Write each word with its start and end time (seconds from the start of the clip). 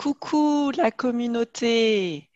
Coucou 0.00 0.72
la 0.78 0.90
communauté 0.90 2.30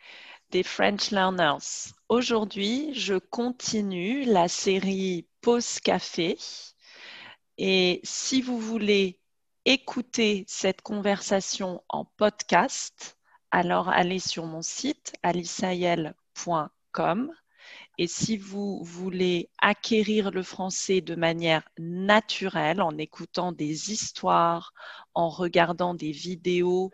des 0.50 0.62
French 0.62 1.10
Learners. 1.10 1.94
Aujourd'hui, 2.10 2.92
je 2.92 3.14
continue 3.14 4.26
la 4.26 4.48
série 4.48 5.26
Pause 5.40 5.80
Café. 5.80 6.36
Et 7.56 8.02
si 8.04 8.42
vous 8.42 8.58
voulez 8.58 9.18
écouter 9.64 10.44
cette 10.46 10.82
conversation 10.82 11.82
en 11.88 12.04
podcast, 12.04 13.16
alors 13.50 13.88
allez 13.88 14.18
sur 14.18 14.44
mon 14.44 14.60
site 14.60 15.14
alisaïel.com. 15.22 17.32
Et 17.96 18.08
si 18.08 18.36
vous 18.36 18.84
voulez 18.84 19.48
acquérir 19.56 20.32
le 20.32 20.42
français 20.42 21.00
de 21.00 21.14
manière 21.14 21.66
naturelle, 21.78 22.82
en 22.82 22.98
écoutant 22.98 23.52
des 23.52 23.90
histoires, 23.90 24.74
en 25.14 25.30
regardant 25.30 25.94
des 25.94 26.12
vidéos 26.12 26.92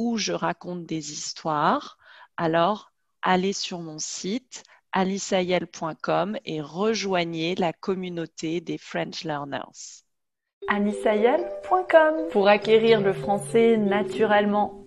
où 0.00 0.16
je 0.16 0.32
raconte 0.32 0.86
des 0.86 1.12
histoires, 1.12 1.98
alors 2.38 2.90
allez 3.20 3.52
sur 3.52 3.80
mon 3.80 3.98
site 3.98 4.62
alisaïel.com 4.92 6.38
et 6.46 6.62
rejoignez 6.62 7.54
la 7.54 7.74
communauté 7.74 8.62
des 8.62 8.78
French 8.78 9.24
Learners. 9.24 10.06
alisaïel.com 10.68 12.28
pour 12.32 12.48
acquérir 12.48 13.02
le 13.02 13.12
français 13.12 13.76
naturellement. 13.76 14.86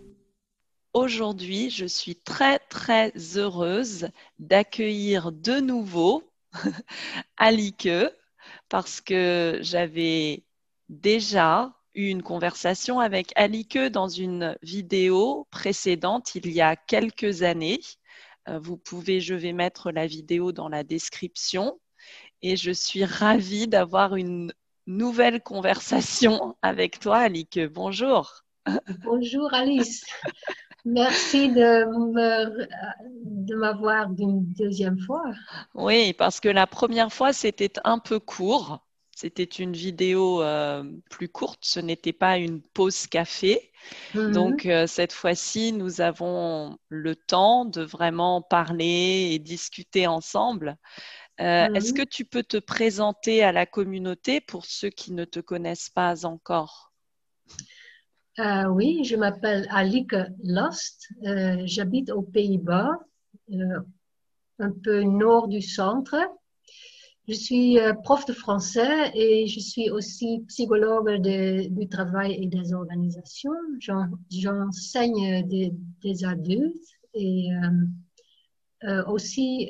Aujourd'hui, 0.96 1.70
je 1.70 1.86
suis 1.86 2.16
très 2.16 2.58
très 2.58 3.14
heureuse 3.38 4.10
d'accueillir 4.40 5.32
de 5.32 5.60
nouveau 5.60 6.24
Alike 7.38 7.90
parce 8.68 9.00
que 9.00 9.60
j'avais 9.62 10.44
déjà 10.90 11.72
eu 11.96 12.08
une 12.08 12.24
conversation 12.24 13.00
avec 13.00 13.32
Alike 13.36 13.78
dans 13.78 14.08
une 14.08 14.58
vidéo 14.62 15.48
précédente 15.52 16.36
il 16.36 16.52
y 16.52 16.62
a 16.62 16.76
quelques 16.76 17.44
années. 17.44 17.80
Euh, 18.50 18.60
vous 18.60 18.78
pouvez, 18.78 19.20
je 19.20 19.36
vais 19.36 19.54
mettre 19.54 19.92
la 19.92 20.08
vidéo 20.08 20.52
dans 20.52 20.70
la 20.70 20.84
description. 20.84 21.80
Et 22.42 22.58
je 22.58 22.72
suis 22.72 23.06
ravie 23.06 23.68
d'avoir 23.68 24.16
une 24.16 24.52
nouvelle 24.86 25.42
conversation 25.42 26.56
avec 26.62 27.00
toi, 27.00 27.20
Alike. 27.20 27.60
Bonjour. 27.72 28.44
Bonjour, 29.04 29.54
Alice. 29.54 30.04
Merci 30.86 31.50
de 31.50 31.86
m'avoir 33.56 34.10
d'une 34.10 34.44
deuxième 34.54 35.00
fois. 35.00 35.24
Oui, 35.74 36.14
parce 36.14 36.42
que 36.42 36.50
la 36.50 36.68
première 36.68 37.12
fois, 37.12 37.32
c'était 37.32 37.72
un 37.86 38.00
peu 38.00 38.20
court. 38.20 38.86
C'était 39.16 39.44
une 39.44 39.74
vidéo 39.74 40.42
euh, 40.42 40.84
plus 41.10 41.30
courte, 41.30 41.60
ce 41.62 41.80
n'était 41.80 42.14
pas 42.14 42.38
une 42.38 42.62
pause 42.62 43.06
café. 43.06 43.72
Mhm. 44.16 44.32
Donc 44.32 44.66
euh, 44.66 44.88
cette 44.88 45.14
fois-ci, 45.14 45.72
nous 45.72 46.02
avons 46.02 46.78
le 46.90 47.16
temps 47.16 47.66
de 47.66 47.84
vraiment 47.84 48.42
parler 48.42 49.30
et 49.32 49.40
discuter 49.40 50.08
ensemble. 50.08 50.78
Euh, 51.40 51.72
est-ce 51.74 51.92
mhm. 51.92 52.00
que 52.00 52.04
tu 52.04 52.26
peux 52.26 52.44
te 52.44 52.58
présenter 52.58 53.44
à 53.44 53.52
la 53.52 53.66
communauté 53.66 54.42
pour 54.42 54.66
ceux 54.66 54.90
qui 54.90 55.14
ne 55.14 55.26
te 55.26 55.40
connaissent 55.40 55.90
pas 55.90 56.26
encore? 56.26 56.92
Oui, 58.40 59.04
je 59.04 59.16
m'appelle 59.16 59.68
Alike 59.70 60.16
Last. 60.42 61.08
J'habite 61.66 62.10
aux 62.10 62.24
Pays-Bas, 62.24 62.90
un 64.58 64.72
peu 64.84 65.04
nord 65.04 65.48
du 65.48 65.62
centre. 65.62 66.16
Je 67.26 67.34
suis 67.34 67.80
euh, 67.80 67.94
prof 67.94 68.26
de 68.26 68.34
français 68.34 69.12
et 69.16 69.48
je 69.48 69.60
suis 69.62 69.90
aussi 69.90 70.44
psychologue 70.50 71.22
du 71.22 71.88
travail 71.88 72.34
et 72.34 72.48
des 72.48 72.74
organisations. 72.74 73.54
J'enseigne 74.30 75.48
des, 75.48 76.26
adultes 76.26 76.76
et 77.14 77.48
euh, 77.54 78.90
euh, 78.90 79.06
aussi 79.06 79.70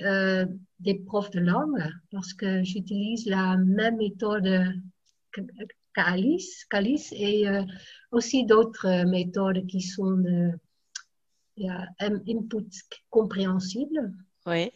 des 0.79 0.95
profs 0.95 1.29
de 1.29 1.41
langue 1.41 1.83
parce 2.11 2.33
que 2.33 2.63
j'utilise 2.63 3.27
la 3.27 3.57
même 3.57 3.97
méthode 3.97 4.73
qu'Alice, 5.93 6.65
et 7.11 7.45
aussi 8.11 8.45
d'autres 8.47 9.05
méthodes 9.05 9.67
qui 9.67 9.81
sont 9.81 10.17
de 10.17 10.51
input 11.99 12.67
compréhensible. 13.11 14.11
Oui. 14.47 14.71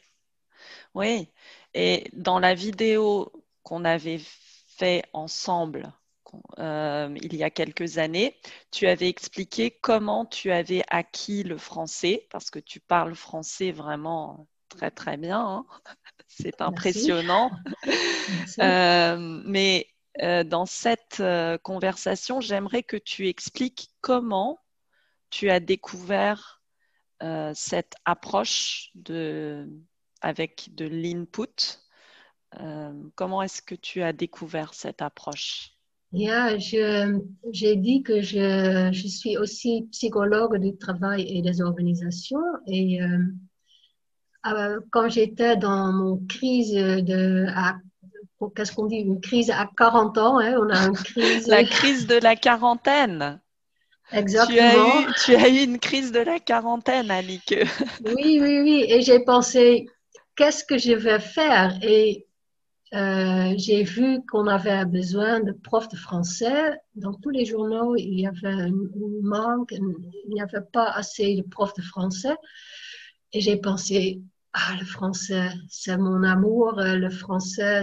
Oui, 0.93 1.29
et 1.77 2.09
dans 2.13 2.39
la 2.39 2.55
vidéo 2.55 3.31
qu'on 3.61 3.85
avait 3.85 4.19
fait 4.77 5.03
ensemble 5.13 5.93
euh, 6.57 7.15
il 7.21 7.35
y 7.35 7.43
a 7.43 7.51
quelques 7.51 7.99
années, 7.99 8.35
tu 8.71 8.87
avais 8.87 9.07
expliqué 9.07 9.71
comment 9.71 10.25
tu 10.25 10.51
avais 10.51 10.83
acquis 10.89 11.43
le 11.43 11.57
français, 11.57 12.27
parce 12.31 12.49
que 12.49 12.57
tu 12.57 12.79
parles 12.79 13.13
français 13.13 13.71
vraiment 13.71 14.47
très 14.69 14.89
très 14.89 15.17
bien. 15.17 15.39
Hein. 15.39 15.65
C'est 16.27 16.61
impressionnant. 16.61 17.51
Euh, 18.59 19.15
mais 19.45 19.87
euh, 20.21 20.43
dans 20.43 20.65
cette 20.65 21.23
conversation, 21.63 22.41
j'aimerais 22.41 22.83
que 22.83 22.97
tu 22.97 23.29
expliques 23.29 23.91
comment 24.01 24.59
tu 25.29 25.49
as 25.49 25.61
découvert 25.61 26.61
cette 27.53 27.95
approche 28.03 28.89
de 28.95 29.69
avec 30.27 30.75
de 30.75 30.85
l'input. 30.85 31.79
Euh, 32.59 32.91
comment 33.15 33.41
est-ce 33.41 33.61
que 33.61 33.75
tu 33.75 34.03
as 34.03 34.11
découvert 34.11 34.73
cette 34.73 35.01
approche? 35.01 35.71
Yeah, 36.11 36.57
J'ai 36.57 37.75
dit 37.77 38.03
que 38.03 38.21
je, 38.21 38.89
je, 38.91 39.07
suis 39.07 39.37
aussi 39.37 39.87
psychologue 39.91 40.57
du 40.57 40.77
travail 40.77 41.23
et 41.29 41.41
des 41.41 41.61
organisations. 41.61 42.43
Et 42.65 43.01
euh, 43.01 43.19
euh, 44.47 44.79
quand 44.91 45.07
j'étais 45.07 45.55
dans 45.55 45.93
mon 45.93 46.17
crise 46.27 46.73
de... 46.73 47.47
Qu'est-ce 48.55 48.73
qu'on 48.73 48.85
dit? 48.85 48.97
Une 48.97 49.21
crise 49.21 49.49
à 49.49 49.69
40 49.77 50.17
ans. 50.17 50.39
Hein, 50.39 50.57
on 50.59 50.69
a 50.69 50.87
une 50.87 50.93
crise... 50.93 51.47
la 51.47 51.63
crise 51.63 52.05
de 52.05 52.15
la 52.15 52.35
quarantaine. 52.35 53.39
Exactement. 54.11 54.55
Tu 54.55 54.59
as, 54.59 55.01
eu, 55.01 55.13
tu 55.25 55.35
as 55.35 55.49
eu 55.49 55.63
une 55.63 55.79
crise 55.79 56.11
de 56.11 56.19
la 56.19 56.39
quarantaine, 56.39 57.11
Annick. 57.11 57.55
oui, 58.05 58.39
oui, 58.41 58.59
oui. 58.61 58.85
Et 58.87 59.01
j'ai 59.01 59.19
pensé, 59.19 59.87
qu'est-ce 60.37 60.63
que 60.63 60.77
je 60.77 60.93
vais 60.93 61.19
faire? 61.19 61.77
Et 61.83 62.25
euh, 62.93 63.53
j'ai 63.57 63.83
vu 63.83 64.25
qu'on 64.31 64.47
avait 64.47 64.85
besoin 64.85 65.41
de 65.41 65.51
profs 65.51 65.89
de 65.89 65.97
français. 65.97 66.79
Dans 66.95 67.13
tous 67.13 67.31
les 67.31 67.43
journaux, 67.43 67.95
il 67.97 68.21
y 68.21 68.27
avait 68.27 68.47
un 68.47 68.71
manque, 69.23 69.73
il 69.73 70.33
n'y 70.33 70.41
avait 70.41 70.65
pas 70.71 70.89
assez 70.91 71.35
de 71.35 71.41
profs 71.41 71.73
de 71.75 71.81
français. 71.81 72.35
Et 73.33 73.41
j'ai 73.41 73.57
pensé, 73.57 74.21
ah, 74.53 74.75
le 74.79 74.85
français, 74.85 75.49
c'est 75.67 75.97
mon 75.97 76.23
amour. 76.23 76.75
Le 76.77 77.09
français, 77.09 77.81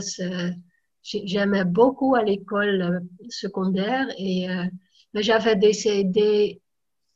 j'aimais 1.03 1.65
beaucoup 1.66 2.15
à 2.15 2.22
l'école 2.22 2.81
euh, 2.82 3.00
secondaire. 3.28 4.06
Et 4.16 4.48
euh, 4.48 4.65
mais 5.12 5.22
j'avais 5.22 5.56
décidé 5.56 6.60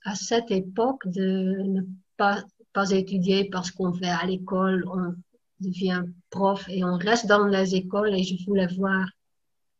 à 0.04 0.14
cette 0.14 0.50
époque 0.52 1.06
de 1.08 1.56
ne 1.64 1.82
pas, 2.16 2.44
pas 2.72 2.90
étudier 2.92 3.48
parce 3.50 3.72
qu'on 3.72 3.92
fait 3.92 4.08
à 4.08 4.24
l'école, 4.24 4.84
devient 5.60 6.02
prof 6.30 6.68
et 6.68 6.84
on 6.84 6.96
reste 6.96 7.26
dans 7.26 7.46
les 7.46 7.74
écoles 7.74 8.14
et 8.14 8.22
je 8.22 8.44
voulais 8.44 8.66
voir 8.76 9.06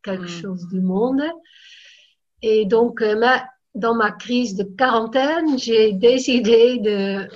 quelque 0.02 0.24
hmm. 0.24 0.42
chose 0.42 0.68
du 0.68 0.80
monde. 0.80 1.22
Et 2.42 2.66
donc, 2.66 3.02
euh, 3.02 3.20
dans 3.74 3.94
ma 3.94 4.12
crise 4.12 4.54
de 4.54 4.64
quarantaine, 4.64 5.58
j'ai 5.58 5.92
décidé 5.92 6.78
de, 6.78 7.28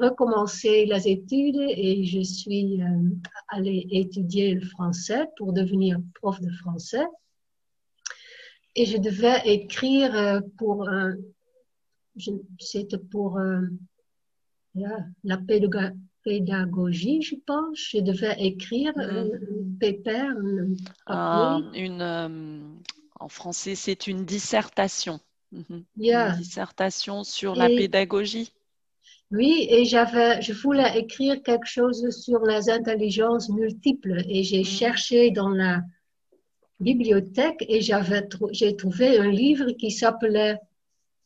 recommencer 0.00 0.86
les 0.86 1.06
études 1.06 1.60
et 1.68 2.04
je 2.04 2.20
suis 2.20 2.82
euh, 2.82 3.10
allée 3.48 3.86
étudier 3.90 4.54
le 4.54 4.62
français 4.62 5.26
pour 5.36 5.52
devenir 5.52 5.98
prof 6.14 6.40
de 6.40 6.50
français. 6.50 7.04
Et 8.74 8.86
je 8.86 8.96
devais 8.96 9.40
écrire 9.44 10.16
euh, 10.16 10.40
pour, 10.58 10.88
c'était 12.58 12.98
pour 12.98 13.38
la 14.74 15.36
pédagogie 15.36 15.94
pédagogie, 16.24 17.22
je 17.22 17.36
pense. 17.46 17.78
Je 17.78 17.98
devais 17.98 18.34
écrire 18.38 18.92
un 18.96 19.28
paper, 19.80 20.28
une, 21.74 22.02
euh, 22.02 22.58
en 23.20 23.28
français, 23.28 23.74
c'est 23.74 24.06
une 24.06 24.24
dissertation. 24.24 25.20
Mhm. 25.52 25.84
Une 25.98 26.36
dissertation 26.38 27.22
sur 27.22 27.54
la 27.54 27.68
pédagogie. 27.68 28.52
Oui, 29.30 29.66
et 29.70 29.84
j'avais, 29.84 30.42
je 30.42 30.52
voulais 30.52 30.98
écrire 30.98 31.42
quelque 31.42 31.66
chose 31.66 32.08
sur 32.10 32.40
les 32.44 32.70
intelligences 32.70 33.48
multiples 33.48 34.22
et 34.28 34.42
j'ai 34.42 34.60
mhm. 34.60 34.64
cherché 34.64 35.30
dans 35.30 35.48
la 35.48 35.80
bibliothèque 36.80 37.64
et 37.68 37.80
j'avais, 37.80 38.28
j'ai 38.52 38.76
trouvé 38.76 39.18
un 39.18 39.30
livre 39.30 39.70
qui 39.72 39.90
s'appelait 39.90 40.58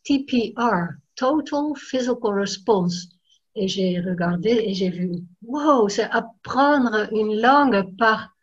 TPR, 0.04 0.94
Total 1.16 1.72
Physical 1.76 2.38
Response. 2.38 3.08
Et 3.54 3.66
j'ai 3.68 4.00
regardé 4.00 4.50
et 4.50 4.74
j'ai 4.74 4.90
vu, 4.90 5.10
wow, 5.42 5.88
c'est 5.88 6.08
apprendre 6.10 7.08
une 7.12 7.40
langue 7.40 7.96
par, 7.96 8.34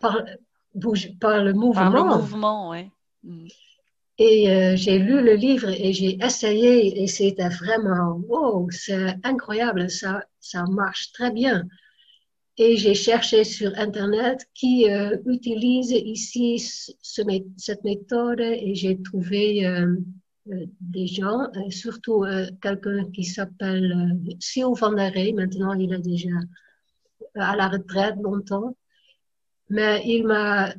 par, 0.00 0.22
par 1.20 1.42
le 1.42 1.52
mouvement. 1.52 1.90
Par 1.90 1.90
le 1.90 2.04
mouvement, 2.04 2.70
oui. 2.70 2.90
Mm. 3.22 3.46
Et 4.18 4.50
euh, 4.50 4.76
j'ai 4.76 4.98
lu 4.98 5.20
le 5.22 5.34
livre 5.34 5.68
et 5.68 5.92
j'ai 5.92 6.18
essayé 6.24 7.02
et 7.02 7.06
c'était 7.06 7.50
vraiment, 7.50 8.18
wow, 8.28 8.68
c'est 8.70 9.14
incroyable, 9.24 9.90
ça, 9.90 10.24
ça 10.40 10.64
marche 10.64 11.12
très 11.12 11.30
bien. 11.30 11.64
Et 12.56 12.78
j'ai 12.78 12.94
cherché 12.94 13.44
sur 13.44 13.70
Internet 13.76 14.48
qui 14.54 14.90
euh, 14.90 15.18
utilise 15.26 15.90
ici 15.90 16.58
ce, 16.58 16.92
cette 17.58 17.84
méthode 17.84 18.40
et 18.40 18.74
j'ai 18.74 19.02
trouvé 19.02 19.66
euh 19.66 19.96
des 20.46 21.06
gens, 21.06 21.48
surtout 21.70 22.24
euh, 22.24 22.46
quelqu'un 22.62 23.10
qui 23.10 23.24
s'appelle 23.24 24.16
Sil 24.38 24.72
van 24.78 24.92
der 24.92 25.12
Rey. 25.12 25.32
Maintenant, 25.32 25.72
il 25.74 25.92
est 25.92 25.98
déjà 25.98 26.38
à 27.34 27.56
la 27.56 27.68
retraite 27.68 28.16
longtemps. 28.22 28.76
Mais 29.68 30.02
il 30.06 30.26
m'a 30.26 30.72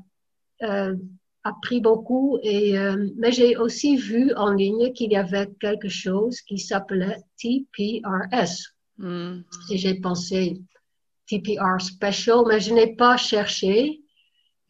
appris 1.43 1.81
beaucoup. 1.81 2.39
Et, 2.41 2.75
mais 3.17 3.31
j'ai 3.31 3.57
aussi 3.57 3.97
vu 3.97 4.33
en 4.35 4.53
ligne 4.53 4.93
qu'il 4.93 5.11
y 5.11 5.17
avait 5.17 5.49
quelque 5.59 5.89
chose 5.89 6.39
qui 6.41 6.57
s'appelait 6.57 7.17
TPRS. 7.37 8.73
Mm. 8.97 9.41
Et 9.71 9.77
j'ai 9.77 9.95
pensé, 9.95 10.61
TPR 11.27 11.79
Special, 11.79 12.43
mais 12.47 12.59
je 12.59 12.73
n'ai 12.73 12.95
pas 12.95 13.17
cherché. 13.17 14.01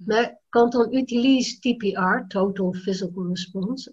Mais 0.06 0.34
quand 0.52 0.76
on 0.76 0.92
utilise 0.92 1.60
TPR, 1.62 2.28
Total 2.30 2.74
Physical 2.74 3.30
Response, 3.30 3.90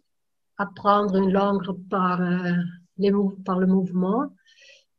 apprendre 0.59 1.17
une 1.17 1.33
langue 1.33 1.65
par, 1.89 2.21
euh, 2.21 2.53
les 2.99 3.13
par 3.45 3.59
le 3.59 3.67
mouvement, 3.67 4.33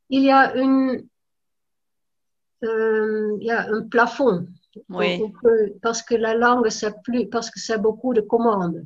il 0.09 0.23
y 0.23 0.31
a 0.31 0.55
une, 0.55 1.07
euh, 2.63 3.37
il 3.39 3.47
y 3.47 3.51
a 3.51 3.67
un 3.69 3.83
plafond. 3.83 4.47
Oui. 4.89 5.23
parce 5.81 6.01
que 6.01 6.15
la 6.15 6.35
langue, 6.35 6.67
c'est 6.67 7.01
plus, 7.01 7.27
parce 7.27 7.49
que 7.49 7.61
c'est 7.61 7.77
beaucoup 7.77 8.13
de 8.13 8.19
commandes. 8.19 8.85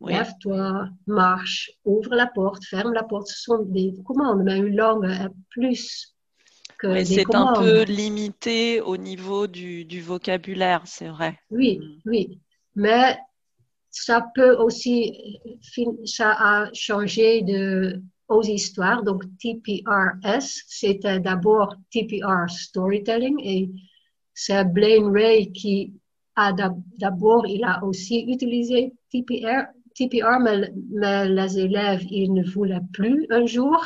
Lève-toi, 0.00 0.88
marche, 1.06 1.70
ouvre 1.84 2.14
la 2.14 2.26
porte, 2.26 2.64
ferme 2.64 2.92
la 2.92 3.04
porte. 3.04 3.28
Ce 3.28 3.42
sont 3.42 3.62
des 3.62 3.94
commandes, 4.04 4.42
mais 4.42 4.58
une 4.58 4.76
langue 4.76 5.04
est 5.04 5.28
plus 5.50 6.16
oui, 6.84 7.06
c'est 7.06 7.34
un 7.34 7.54
peu 7.54 7.82
limité 7.82 8.80
au 8.80 8.96
niveau 8.96 9.46
du, 9.46 9.84
du 9.84 10.00
vocabulaire, 10.00 10.82
c'est 10.86 11.08
vrai. 11.08 11.38
Oui, 11.50 11.78
mm. 11.78 12.00
oui. 12.06 12.40
Mais 12.76 13.18
ça 13.90 14.26
peut 14.34 14.56
aussi, 14.56 15.40
ça 16.04 16.32
a 16.32 16.72
changé 16.72 17.42
de, 17.42 18.02
aux 18.28 18.42
histoires. 18.42 19.02
Donc, 19.02 19.24
TPRS, 19.38 20.62
c'était 20.66 21.20
d'abord 21.20 21.74
TPR 21.90 22.48
Storytelling 22.48 23.36
et 23.42 23.70
c'est 24.34 24.64
Blaine 24.64 25.10
Ray 25.12 25.52
qui 25.52 25.94
a 26.36 26.52
d'abord, 26.52 27.46
il 27.46 27.64
a 27.64 27.82
aussi 27.84 28.20
utilisé 28.28 28.92
TPR, 29.10 29.66
TPR, 29.94 30.38
mais, 30.40 30.70
les 31.26 31.58
élèves, 31.58 32.04
ils 32.08 32.32
ne 32.32 32.44
voulaient 32.44 32.86
plus 32.92 33.26
un 33.30 33.46
jour. 33.46 33.84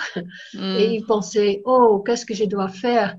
Hmm. 0.53 0.77
Et 0.79 0.97
ils 0.97 1.07
pensaient, 1.07 1.63
oh, 1.65 2.03
qu'est-ce 2.05 2.27
que 2.27 2.35
je 2.35 2.45
dois 2.45 2.69
faire? 2.69 3.17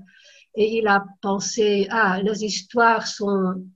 Et 0.54 0.78
il 0.78 0.86
a 0.86 1.04
pensé, 1.20 1.88
ah, 1.90 2.20
les 2.22 2.44
histoires 2.44 3.08
sont, 3.08 3.66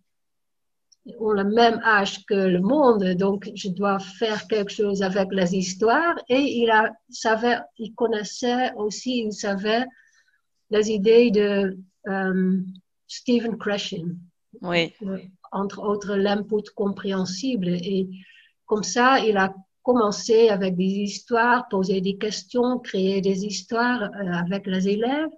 ont 1.18 1.32
le 1.32 1.44
même 1.44 1.80
âge 1.84 2.24
que 2.26 2.34
le 2.34 2.60
monde, 2.60 3.04
donc 3.14 3.50
je 3.54 3.68
dois 3.68 3.98
faire 3.98 4.46
quelque 4.46 4.72
chose 4.72 5.02
avec 5.02 5.28
les 5.32 5.54
histoires. 5.56 6.16
Et 6.28 6.40
il 6.62 6.70
a, 6.70 6.92
savait, 7.10 7.58
il 7.78 7.94
connaissait 7.94 8.72
aussi, 8.74 9.24
il 9.24 9.32
savait 9.32 9.84
les 10.70 10.90
idées 10.90 11.30
de 11.30 11.78
euh, 12.08 12.60
Stephen 13.06 13.56
Krashen. 13.58 14.18
Oui. 14.62 14.92
Entre 15.50 15.82
autres, 15.82 16.14
l'input 16.16 16.68
compréhensible. 16.74 17.68
Et 17.68 18.08
comme 18.66 18.82
ça, 18.82 19.18
il 19.20 19.36
a 19.36 19.54
commencé 19.82 20.50
avec 20.50 20.76
des 20.76 20.84
histoires, 20.84 21.68
poser 21.68 22.00
des 22.00 22.18
questions, 22.18 22.78
créer 22.78 23.20
des 23.22 23.46
histoires 23.46 24.02
euh, 24.02 24.32
avec 24.32 24.66
les 24.66 24.88
élèves. 24.88 25.30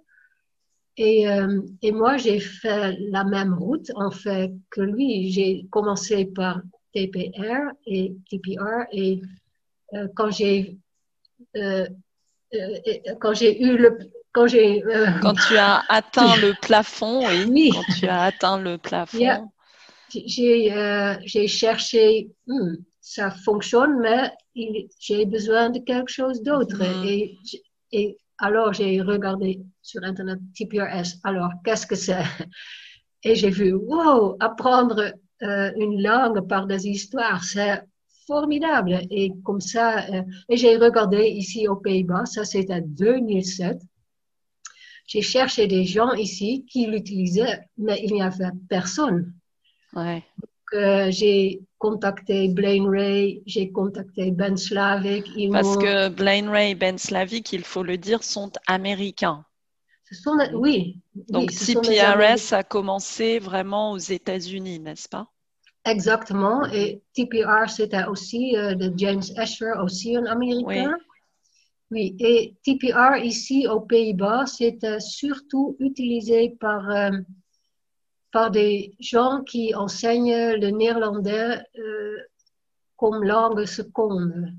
Et, 1.03 1.27
euh, 1.27 1.61
et 1.81 1.91
moi, 1.91 2.17
j'ai 2.17 2.39
fait 2.39 2.95
la 3.09 3.23
même 3.23 3.53
route, 3.55 3.91
en 3.95 4.11
fait, 4.11 4.51
que 4.69 4.81
lui. 4.81 5.31
J'ai 5.31 5.65
commencé 5.71 6.25
par 6.25 6.61
TPR 6.93 7.71
et 7.87 8.13
TPR. 8.29 8.85
Et 8.91 9.21
euh, 9.93 10.07
quand 10.15 10.29
j'ai 10.31 10.77
quand 13.19 13.33
j'ai 13.33 13.61
eu 13.63 13.77
le 13.77 13.97
quand 14.31 14.47
j'ai 14.47 14.83
quand 15.21 15.33
tu 15.47 15.57
as 15.57 15.81
atteint 15.89 16.35
le 16.37 16.53
plafond 16.61 17.25
oui, 17.49 17.71
quand 17.73 17.93
tu 17.97 18.07
as 18.07 18.21
atteint 18.23 18.59
le 18.59 18.77
plafond 18.77 19.17
j'ai 20.09 20.73
j'ai 21.25 21.47
cherché 21.47 22.29
hmm, 22.47 22.75
ça 23.01 23.31
fonctionne, 23.31 23.99
mais 23.99 24.31
j'ai 24.99 25.25
besoin 25.25 25.69
de 25.69 25.79
quelque 25.79 26.11
chose 26.11 26.41
d'autre. 26.43 26.77
Mm-hmm. 26.77 27.07
Et, 27.07 27.37
et, 27.91 28.17
alors, 28.41 28.73
j'ai 28.73 28.99
regardé 29.01 29.61
sur 29.83 30.03
Internet 30.03 30.39
TPRS. 30.55 31.19
Alors, 31.23 31.51
qu'est-ce 31.63 31.85
que 31.85 31.95
c'est? 31.95 32.23
Et 33.23 33.35
j'ai 33.35 33.51
vu, 33.51 33.73
wow, 33.73 34.35
apprendre 34.39 35.13
euh, 35.43 35.71
une 35.77 36.01
langue 36.01 36.47
par 36.47 36.65
des 36.65 36.87
histoires, 36.87 37.43
c'est 37.43 37.83
formidable. 38.25 39.01
Et 39.11 39.31
comme 39.43 39.61
ça, 39.61 40.05
euh, 40.09 40.23
et 40.49 40.57
j'ai 40.57 40.75
regardé 40.77 41.27
ici 41.27 41.67
aux 41.67 41.75
Pays-Bas, 41.75 42.25
ça 42.25 42.43
c'était 42.43 42.81
2007. 42.81 43.79
J'ai 45.05 45.21
cherché 45.21 45.67
des 45.67 45.85
gens 45.85 46.13
ici 46.13 46.65
qui 46.67 46.87
l'utilisaient, 46.87 47.59
mais 47.77 48.01
il 48.03 48.13
n'y 48.13 48.23
avait 48.23 48.49
personne. 48.67 49.33
Ouais. 49.93 50.23
Euh, 50.73 51.11
j'ai 51.11 51.61
contacté 51.81 52.47
Blaine 52.47 52.87
Ray, 52.87 53.41
j'ai 53.47 53.71
contacté 53.71 54.29
Ben 54.29 54.55
Slavic. 54.55 55.25
Parce 55.51 55.77
que 55.77 56.09
Blaine 56.09 56.47
Ray 56.47 56.71
et 56.71 56.75
Ben 56.75 56.97
Slavic, 56.99 57.51
il 57.53 57.63
faut 57.63 57.81
le 57.81 57.97
dire, 57.97 58.23
sont 58.23 58.51
américains. 58.67 59.43
Ce 60.07 60.13
sont, 60.13 60.37
oui. 60.53 60.99
Donc 61.29 61.51
CPRS 61.51 62.53
a 62.53 62.63
commencé 62.63 63.39
vraiment 63.39 63.93
aux 63.93 63.97
États-Unis, 63.97 64.79
n'est-ce 64.79 65.09
pas? 65.09 65.27
Exactement. 65.83 66.67
Et 66.71 67.01
TPR, 67.15 67.67
c'était 67.67 68.05
aussi 68.05 68.55
euh, 68.55 68.75
de 68.75 68.93
James 68.97 69.23
Escher, 69.35 69.73
aussi 69.83 70.15
un 70.15 70.27
Américain. 70.27 70.95
Oui. 71.89 72.15
Et 72.19 72.53
TPR 72.63 73.17
ici 73.23 73.67
aux 73.67 73.81
Pays-Bas, 73.81 74.45
c'était 74.45 74.99
surtout 74.99 75.75
utilisé 75.79 76.55
par 76.59 76.87
euh, 76.91 77.09
par 78.31 78.51
des 78.51 78.95
gens 78.99 79.41
qui 79.45 79.75
enseignent 79.75 80.53
le 80.53 80.69
néerlandais 80.69 81.59
euh, 81.77 82.17
comme 82.95 83.23
langue 83.23 83.65
seconde. 83.65 84.53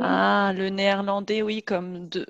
Ah, 0.00 0.52
le 0.56 0.70
néerlandais, 0.70 1.42
oui, 1.42 1.62
comme, 1.62 2.08
de, 2.08 2.26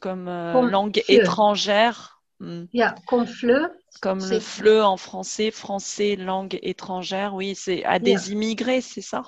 comme, 0.00 0.28
euh, 0.28 0.62
langue 0.62 1.02
étrangère. 1.08 2.22
Hmm. 2.40 2.64
Yeah, 2.72 2.94
comme 3.06 3.26
fleu. 3.26 3.70
Comme 4.00 4.20
le 4.28 4.40
fleu 4.40 4.82
en 4.82 4.96
français, 4.96 5.50
français, 5.50 6.16
langue 6.16 6.58
étrangère, 6.62 7.34
oui, 7.34 7.54
c'est 7.54 7.84
à 7.84 7.98
des 7.98 8.32
immigrés, 8.32 8.80
c'est 8.80 9.00
ça? 9.00 9.22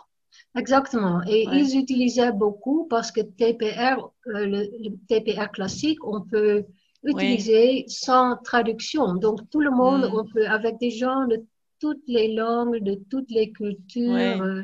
Exactement. 0.56 1.20
Et 1.26 1.46
ils 1.52 1.78
utilisaient 1.78 2.32
beaucoup 2.32 2.86
parce 2.88 3.12
que 3.12 3.20
TPR, 3.20 4.10
euh, 4.28 4.46
le, 4.46 4.96
TPR 5.08 5.50
classique, 5.50 5.98
on 6.04 6.22
peut 6.22 6.64
utilisé 7.04 7.84
sans 7.88 8.36
traduction. 8.36 9.14
Donc, 9.14 9.48
tout 9.50 9.60
le 9.60 9.70
monde, 9.70 10.02
mm. 10.02 10.14
on 10.14 10.24
peut, 10.26 10.46
avec 10.46 10.78
des 10.78 10.90
gens 10.90 11.26
de 11.26 11.44
toutes 11.80 12.02
les 12.06 12.34
langues, 12.34 12.82
de 12.82 12.94
toutes 13.10 13.30
les 13.30 13.52
cultures. 13.52 14.42
Euh, 14.42 14.62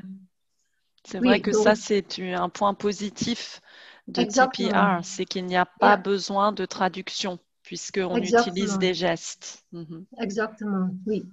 c'est 1.05 1.19
vrai 1.19 1.41
que 1.41 1.53
ça, 1.53 1.75
c'est 1.75 2.21
un 2.21 2.49
point 2.49 2.75
positif 2.75 3.61
de 4.09 4.23
TPR, 4.23 5.05
c'est 5.05 5.25
qu'il 5.25 5.47
n'y 5.47 5.57
a 5.57 5.67
pas 5.67 5.97
besoin 5.97 6.53
de 6.53 6.65
traduction 6.65 7.39
puisqu'on 7.62 8.17
utilise 8.17 8.79
des 8.79 8.95
gestes. 8.95 9.65
Mhm. 9.73 10.05
Exactement, 10.21 10.91
oui. 11.07 11.25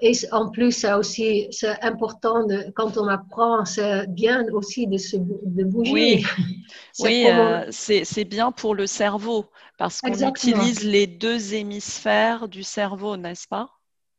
Et 0.00 0.12
en 0.30 0.48
plus, 0.50 0.72
c'est 0.72 0.92
aussi 0.92 1.48
c'est 1.50 1.82
important 1.82 2.46
de, 2.46 2.70
quand 2.76 2.96
on 2.98 3.08
apprend, 3.08 3.64
c'est 3.64 4.06
bien 4.08 4.44
aussi 4.52 4.86
de 4.86 4.96
se 4.96 5.16
de 5.16 5.64
bouger. 5.64 5.92
Oui, 5.92 6.24
oui 7.00 7.26
euh, 7.26 7.66
c'est 7.70 8.24
bien 8.24 8.52
pour 8.52 8.74
le 8.76 8.86
cerveau 8.86 9.46
parce 9.76 10.00
qu'on 10.00 10.28
utilise 10.28 10.84
les 10.84 11.06
deux 11.06 11.54
hémisphères 11.54 12.48
du 12.48 12.62
cerveau, 12.62 13.16
n'est-ce 13.16 13.48
pas? 13.48 13.70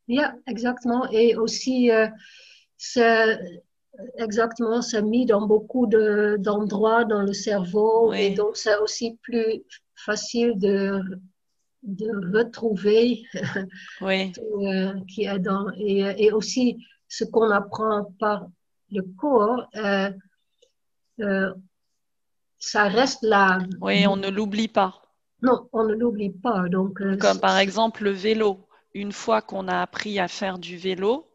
Oui, 0.08 0.20
exactement. 0.46 1.08
Et 1.10 1.34
aussi, 1.36 1.90
euh, 1.90 2.08
c'est 2.76 3.38
exactement, 4.18 4.82
c'est 4.82 5.02
mis 5.02 5.24
dans 5.24 5.46
beaucoup 5.46 5.86
d'endroits 5.86 7.04
dans 7.04 7.22
le 7.22 7.32
cerveau. 7.32 8.12
Et 8.12 8.30
donc 8.30 8.56
c'est 8.56 8.76
aussi 8.78 9.18
plus 9.22 9.62
facile 9.94 10.58
de 10.58 11.00
de 11.82 12.36
retrouver 12.36 13.24
oui. 14.00 14.32
Euh, 14.62 14.94
qui 15.08 15.24
est 15.24 15.38
dans 15.38 15.70
et, 15.76 16.00
et 16.24 16.32
aussi 16.32 16.84
ce 17.08 17.24
qu'on 17.24 17.50
apprend 17.50 18.12
par 18.18 18.46
le 18.90 19.02
corps 19.16 19.68
euh, 19.76 20.10
euh, 21.20 21.54
ça 22.58 22.84
reste 22.84 23.22
là 23.22 23.60
oui 23.80 24.06
on 24.06 24.16
ne 24.16 24.28
l'oublie 24.28 24.68
pas 24.68 25.02
non 25.42 25.68
on 25.72 25.84
ne 25.84 25.94
l'oublie 25.94 26.30
pas 26.30 26.68
donc 26.68 27.00
comme 27.18 27.40
par 27.40 27.58
exemple 27.58 28.04
le 28.04 28.10
vélo 28.10 28.68
une 28.92 29.12
fois 29.12 29.40
qu'on 29.40 29.68
a 29.68 29.80
appris 29.80 30.18
à 30.18 30.28
faire 30.28 30.58
du 30.58 30.76
vélo 30.76 31.30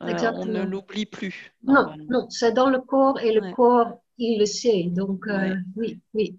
on 0.00 0.46
ne 0.46 0.62
l'oublie 0.62 1.06
plus 1.06 1.52
non 1.64 1.86
non 2.08 2.30
c'est 2.30 2.52
dans 2.52 2.70
le 2.70 2.80
corps 2.80 3.20
et 3.20 3.32
le 3.32 3.52
corps 3.52 4.00
il 4.18 4.38
le 4.38 4.46
sait. 4.46 4.84
Donc, 4.84 5.26
euh, 5.28 5.54
oui, 5.76 6.00
oui. 6.14 6.38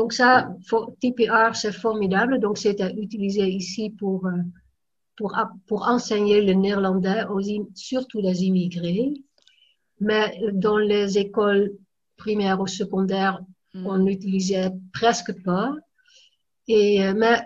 Donc 0.00 0.14
ça, 0.14 0.56
TPR, 1.02 1.54
c'est 1.54 1.72
formidable. 1.72 2.40
Donc, 2.40 2.56
c'est 2.56 2.80
utilisé 2.96 3.46
ici 3.46 3.90
pour, 3.90 4.24
euh, 4.24 4.30
pour, 5.14 5.36
pour 5.66 5.86
enseigner 5.86 6.40
le 6.40 6.54
néerlandais, 6.54 7.24
aux, 7.24 7.42
surtout 7.74 8.22
les 8.22 8.44
immigrés. 8.44 9.12
Mais 10.00 10.40
dans 10.54 10.78
les 10.78 11.18
écoles 11.18 11.74
primaires 12.16 12.62
ou 12.62 12.66
secondaires, 12.66 13.42
mm. 13.74 13.86
on 13.86 13.98
n'utilisait 13.98 14.70
presque 14.94 15.34
pas. 15.42 15.70
Et, 16.66 17.04
euh, 17.04 17.12
mais 17.14 17.42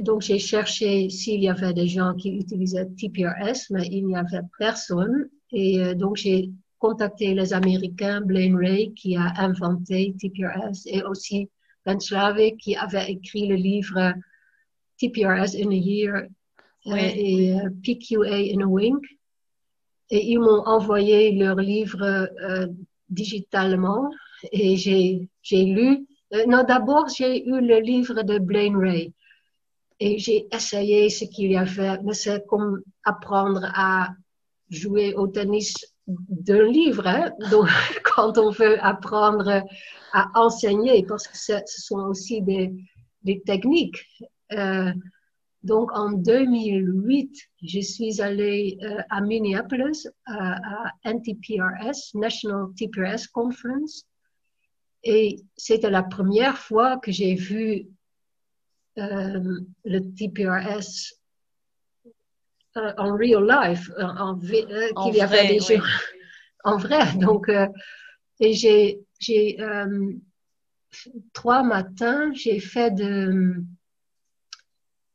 donc 0.00 0.22
j'ai 0.22 0.38
cherché 0.38 1.10
s'il 1.10 1.42
y 1.42 1.50
avait 1.50 1.74
des 1.74 1.88
gens 1.88 2.14
qui 2.14 2.30
utilisaient 2.30 2.86
TPRS, 2.86 3.68
mais 3.68 3.86
il 3.90 4.06
n'y 4.06 4.16
avait 4.16 4.46
personne. 4.58 5.28
Et 5.52 5.78
euh, 5.78 5.94
donc 5.94 6.16
j'ai 6.16 6.52
contacté 6.78 7.34
les 7.34 7.52
Américains, 7.52 8.20
Blaine 8.20 8.56
Ray, 8.56 8.92
qui 8.94 9.16
a 9.16 9.32
inventé 9.38 10.14
TPRS, 10.18 10.86
et 10.86 11.02
aussi 11.02 11.48
Ben 11.84 11.98
Slavik, 11.98 12.58
qui 12.58 12.76
avait 12.76 13.10
écrit 13.10 13.46
le 13.46 13.56
livre 13.56 14.14
TPRS 14.98 15.54
in 15.56 15.70
a 15.70 15.74
Year 15.74 16.26
euh, 16.86 16.94
et 16.94 17.54
euh, 17.54 17.70
PQA 17.82 18.54
in 18.54 18.60
a 18.60 18.66
Wink. 18.66 19.04
Et 20.10 20.30
ils 20.32 20.38
m'ont 20.38 20.64
envoyé 20.66 21.32
leur 21.32 21.56
livre 21.56 22.30
digitalement 23.10 24.10
et 24.52 24.76
j'ai 24.76 25.64
lu. 25.64 26.06
non, 26.46 26.64
d'abord, 26.64 27.08
j'ai 27.08 27.46
eu 27.46 27.60
le 27.60 27.80
livre 27.80 28.22
de 28.22 28.38
Blaine 28.38 28.76
Ray. 28.76 29.12
Et 30.00 30.18
j'ai 30.18 30.46
essayé 30.52 31.10
ce 31.10 31.24
qu'il 31.24 31.50
y 31.50 31.56
avait, 31.56 32.00
mais 32.02 32.14
c'est 32.14 32.46
comme 32.46 32.82
apprendre 33.04 33.62
à 33.74 34.10
jouer 34.70 35.14
au 35.14 35.26
tennis 35.26 35.74
d'un 36.08 36.64
livre. 36.64 37.06
Hein. 37.06 37.32
Donc, 37.50 37.68
quand 38.04 38.38
on 38.38 38.50
veut 38.50 38.82
apprendre 38.84 39.62
à 40.12 40.30
enseigner, 40.34 41.04
parce 41.06 41.28
que 41.28 41.36
ce 41.36 41.62
sont 41.66 42.00
aussi 42.00 42.42
des, 42.42 42.74
des 43.22 43.40
techniques. 43.42 44.04
Euh, 44.52 44.92
donc, 45.62 45.90
en 45.92 46.12
2008, 46.12 47.36
je 47.62 47.80
suis 47.80 48.20
allée 48.22 48.78
euh, 48.82 49.02
à 49.10 49.20
Minneapolis 49.20 50.08
à 50.26 50.92
NTPRS, 51.04 52.14
National 52.14 52.68
TPRS 52.76 53.26
Conference. 53.32 54.04
Et 55.04 55.36
c'était 55.56 55.90
la 55.90 56.02
première 56.02 56.58
fois 56.58 56.98
que 56.98 57.12
j'ai 57.12 57.34
vu 57.34 57.88
euh, 58.98 59.60
le 59.84 60.00
TPRS 60.14 61.14
en 62.96 63.16
real 63.16 63.46
life, 63.46 63.90
euh, 63.98 64.04
en, 64.04 64.38
qu'il 64.38 65.14
y 65.14 65.20
avait 65.20 65.48
des 65.48 65.60
gens 65.60 65.82
en 66.64 66.76
vrai. 66.76 67.14
Donc, 67.16 67.50
et 68.40 68.52
j'ai, 68.52 69.00
j'ai 69.18 69.58
trois 71.32 71.62
matins, 71.62 72.32
j'ai 72.34 72.60
fait 72.60 72.90
de, 72.90 73.54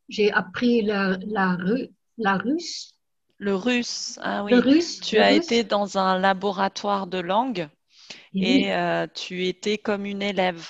j'ai 0.09 0.31
appris 0.31 0.81
la, 0.81 1.17
la, 1.25 1.57
la 2.17 2.37
russe. 2.37 2.97
Le 3.37 3.55
russe, 3.55 4.19
ah 4.21 4.43
oui. 4.43 4.51
Le 4.51 4.59
russe, 4.59 5.01
tu 5.01 5.17
as 5.17 5.31
été 5.31 5.63
dans 5.63 5.97
un 5.97 6.19
laboratoire 6.19 7.07
de 7.07 7.19
langue 7.19 7.67
et 8.33 8.71
tu 9.13 9.47
étais 9.47 9.77
comme 9.77 10.05
une 10.05 10.21
élève. 10.21 10.67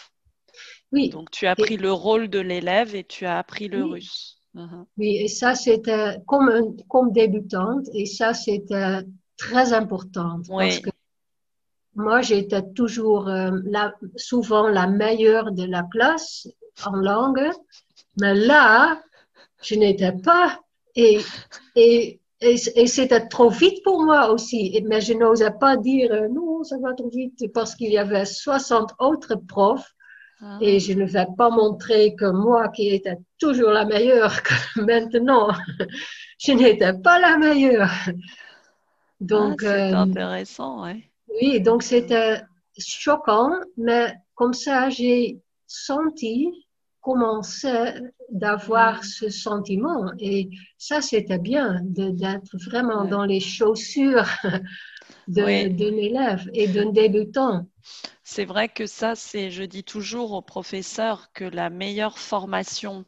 Oui. 0.91 1.09
Donc, 1.09 1.31
tu 1.31 1.47
as 1.47 1.55
pris 1.55 1.77
le 1.77 1.91
rôle 1.91 2.29
de 2.29 2.39
l'élève 2.39 2.95
et 2.95 3.03
tu 3.03 3.25
as 3.25 3.39
appris 3.39 3.67
le 3.67 3.83
russe. 3.83 4.42
Uh-huh. 4.55 4.86
Oui, 4.98 5.17
et 5.17 5.27
ça, 5.27 5.55
c'était 5.55 6.19
comme, 6.27 6.75
comme 6.88 7.12
débutante, 7.12 7.88
et 7.93 8.05
ça, 8.05 8.33
c'était 8.33 9.00
très 9.38 9.74
important. 9.74 10.41
Parce 10.48 10.79
que 10.79 10.89
moi, 11.95 12.22
j'étais 12.22 12.62
toujours 12.74 13.27
euh, 13.27 13.51
souvent 14.15 14.67
la 14.67 14.88
meilleure 14.88 15.51
de 15.51 15.63
la 15.63 15.83
classe 15.83 16.48
en 16.86 16.95
langue, 16.95 17.50
mais 18.19 18.36
là, 18.36 19.01
je 19.62 19.75
n'étais 19.75 20.12
pas. 20.12 20.60
Et, 20.95 21.19
et, 21.75 22.19
et, 22.41 22.88
c'était 22.88 23.27
trop 23.27 23.50
vite 23.50 23.83
pour 23.83 24.03
moi 24.03 24.31
aussi. 24.31 24.79
Mais 24.86 25.01
je 25.01 25.13
n'osais 25.13 25.51
pas 25.51 25.77
dire 25.77 26.12
euh, 26.12 26.27
non, 26.27 26.63
ça 26.63 26.77
va 26.77 26.93
trop 26.93 27.10
vite 27.10 27.51
parce 27.53 27.75
qu'il 27.75 27.91
y 27.91 27.98
avait 27.98 28.25
60 28.25 28.93
autres 29.00 29.36
profs 29.36 29.95
et 30.62 30.79
je 30.79 30.93
ne 30.93 31.05
vais 31.05 31.27
pas 31.38 31.50
montrer 31.50 32.15
que 32.15 32.29
moi, 32.31 32.69
qui 32.69 32.89
étais 32.89 33.17
toujours 33.39 33.71
la 33.71 33.85
meilleure, 33.85 34.43
que 34.43 34.53
maintenant, 34.81 35.50
je 36.39 36.51
n'étais 36.53 36.93
pas 36.93 37.19
la 37.19 37.38
meilleure. 37.38 37.91
Donc, 39.19 39.63
ah, 39.63 39.67
c'est 39.67 39.93
euh, 39.93 39.97
intéressant, 39.97 40.83
oui. 40.83 41.05
Oui, 41.41 41.62
donc 41.62 41.83
c'était 41.83 42.41
choquant, 42.77 43.51
mais 43.77 44.13
comme 44.35 44.53
ça, 44.53 44.89
j'ai 44.89 45.39
senti 45.65 46.51
commencer 47.01 47.93
d'avoir 48.29 49.00
mm. 49.00 49.03
ce 49.03 49.29
sentiment. 49.29 50.12
Et 50.19 50.50
ça, 50.77 51.01
c'était 51.01 51.38
bien 51.38 51.81
d'être 51.83 52.57
vraiment 52.65 53.05
dans 53.05 53.25
les 53.25 53.39
chaussures 53.39 54.27
d'un 55.27 55.47
élève 55.47 56.50
et 56.53 56.67
d'un 56.67 56.91
débutant. 56.91 57.67
C'est 58.24 58.46
vrai 58.46 58.70
que 58.70 58.86
ça, 58.86 59.15
c'est, 59.15 59.51
je 59.51 59.63
dis 59.63 59.84
toujours 59.84 60.32
aux 60.32 60.42
professeurs 60.42 61.32
que 61.34 61.44
la 61.44 61.70
meilleure 61.70 62.18
formation 62.18 63.06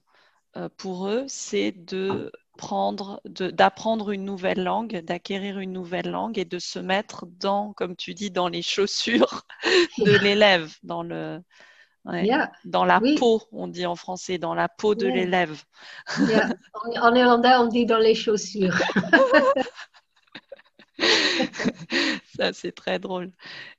euh, 0.58 0.70
pour 0.78 1.08
eux, 1.08 1.26
c'est 1.28 1.72
de 1.72 2.32
prendre, 2.58 3.22
d'apprendre 3.26 4.12
une 4.12 4.26
nouvelle 4.26 4.64
langue, 4.64 4.98
d'acquérir 5.04 5.60
une 5.60 5.74
nouvelle 5.74 6.10
langue 6.10 6.38
et 6.38 6.46
de 6.46 6.60
se 6.60 6.80
mettre 6.80 7.26
dans, 7.40 7.74
comme 7.74 7.96
tu 7.96 8.14
dis, 8.14 8.32
dans 8.32 8.48
les 8.48 8.62
chaussures 8.62 9.44
de 10.00 10.18
l'élève, 10.18 10.74
dans 10.84 11.04
le, 11.04 11.42
dans 12.66 12.86
la 12.86 13.02
peau, 13.18 13.42
on 13.52 13.68
dit 13.68 13.86
en 13.86 13.96
français, 13.96 14.38
dans 14.38 14.54
la 14.54 14.70
peau 14.70 14.96
de 14.96 15.08
l'élève. 15.08 15.64
En, 17.02 17.12
néerlandais, 17.12 17.56
on 17.58 17.68
dit 17.68 17.86
dans 17.86 17.98
les 17.98 18.16
chaussures. 18.16 18.78
Ça, 22.36 22.54
c'est 22.54 22.72
très 22.72 23.00
drôle. 23.00 23.32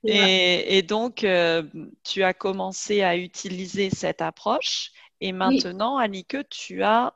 Et, 0.03 0.81
donc, 0.81 1.23
euh, 1.23 1.63
tu 2.03 2.23
as 2.23 2.33
commencé 2.33 3.01
à 3.01 3.17
utiliser 3.17 3.89
cette 3.89 4.21
approche. 4.21 4.91
Et 5.21 5.31
maintenant, 5.31 5.97
Anike, 5.97 6.49
tu 6.49 6.83
as 6.83 7.13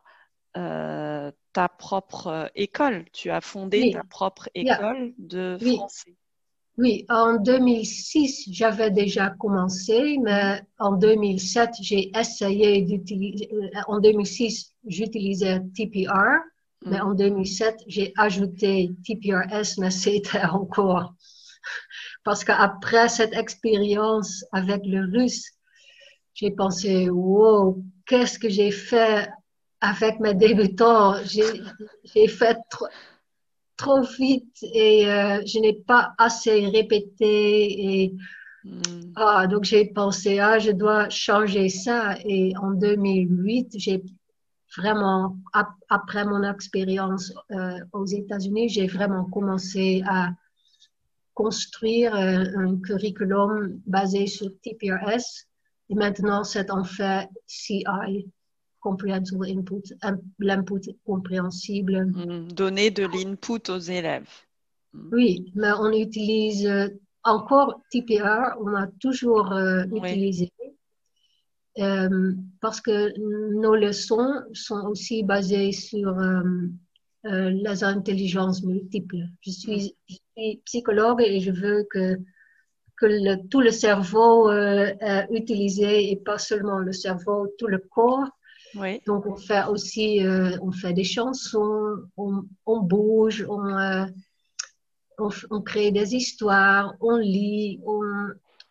euh, 0.57 1.31
ta 1.53 1.69
propre 1.69 2.51
école. 2.55 3.05
Tu 3.13 3.29
as 3.29 3.41
fondé 3.41 3.91
ta 3.91 4.03
propre 4.03 4.49
école 4.53 5.13
de 5.17 5.57
français. 5.59 6.15
Oui, 6.77 7.05
en 7.09 7.35
2006, 7.35 8.49
j'avais 8.51 8.91
déjà 8.91 9.29
commencé, 9.29 10.17
mais 10.23 10.61
en 10.79 10.93
2007, 10.93 11.71
j'ai 11.81 12.11
essayé 12.17 12.81
d'utiliser. 12.81 13.49
Euh, 13.53 13.69
en 13.87 13.99
2006, 13.99 14.73
j'utilisais 14.87 15.59
TPR 15.75 16.39
mais 16.83 16.99
en 16.99 17.13
2007, 17.13 17.83
j'ai 17.87 18.13
ajouté 18.17 18.89
TPRS, 19.05 19.77
mais 19.77 19.91
c'était 19.91 20.43
encore. 20.43 21.13
Parce 22.23 22.43
qu'après 22.43 23.09
cette 23.09 23.35
expérience 23.35 24.43
avec 24.51 24.81
le 24.85 25.05
russe, 25.11 25.51
j'ai 26.33 26.51
pensé, 26.51 27.09
wow, 27.09 27.83
qu'est-ce 28.05 28.39
que 28.39 28.49
j'ai 28.49 28.71
fait 28.71 29.29
avec 29.79 30.19
mes 30.19 30.33
débutants? 30.33 31.15
J'ai 31.25 32.27
fait 32.27 32.57
trop, 32.69 32.87
trop, 33.77 34.01
vite 34.01 34.57
et 34.61 35.07
euh, 35.07 35.41
je 35.45 35.59
n'ai 35.59 35.73
pas 35.73 36.13
assez 36.17 36.65
répété. 36.67 38.03
Et, 38.03 38.13
hmm. 38.63 39.13
ah, 39.15 39.45
donc 39.47 39.65
j'ai 39.65 39.85
pensé, 39.85 40.39
ah, 40.39 40.57
je 40.57 40.71
dois 40.71 41.09
changer 41.09 41.69
ça. 41.69 42.17
Et 42.25 42.53
en 42.57 42.71
2008, 42.71 43.73
j'ai 43.77 44.01
vraiment, 44.77 45.37
après 45.89 46.25
mon 46.25 46.43
expérience 46.43 47.33
euh, 47.51 47.79
aux 47.93 48.05
États-Unis, 48.05 48.69
j'ai 48.69 48.87
vraiment 48.87 49.25
commencé 49.25 50.03
à 50.07 50.29
construire 51.33 52.15
euh, 52.15 52.43
un 52.55 52.77
curriculum 52.77 53.79
basé 53.85 54.27
sur 54.27 54.49
TPRS. 54.61 55.47
Et 55.89 55.95
maintenant, 55.95 56.43
c'est 56.43 56.71
en 56.71 56.83
fait 56.83 57.27
CI, 57.47 57.83
Comprehensible 58.79 59.45
Input, 59.47 59.83
l'input 60.39 60.81
compréhensible. 61.05 62.05
Mm, 62.05 62.51
donner 62.51 62.91
de 62.91 63.03
l'input 63.05 63.69
aux 63.69 63.79
élèves. 63.79 64.29
Mm. 64.93 65.09
Oui, 65.11 65.51
mais 65.55 65.71
on 65.79 65.91
utilise 65.91 66.67
encore 67.23 67.81
TPR, 67.91 68.57
on 68.59 68.73
a 68.75 68.87
toujours 68.99 69.51
euh, 69.51 69.83
utilisé 69.93 70.51
euh, 71.79 72.33
parce 72.59 72.81
que 72.81 73.17
nos 73.17 73.75
leçons 73.75 74.33
sont 74.53 74.85
aussi 74.87 75.23
basées 75.23 75.71
sur 75.71 76.09
euh, 76.19 76.41
euh, 77.25 77.49
les 77.49 77.83
intelligences 77.83 78.63
multiples. 78.63 79.23
Je 79.41 79.51
suis, 79.51 79.95
psychologue 80.65 81.21
et 81.21 81.39
je 81.39 81.51
veux 81.51 81.87
que, 81.89 82.17
que 82.97 83.47
tout 83.47 83.61
le 83.61 83.71
cerveau 83.71 84.51
est 84.51 85.27
utilisé 85.29 86.11
et 86.11 86.15
pas 86.17 86.37
seulement 86.37 86.79
le 86.79 86.91
cerveau, 86.91 87.47
tout 87.57 87.67
le 87.67 87.77
corps. 87.77 88.27
Oui. 88.75 89.01
Donc 89.05 89.25
on 89.27 89.35
fait 89.35 89.65
aussi, 89.65 90.21
on 90.61 90.71
fait 90.71 90.93
des 90.93 91.03
chansons, 91.03 91.97
on, 92.17 92.43
on 92.65 92.79
bouge, 92.79 93.45
on, 93.47 94.07
on, 95.19 95.29
on, 95.51 95.61
crée 95.61 95.91
des 95.91 96.15
histoires, 96.15 96.95
on 97.01 97.17
lit, 97.17 97.79
on, 97.85 98.01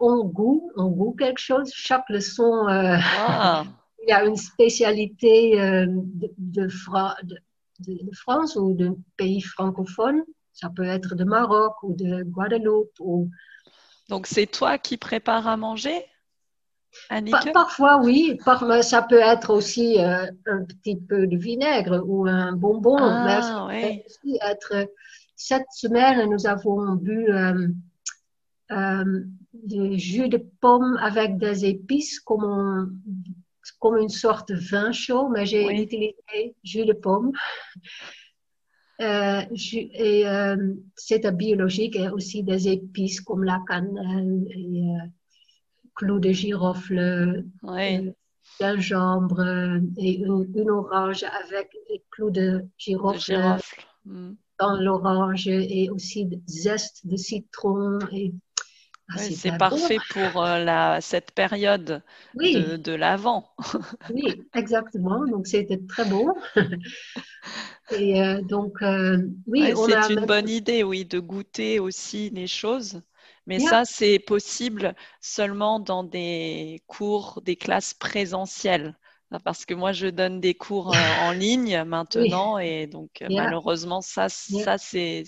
on 0.01 0.25
goûte, 0.25 0.65
on 0.77 0.89
goûte 0.89 1.19
quelque 1.19 1.39
chose. 1.41 1.71
Chaque 1.75 2.09
leçon, 2.09 2.67
euh, 2.69 2.97
Ah, 3.19 3.65
il 4.03 4.09
y 4.09 4.13
a 4.13 4.25
une 4.25 4.37
spécialité 4.37 5.61
euh, 5.61 5.87
de, 5.89 6.31
de, 6.39 6.69
Fra- 6.69 7.17
de- 7.23 7.39
de- 7.81 8.05
de 8.05 8.15
France 8.17 8.57
ou 8.57 8.75
d'un 8.75 8.97
pays 9.17 9.41
francophone. 9.43 10.23
Ça 10.53 10.69
peut 10.71 10.85
être 10.85 11.15
de 11.15 11.25
Maroc 11.25 11.75
ou 11.83 11.95
de 11.95 12.23
Guadeloupe. 12.25 12.93
Ou... 13.01 13.29
donc 14.09 14.27
c'est 14.27 14.47
toi 14.47 14.79
qui 14.79 14.97
prépares 14.97 15.47
à 15.47 15.57
manger, 15.57 16.05
parfois, 17.53 18.01
oui. 18.03 18.37
Par- 18.45 18.83
ça 18.83 19.03
peut 19.03 19.21
être 19.21 19.51
aussi 19.51 19.99
euh, 20.01 20.27
un 20.47 20.65
petit 20.65 20.97
peu 20.97 21.27
de 21.27 21.37
vinaigre 21.37 22.03
ou 22.05 22.27
un 22.27 22.53
bonbon. 22.53 22.99
mais 23.25 23.41
ça 23.43 23.59
Ah, 23.59 23.67
peut 23.67 23.75
ouais. 23.75 24.05
aussi 24.07 24.39
être... 24.43 24.89
Cette 25.37 25.71
semaine, 25.75 26.29
nous 26.29 26.47
avons 26.47 26.97
bu 26.97 27.33
du 29.53 29.99
jus 29.99 30.29
de 30.29 30.39
pomme 30.61 30.97
avec 31.01 31.37
des 31.39 31.65
épices 31.67 32.21
comme, 32.21 32.45
un- 32.45 32.91
comme 33.79 33.97
une 33.99 34.09
sorte 34.09 34.51
de 34.53 34.57
vin 34.57 34.93
chaud, 34.93 35.29
mais 35.29 35.47
j'ai 35.47 35.67
Oui. 35.67 35.83
utilisé 35.83 36.55
jus 36.63 36.85
de 36.85 36.93
pomme. 36.93 37.33
Euh, 39.01 39.41
et 39.73 40.29
euh, 40.29 40.75
c'est 40.95 41.25
biologique 41.35 41.97
et 41.97 42.09
aussi 42.11 42.43
des 42.43 42.69
épices 42.69 43.21
comme 43.23 43.45
la 43.45 43.63
cannelle 43.67 44.47
et 44.51 44.83
euh, 44.83 45.07
clous 45.95 46.19
de 46.21 46.31
girofle, 46.33 47.45
Ouais. 47.63 48.05
euh, 48.07 48.13
gingembre 48.61 49.41
et 49.97 50.17
une, 50.17 50.47
une 50.55 50.71
orange 50.71 51.25
avec 51.45 51.71
des 51.89 52.03
clous 52.11 52.31
de 52.31 52.41
De 52.41 52.69
girofle 52.77 53.21
girofle. 53.21 53.81
Mm. 54.05 54.33
dans 54.59 54.77
l'orange 54.81 55.49
et 55.49 55.89
aussi 55.89 56.29
zeste 56.47 57.07
de 57.07 57.17
citron. 57.17 57.99
Et... 58.13 58.33
Ah, 59.17 59.19
c'est 59.31 59.53
bon. 59.53 59.53
parfait 59.53 60.01
pour 60.01 60.43
euh, 60.43 60.63
la, 60.65 61.01
cette 61.01 61.33
période 61.33 62.03
Oui, 62.35 62.53
de, 62.53 62.77
de 62.77 62.93
l'Avent. 62.93 63.51
oui, 64.09 64.49
exactement. 64.55 65.27
Donc 65.27 65.47
c'était 65.47 65.79
très 65.87 66.05
bon. 66.05 66.35
Et 67.91 68.21
euh, 68.23 68.41
donc, 68.43 68.83
euh, 68.83 69.19
oui, 69.47 69.75
Ouais, 69.75 69.75
c'est 69.77 69.93
a 69.95 70.09
une 70.09 70.21
même- 70.21 70.27
bonne 70.27 70.49
idée, 70.49 70.83
oui, 70.83 71.05
de 71.05 71.19
goûter 71.21 71.79
aussi 71.81 72.31
les 72.31 72.47
choses. 72.47 73.03
Mais 73.47 73.59
Yeah. 73.59 73.61
ça, 73.61 73.85
c'est 73.85 74.19
possible 74.19 74.95
seulement 75.21 75.81
dans 75.81 76.03
des 76.05 76.83
cours, 76.87 77.41
des 77.43 77.57
classes 77.57 77.93
présentielles. 77.95 78.97
Parce 79.45 79.65
que 79.67 79.75
moi, 79.75 79.93
je 79.93 80.07
donne 80.09 80.41
des 80.41 80.55
cours 80.55 80.89
en 80.89 81.31
ligne 81.33 81.85
maintenant 81.85 82.59
et 82.59 82.87
donc 82.87 83.23
Yeah. 83.27 83.31
malheureusement, 83.31 84.01
ça, 84.01 84.29
Yeah. 84.49 84.65
ça 84.65 84.79
c'est, 84.79 85.25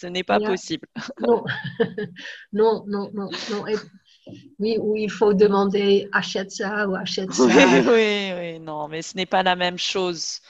ce 0.00 0.06
n'est 0.06 0.24
pas 0.24 0.38
Yeah. 0.38 0.50
possible. 0.50 0.86
Non, 1.20 1.44
non, 2.52 2.84
non, 2.86 3.10
non, 3.12 3.30
non. 3.50 3.66
Et- 3.66 3.76
oui, 4.58 4.76
où 4.80 4.96
il 4.96 5.10
faut 5.10 5.34
demander 5.34 6.08
achète 6.12 6.50
ça 6.50 6.88
ou 6.88 6.94
achète 6.94 7.32
ça. 7.32 7.44
Oui, 7.44 7.52
oui, 7.88 8.32
oui, 8.38 8.60
non, 8.60 8.88
mais 8.88 9.02
ce 9.02 9.16
n'est 9.16 9.26
pas 9.26 9.42
la 9.42 9.56
même 9.56 9.78
chose 9.78 10.40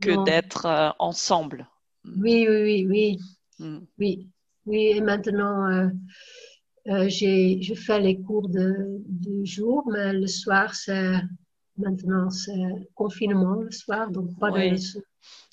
que 0.00 0.24
d'être 0.24 0.66
euh, 0.66 0.90
ensemble. 0.98 1.66
Oui, 2.04 2.46
oui, 2.48 2.62
oui, 2.62 2.86
oui. 2.88 3.18
Mm. 3.58 3.78
Oui, 3.98 4.28
oui, 4.66 4.86
et 4.96 5.00
maintenant, 5.00 5.66
euh, 5.70 5.88
euh, 6.88 7.08
j'ai, 7.08 7.60
je 7.62 7.74
fais 7.74 8.00
les 8.00 8.20
cours 8.20 8.48
de, 8.48 8.74
du 9.06 9.44
jour, 9.46 9.84
mais 9.90 10.12
le 10.12 10.26
soir, 10.26 10.74
c'est, 10.74 11.20
maintenant, 11.76 12.30
c'est 12.30 12.88
confinement 12.94 13.54
le 13.56 13.70
soir, 13.70 14.10
donc 14.10 14.38
pas 14.38 14.50
Oui. 14.50 14.68
de 14.68 14.72
leçons. 14.74 15.02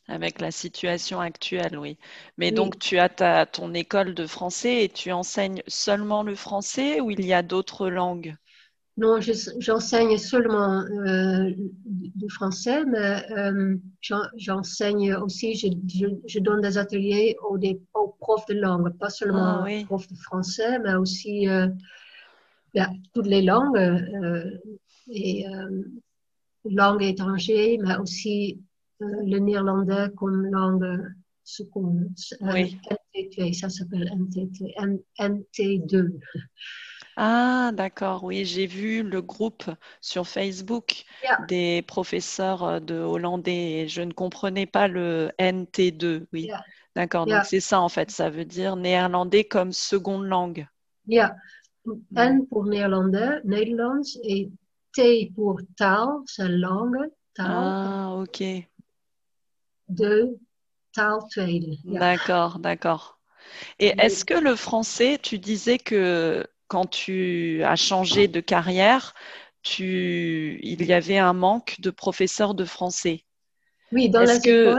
Avec 0.07 0.41
la 0.41 0.49
situation 0.49 1.19
actuelle, 1.21 1.77
oui. 1.77 1.99
Mais 2.37 2.51
Oui. 2.51 2.51
donc, 2.51 2.79
tu 2.79 2.97
as 2.97 3.07
ta, 3.07 3.45
ton 3.45 3.73
école 3.75 4.15
de 4.15 4.25
français 4.25 4.83
et 4.83 4.89
tu 4.89 5.11
enseignes 5.11 5.61
seulement 5.67 6.23
le 6.23 6.33
français 6.35 7.01
ou 7.01 7.11
il 7.11 7.23
y 7.23 7.33
a 7.33 7.43
d'autres 7.43 7.87
langues? 7.89 8.35
Non, 8.97 9.19
je- 9.19 9.33
j'enseigne 9.59 10.17
seulement 10.17 10.81
euh, 10.85 11.51
du 11.85 12.29
français, 12.29 12.85
mais 12.85 13.29
euh, 13.31 13.75
j'en- 14.01 14.23
j'enseigne 14.37 15.15
aussi, 15.15 15.53
je, 15.55 15.67
je, 15.93 16.07
je 16.25 16.39
donne 16.39 16.61
des 16.61 16.77
ateliers 16.77 17.35
aux, 17.49 17.57
des, 17.57 17.81
aux 17.93 18.15
profs 18.21 18.45
de 18.47 18.53
langue, 18.53 18.97
pas 18.97 19.09
seulement 19.09 19.57
Ah, 19.57 19.61
oui. 19.63 19.87
aux 19.89 19.97
profs 19.97 20.07
de 20.07 20.15
français, 20.17 20.79
mais 20.79 20.95
aussi 20.95 21.49
euh, 21.49 21.67
ben, 22.73 22.89
toutes 23.13 23.27
les 23.27 23.41
langues, 23.41 23.77
euh, 23.77 24.49
et 25.09 25.45
langues 26.65 27.03
étrangères, 27.03 27.77
mais 27.81 27.97
aussi 27.97 28.61
le 28.99 29.39
néerlandais 29.39 30.07
comme 30.15 30.45
langue 30.47 31.13
seconde. 31.43 32.09
Euh, 32.41 32.53
Oui. 32.53 32.79
NT2, 32.89 33.53
ça 33.53 33.69
s'appelle 33.69 34.09
NT2, 34.11 34.65
N- 34.77 34.99
NT2. 35.19 36.19
Ah, 37.17 37.71
d'accord, 37.73 38.23
oui, 38.23 38.45
j'ai 38.45 38.65
vu 38.67 39.01
le 39.03 39.21
groupe 39.21 39.69
sur 40.01 40.27
Facebook 40.27 41.05
Yeah. 41.23 41.45
des 41.47 41.81
professeurs 41.81 42.63
euh, 42.63 42.79
de 42.79 42.95
hollandais 42.95 43.79
et 43.81 43.87
je 43.87 44.01
ne 44.01 44.11
comprenais 44.11 44.65
pas 44.65 44.87
le 44.87 45.31
NT2, 45.37 46.27
oui. 46.33 46.43
Yeah. 46.43 46.63
D'accord, 46.95 47.25
Yeah. 47.27 47.37
donc 47.37 47.45
c'est 47.45 47.59
ça 47.59 47.79
en 47.81 47.89
fait, 47.89 48.11
ça 48.11 48.29
veut 48.29 48.45
dire 48.45 48.75
néerlandais 48.75 49.43
comme 49.45 49.71
seconde 49.71 50.25
langue. 50.25 50.67
Ja, 51.07 51.35
N 52.15 52.47
pour 52.47 52.65
néerlandais, 52.65 53.41
Nederlands, 53.43 54.01
et 54.23 54.49
T 54.93 55.31
pour 55.35 55.61
taal, 55.77 56.07
c'est 56.25 56.49
langue, 56.49 56.97
taal, 57.35 57.49
Ah, 57.49 58.15
ok, 58.17 58.43
de. 59.89 60.37
Ja. 61.83 61.99
d'accord, 61.99 62.59
d'accord. 62.59 63.19
Et 63.79 63.95
est-ce 63.99 64.25
que 64.25 64.35
le 64.35 64.55
français, 64.55 65.19
tu 65.21 65.39
disais 65.39 65.79
que 65.79 66.47
quand 66.67 66.87
tu 66.87 67.63
as 67.63 67.75
changé 67.75 68.27
de 68.27 68.41
carrière, 68.41 69.13
tu, 69.63 70.59
il 70.63 70.85
y 70.85 70.93
avait 70.93 71.17
un 71.19 71.33
manque 71.33 71.77
de 71.81 71.89
professeurs 71.91 72.55
de 72.55 72.65
français? 72.65 73.25
Oui, 73.91 74.09
dans 74.09 74.23
les 74.25 74.41
que- 74.41 74.75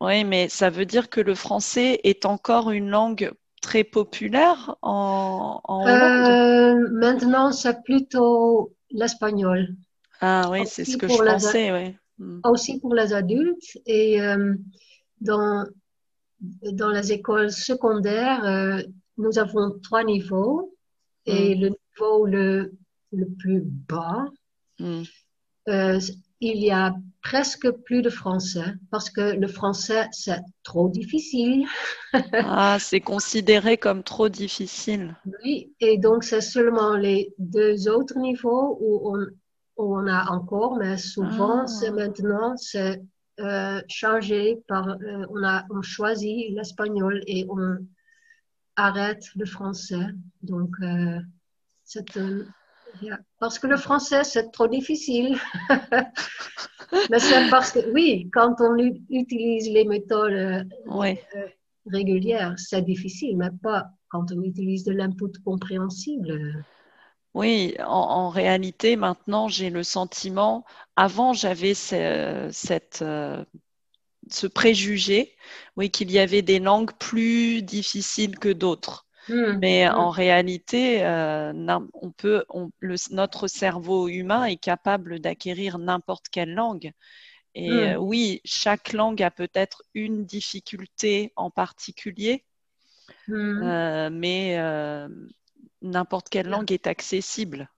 Oui, 0.00 0.24
mais 0.24 0.48
ça 0.48 0.70
veut 0.70 0.86
dire 0.86 1.10
que 1.10 1.20
le 1.20 1.34
français 1.34 2.00
est 2.04 2.26
encore 2.26 2.70
une 2.72 2.90
langue 2.90 3.32
très 3.62 3.84
populaire 3.84 4.76
en, 4.82 5.60
en 5.64 5.86
euh, 6.30 6.88
maintenant 6.92 7.52
c'est 7.52 7.82
plutôt 7.82 8.74
l'espagnol, 8.90 9.76
Ah 10.20 10.48
oui, 10.50 10.66
c'est 10.66 10.84
ce 10.86 10.96
que 10.96 11.06
je 11.08 11.22
pensais, 11.22 11.70
oui. 11.72 11.96
Mm. 12.18 12.40
aussi 12.44 12.78
pour 12.80 12.94
les 12.94 13.12
adultes, 13.12 13.78
et 13.86 14.20
euh, 14.20 14.54
dans, 15.20 15.64
dans 16.40 16.90
les 16.90 17.12
écoles 17.12 17.50
secondaires, 17.52 18.44
euh, 18.44 18.82
nous 19.18 19.38
avons 19.38 19.78
trois 19.82 20.04
niveaux, 20.04 20.74
et 21.26 21.54
le 21.54 21.68
niveau 21.70 22.26
le, 22.26 22.72
le 23.12 23.26
plus 23.38 23.62
bas, 23.62 24.24
Mm. 24.78 25.02
euh, 25.68 26.00
il 26.40 26.58
y 26.58 26.70
a 26.72 26.94
presque 27.22 27.70
plus 27.70 28.02
de 28.02 28.10
français 28.10 28.74
parce 28.90 29.10
que 29.10 29.36
le 29.36 29.46
français, 29.46 30.08
c'est 30.10 30.40
trop 30.64 30.88
difficile. 30.88 31.66
Ah, 32.44 32.78
c'est 32.80 33.00
considéré 33.00 33.76
comme 33.78 34.02
trop 34.02 34.28
difficile. 34.28 35.14
Oui, 35.44 35.72
et 35.78 35.98
donc 35.98 36.24
c'est 36.24 36.40
seulement 36.40 36.96
les 36.96 37.32
deux 37.38 37.88
autres 37.88 38.18
niveaux 38.18 38.76
où 38.80 39.14
on, 39.14 39.26
où 39.82 39.96
on 39.96 40.06
a 40.06 40.30
encore, 40.30 40.76
mais 40.76 40.96
souvent, 40.96 41.62
Ah. 41.62 41.66
c'est 41.66 41.90
maintenant, 41.90 42.56
c'est 42.56 43.02
euh, 43.40 43.80
changé 43.88 44.62
par, 44.68 44.88
euh, 44.88 45.26
on 45.30 45.42
a 45.42 45.64
on 45.70 45.82
choisit 45.82 46.54
l'espagnol 46.54 47.22
et 47.26 47.46
on 47.48 47.78
arrête 48.76 49.24
le 49.36 49.46
français. 49.46 50.06
Donc, 50.42 50.70
euh, 50.82 51.18
c'est 51.84 52.04
yeah. 53.02 53.18
parce 53.40 53.58
que 53.58 53.66
le 53.66 53.76
français, 53.76 54.22
c'est 54.24 54.50
trop 54.52 54.68
difficile. 54.68 55.36
Mais 57.10 57.18
c'est 57.18 57.48
parce 57.50 57.72
que, 57.72 57.90
oui, 57.92 58.28
quand 58.32 58.56
on 58.60 58.76
utilise 59.08 59.70
les 59.70 59.84
méthodes 59.86 60.68
Oui. 60.86 61.18
régulières, 61.86 62.54
c'est 62.58 62.82
difficile, 62.82 63.38
mais 63.38 63.48
pas 63.62 63.86
quand 64.10 64.30
on 64.30 64.42
utilise 64.42 64.84
de 64.84 64.92
l'input 64.92 65.32
compréhensible. 65.42 66.62
Oui, 67.34 67.74
en, 67.80 67.84
en 67.86 68.28
réalité, 68.30 68.96
maintenant, 68.96 69.48
j'ai 69.48 69.70
le 69.70 69.82
sentiment, 69.82 70.64
avant, 70.96 71.32
j'avais 71.32 71.74
ce, 71.74 72.48
cette, 72.52 73.00
euh, 73.02 73.44
ce 74.30 74.46
préjugé, 74.48 75.36
oui, 75.76 75.90
qu'il 75.90 76.10
y 76.10 76.18
avait 76.18 76.42
des 76.42 76.60
langues 76.60 76.92
plus 76.98 77.62
difficiles 77.62 78.38
que 78.38 78.50
d'autres. 78.52 79.06
Hmm, 79.28 79.62
Mais 79.62 79.88
hmm. 79.88 79.90
en 79.90 80.10
réalité, 80.10 81.04
euh, 81.04 81.52
on 81.94 82.12
peut, 82.12 82.44
on- 82.50 82.70
le- 82.80 82.96
notre 83.12 83.48
cerveau 83.48 84.08
humain 84.08 84.44
est 84.46 84.56
capable 84.58 85.20
d'acquérir 85.20 85.78
n'importe 85.78 86.28
quelle 86.30 86.54
langue. 86.54 86.92
Et 87.54 87.88
Mm. 87.88 87.92
euh, 87.92 87.98
oui, 87.98 88.40
chaque 88.44 88.92
langue 88.94 89.22
a 89.22 89.30
peut-être 89.32 89.82
une 89.94 90.26
difficulté 90.26 91.32
en 91.36 91.50
particulier, 91.50 92.44
euh, 93.60 94.10
mais 94.10 94.56
n'importe 95.82 96.28
quelle 96.28 96.48
langue 96.48 96.72
est 96.72 96.86
accessible 96.86 97.68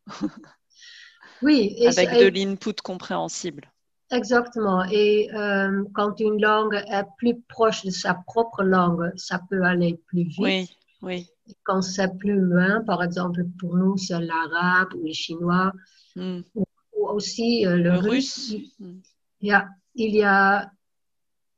Oui, 1.43 1.75
et 1.79 1.87
avec 1.89 2.11
de 2.11 2.27
l'input 2.29 2.75
compréhensible. 2.83 3.73
exactement. 4.11 4.85
Et 4.91 5.31
euh, 5.35 5.85
quand 5.95 6.21
une 6.21 6.41
langue 6.41 6.75
est 6.75 7.05
plus 7.19 7.41
proche 7.49 7.85
de 7.85 7.91
sa 7.91 8.15
propre 8.15 8.63
langue, 8.63 9.13
ça 9.17 9.41
peut 9.51 9.63
aller 9.63 10.01
plus 10.07 10.25
vite. 10.25 10.39
Oui, 10.39 10.69
oui, 11.03 11.29
quand 11.63 11.83
c'est 11.83 12.17
plus 12.19 12.39
loin, 12.41 12.83
par 12.85 13.03
exemple, 13.03 13.45
pour 13.59 13.77
nous, 13.77 13.97
c'est 13.99 14.21
l'arabe 14.21 14.95
ou 14.95 15.07
le 15.07 15.13
chinois, 15.13 15.73
Hmm. 16.17 16.43
ou 16.55 17.09
aussi 17.09 17.67
euh, 17.67 17.77
le, 17.77 17.83
Le 17.91 17.99
russe. 17.99 18.51
russe. 18.53 18.57
Hmm. 18.79 19.01
Il 19.41 19.49
y 19.49 19.53
a, 19.53 19.69
il 19.97 20.15
y 20.15 20.23
a, 20.23 20.71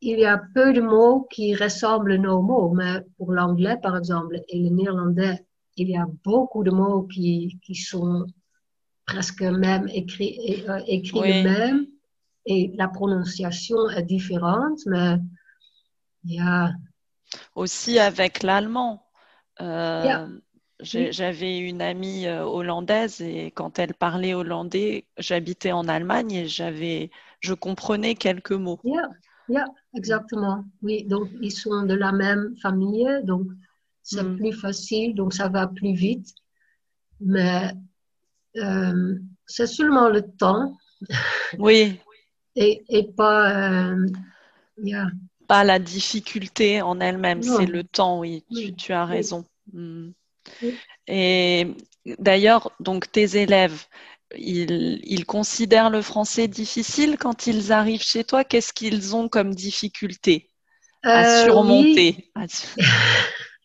il 0.01 0.19
y 0.19 0.25
a 0.25 0.39
peu 0.55 0.73
de 0.73 0.81
mots 0.81 1.29
qui 1.31 1.55
ressemblent 1.55 2.12
à 2.12 2.19
nos 2.19 2.41
mots, 2.43 2.71
mais 2.75 3.03
pour 3.19 3.33
l'anglais, 3.33 3.77
par 3.83 3.97
exemple, 3.99 4.41
et 4.49 4.59
le 4.59 4.71
néerlandais, 4.71 5.45
il 5.77 5.91
y 5.91 5.97
a 5.97 6.07
beaucoup 6.25 6.65
de 6.65 6.71
mots 6.71 7.03
qui, 7.03 7.59
qui 7.62 7.75
sont 7.75 8.27
presque 9.07 9.43
même 9.43 9.89
écrits, 9.89 10.65
euh, 10.69 10.81
écrits 10.87 11.21
Oui. 11.21 11.43
de 11.43 11.49
même, 11.49 11.87
et 12.47 12.73
la 12.77 12.89
prononciation 12.89 13.89
est 13.91 14.03
différente, 14.03 14.81
mais 14.87 15.19
il 16.25 16.35
y 16.35 16.41
a, 16.41 16.73
Aussi 17.55 17.99
avec 17.99 18.43
l'allemand. 18.43 19.07
Euh, 19.61 20.05
Yeah. 20.05 20.29
J'avais 20.81 21.59
une 21.59 21.81
amie 21.81 22.27
euh, 22.27 22.45
hollandaise 22.45 23.23
et 23.23 23.51
quand 23.51 23.79
elle 23.79 23.95
parlait 23.95 24.35
hollandais, 24.35 25.07
j'habitais 25.17 25.73
en 25.73 25.89
Allemagne 25.89 26.33
et 26.33 26.49
j'avais, 26.49 27.11
je 27.41 27.55
comprenais 27.55 28.15
quelques 28.15 28.53
mots. 28.53 28.79
Yeah, 28.85 29.09
yeah, 29.49 29.65
exactement. 29.95 30.65
Oui, 30.83 31.05
donc 31.05 31.31
ils 31.41 31.51
sont 31.51 31.85
de 31.85 31.95
la 31.95 32.12
même 32.12 32.55
famille, 32.61 33.09
donc 33.25 33.47
c'est 34.07 34.23
Mm. 34.23 34.37
plus 34.37 34.53
facile, 34.53 35.14
donc 35.14 35.35
ça 35.35 35.49
va 35.49 35.66
plus 35.66 35.92
vite. 35.95 36.29
Mais 37.21 37.73
euh, 38.57 39.19
c'est 39.47 39.66
seulement 39.66 40.09
le 40.09 40.23
temps 40.23 40.77
Oui, 41.59 41.99
et, 42.55 42.85
et 42.88 43.05
pas. 43.12 43.90
euh, 43.90 44.07
yeah, 44.83 45.07
pas 45.49 45.64
la 45.64 45.79
difficulté 45.79 46.83
en 46.83 47.01
elle-même, 47.01 47.42
c'est 47.42 47.66
le 47.66 47.85
temps, 47.85 48.21
oui, 48.21 48.45
tu, 48.49 48.55
Oui. 48.57 48.75
tu 48.77 48.92
as 48.92 49.05
Oui. 49.05 49.11
raison. 49.16 49.45
Oui. 49.75 50.14
Et 51.09 51.66
d'ailleurs, 52.19 52.73
donc 52.81 53.11
tes 53.12 53.37
élèves, 53.40 53.85
ils, 54.37 55.01
ils 55.05 55.25
considèrent 55.25 55.90
le 55.90 56.03
français 56.03 56.49
difficile 56.49 57.16
quand 57.19 57.47
ils 57.47 57.73
arrivent 57.73 58.03
chez 58.03 58.25
toi? 58.25 58.42
Qu'est-ce 58.45 58.73
qu'ils 58.73 59.14
ont 59.14 59.29
comme 59.29 59.55
difficulté 59.55 60.49
à 61.05 61.25
Euh, 61.25 61.47
surmonter? 61.47 62.33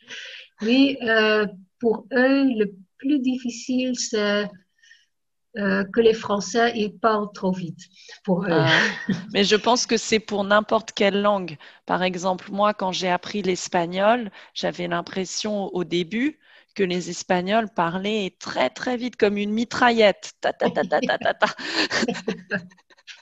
Oui, 0.61 0.97
euh, 1.03 1.45
pour 1.79 2.05
eux, 2.13 2.43
le 2.43 2.73
plus 2.97 3.19
difficile, 3.19 3.97
c'est 3.97 4.47
euh, 5.57 5.83
que 5.93 5.99
les 5.99 6.13
Français, 6.13 6.71
ils 6.75 6.97
parlent 6.97 7.31
trop 7.33 7.51
vite. 7.51 7.79
Pour 8.23 8.45
eux. 8.45 8.49
Ah. 8.51 8.69
Mais 9.33 9.43
je 9.43 9.55
pense 9.55 9.85
que 9.85 9.97
c'est 9.97 10.19
pour 10.19 10.43
n'importe 10.43 10.91
quelle 10.93 11.21
langue. 11.21 11.57
Par 11.85 12.03
exemple, 12.03 12.51
moi, 12.51 12.73
quand 12.73 12.91
j'ai 12.91 13.09
appris 13.09 13.41
l'espagnol, 13.41 14.31
j'avais 14.53 14.87
l'impression 14.87 15.73
au 15.75 15.83
début 15.83 16.39
que 16.73 16.83
les 16.83 17.09
Espagnols 17.09 17.69
parlaient 17.69 18.33
très 18.39 18.69
très 18.69 18.95
vite, 18.95 19.17
comme 19.17 19.37
une 19.37 19.51
mitraillette. 19.51 20.31
Ta, 20.39 20.53
ta, 20.53 20.69
ta. 20.69 20.83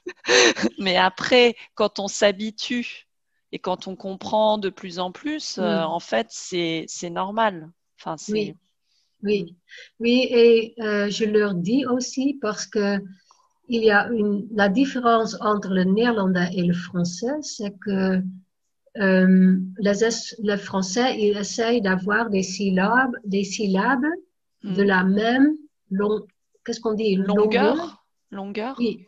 Mais 0.80 0.98
après, 0.98 1.56
quand 1.76 2.00
on 2.00 2.08
s'habitue 2.08 3.09
et 3.52 3.60
quand 3.60 3.88
on 3.88 3.96
comprend 3.96 4.58
de 4.58 4.70
plus 4.70 5.00
en 5.00 5.12
plus, 5.12 5.58
euh, 5.58 5.84
Mm. 5.84 5.86
en 5.86 6.00
fait, 6.00 6.28
c'est 6.30 7.10
normal. 7.10 7.70
Enfin, 8.00 8.16
Oui. 8.30 8.56
Oui, 9.22 9.54
oui, 10.00 10.28
et 10.32 10.74
euh, 10.82 11.10
je 11.10 11.26
leur 11.26 11.54
dis 11.54 11.86
aussi 11.86 12.38
parce 12.42 12.66
que 12.66 13.00
il 13.68 13.84
y 13.84 13.92
a 13.92 14.08
une, 14.10 14.48
la 14.52 14.70
différence 14.70 15.36
entre 15.42 15.70
le 15.74 15.84
néerlandais 15.84 16.50
et 16.54 16.64
le 16.64 16.74
français, 16.74 17.36
c'est 17.42 17.76
que 17.86 18.22
euh, 18.98 19.58
les 19.80 20.58
français, 20.58 21.20
ils 21.20 21.38
essayent 21.38 21.82
d'avoir 21.82 22.30
des 22.30 22.44
syllabes, 22.44 23.16
des 23.26 23.44
syllabes 23.44 24.06
de 24.64 24.84
Mm. 24.84 24.88
la 24.88 25.04
même 25.04 25.58
long, 25.92 26.26
qu'est-ce 26.66 26.80
qu'on 26.80 26.94
dit? 26.94 27.16
longueur, 27.16 28.04
longueur? 28.32 28.76
Oui, 28.80 29.06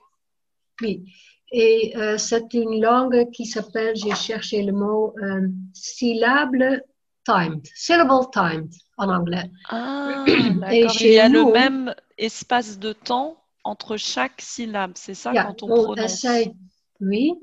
oui. 0.81 1.05
Et 1.51 1.93
euh, 1.97 2.17
c'est 2.17 2.53
une 2.53 2.81
langue 2.81 3.29
qui 3.31 3.45
s'appelle, 3.45 3.95
j'ai 3.95 4.15
cherché 4.15 4.63
le 4.63 4.71
mot, 4.71 5.13
euh, 5.21 5.47
syllable 5.73 6.83
timed, 7.25 7.61
syllable 7.75 8.25
timed 8.31 8.69
en 8.97 9.09
anglais. 9.09 9.49
Ah, 9.69 10.25
Et. 10.71 10.85
Il 11.01 11.11
y 11.11 11.19
a 11.19 11.29
le 11.29 11.43
même 11.51 11.93
espace 12.17 12.79
de 12.79 12.93
temps 12.93 13.37
entre 13.63 13.97
chaque 13.97 14.41
syllabe, 14.41 14.93
c'est 14.95 15.13
ça 15.13 15.33
Yeah, 15.33 15.43
quand 15.45 15.63
on 15.63 15.73
prononce? 15.73 16.05
essaye, 16.05 16.53
oui. 16.99 17.33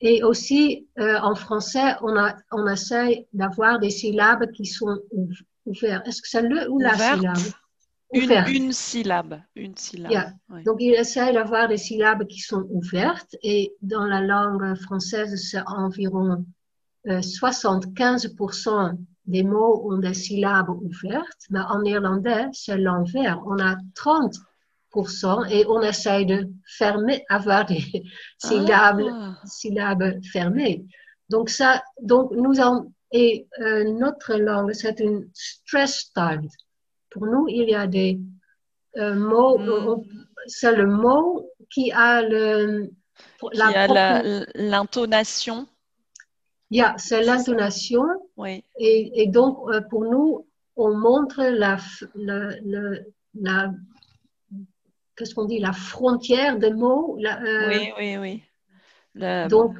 Et 0.00 0.22
aussi, 0.22 0.88
euh, 0.98 1.18
en 1.20 1.34
français, 1.34 1.94
on, 2.02 2.16
a, 2.16 2.34
on 2.52 2.66
essaye 2.66 3.26
d'avoir 3.32 3.78
des 3.78 3.90
syllabes 3.90 4.50
qui 4.52 4.66
sont 4.66 4.98
ouv- 5.12 5.42
ouvertes. 5.64 6.06
Est-ce 6.06 6.20
que 6.20 6.28
c'est 6.28 6.42
le 6.42 6.68
ou 6.70 6.78
la 6.80 6.92
Ouverte. 6.92 7.20
syllabe? 7.20 7.36
Ouverte. 8.24 8.48
une 8.48 8.72
syllabe, 8.72 9.40
une 9.54 9.76
syllabe. 9.76 10.10
Yeah. 10.10 10.32
Donc, 10.64 10.76
il 10.80 10.94
essaye 10.94 11.32
d'avoir 11.32 11.68
des 11.68 11.76
syllabes 11.76 12.26
qui 12.26 12.40
sont 12.40 12.66
ouvertes. 12.70 13.36
Et 13.42 13.74
dans 13.82 14.04
la 14.04 14.20
langue 14.20 14.74
française, 14.76 15.34
c'est 15.50 15.62
environ 15.66 16.44
euh, 17.08 17.20
75% 17.20 18.96
des 19.26 19.42
mots 19.42 19.90
ont 19.90 19.98
des 19.98 20.14
syllabes 20.14 20.70
ouvertes. 20.70 21.46
Mais 21.50 21.60
en 21.60 21.82
néerlandais, 21.82 22.46
c'est 22.52 22.78
l'envers. 22.78 23.42
On 23.46 23.58
a 23.58 23.76
30% 23.94 25.50
et 25.50 25.66
on 25.66 25.82
essaye 25.82 26.26
de 26.26 26.48
fermer, 26.66 27.24
avoir 27.28 27.66
des 27.66 27.84
syllabes 28.38 29.02
Ah, 29.10 29.36
syllabes 29.44 30.22
fermées. 30.24 30.84
Donc 31.28 31.50
ça, 31.50 31.82
donc 32.00 32.30
nous 32.32 32.60
en, 32.60 32.86
et 33.12 33.46
euh, 33.60 33.84
notre 33.92 34.34
langue, 34.34 34.72
c'est 34.72 35.00
une 35.00 35.28
stress 35.32 36.12
timed. 36.12 36.50
Pour 37.10 37.26
nous, 37.26 37.46
il 37.48 37.68
y 37.68 37.74
a 37.74 37.86
des 37.86 38.18
euh, 38.96 39.14
mots, 39.14 39.58
Mm. 39.58 40.04
c'est 40.46 40.74
le 40.74 40.86
mot 40.86 41.50
qui 41.70 41.92
a 41.92 42.22
le, 42.22 42.90
il 43.52 43.58
y 43.58 43.62
a 43.62 43.86
propre- 43.86 43.94
la- 43.94 44.46
l'intonation. 44.54 45.66
Yeah, 46.70 46.94
c'est 46.98 47.22
l'intonation 47.22 48.04
Oui. 48.36 48.64
et, 48.78 49.22
et 49.22 49.26
donc 49.28 49.58
euh, 49.68 49.80
pour 49.82 50.04
nous, 50.04 50.46
on 50.76 50.94
montre 50.96 51.42
la, 51.44 51.78
la 53.34 53.70
qu'est-ce 55.16 55.34
qu'on 55.34 55.44
dit, 55.46 55.58
la 55.58 55.72
frontière 55.72 56.58
des 56.58 56.72
mots. 56.72 57.16
la, 57.18 57.40
euh, 57.42 57.68
Oui, 57.68 57.92
oui, 57.98 58.16
oui. 58.18 58.42
Donc, 59.48 59.74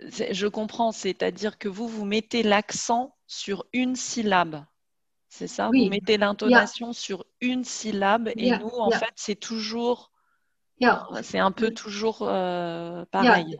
je 0.00 0.46
comprends, 0.46 0.92
c'est-à-dire 0.92 1.56
que 1.58 1.68
vous, 1.68 1.88
vous 1.88 2.04
mettez 2.04 2.42
l'accent 2.42 3.14
sur 3.26 3.66
une 3.72 3.96
syllabe. 3.96 4.64
C'est 5.38 5.46
ça? 5.46 5.68
Oui. 5.70 5.84
Vous 5.84 5.90
mettez 5.90 6.16
l'intonation 6.16 6.92
sur 6.92 7.24
une 7.40 7.62
syllabe 7.62 8.28
et 8.36 8.46
Yeah, 8.46 8.58
nous, 8.58 8.66
en 8.70 8.90
yeah. 8.90 8.98
fait, 8.98 9.12
c'est 9.14 9.36
toujours, 9.36 10.10
yeah, 10.80 11.06
c'est 11.22 11.38
un 11.38 11.52
peu 11.52 11.70
toujours 11.70 12.22
euh, 12.22 13.04
pareil. 13.12 13.56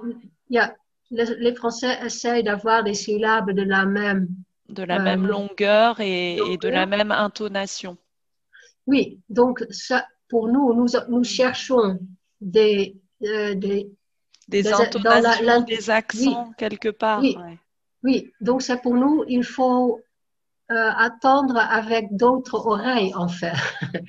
Les, 1.10 1.54
Français 1.54 1.96
essayent 2.04 2.42
d'avoir 2.42 2.82
des 2.82 2.94
syllabes 2.94 3.52
de 3.52 3.62
la 3.62 3.86
même. 3.86 4.26
de 4.68 4.82
la 4.82 4.98
Euh, 4.98 5.04
même 5.04 5.26
longueur 5.26 6.00
et, 6.00 6.36
et 6.36 6.56
de 6.58 6.68
la 6.68 6.84
même 6.84 7.12
intonation. 7.12 7.96
Oui, 8.88 9.20
donc 9.30 9.64
ça, 9.70 10.04
pour 10.28 10.48
nous, 10.48 10.74
nous, 10.74 10.86
nous 11.08 11.22
cherchons 11.24 12.00
des, 12.40 12.96
euh, 13.22 13.54
des. 13.54 13.88
Des 14.48 14.62
la- 14.64 14.80
intonations, 14.80 15.44
la- 15.44 15.60
des 15.60 15.90
accents 15.90 16.52
quelque 16.58 16.88
part. 16.88 17.20
Oui. 17.20 17.36
ouais. 17.38 17.58
Oui, 18.02 18.32
donc 18.40 18.62
c'est 18.62 18.80
pour 18.82 18.94
nous, 18.94 19.24
il 19.28 19.44
faut 19.44 20.00
euh, 20.70 20.90
attendre 20.96 21.56
avec 21.58 22.14
d'autres 22.16 22.66
oreilles, 22.66 23.14
en 23.14 23.28
fait. 23.28 23.52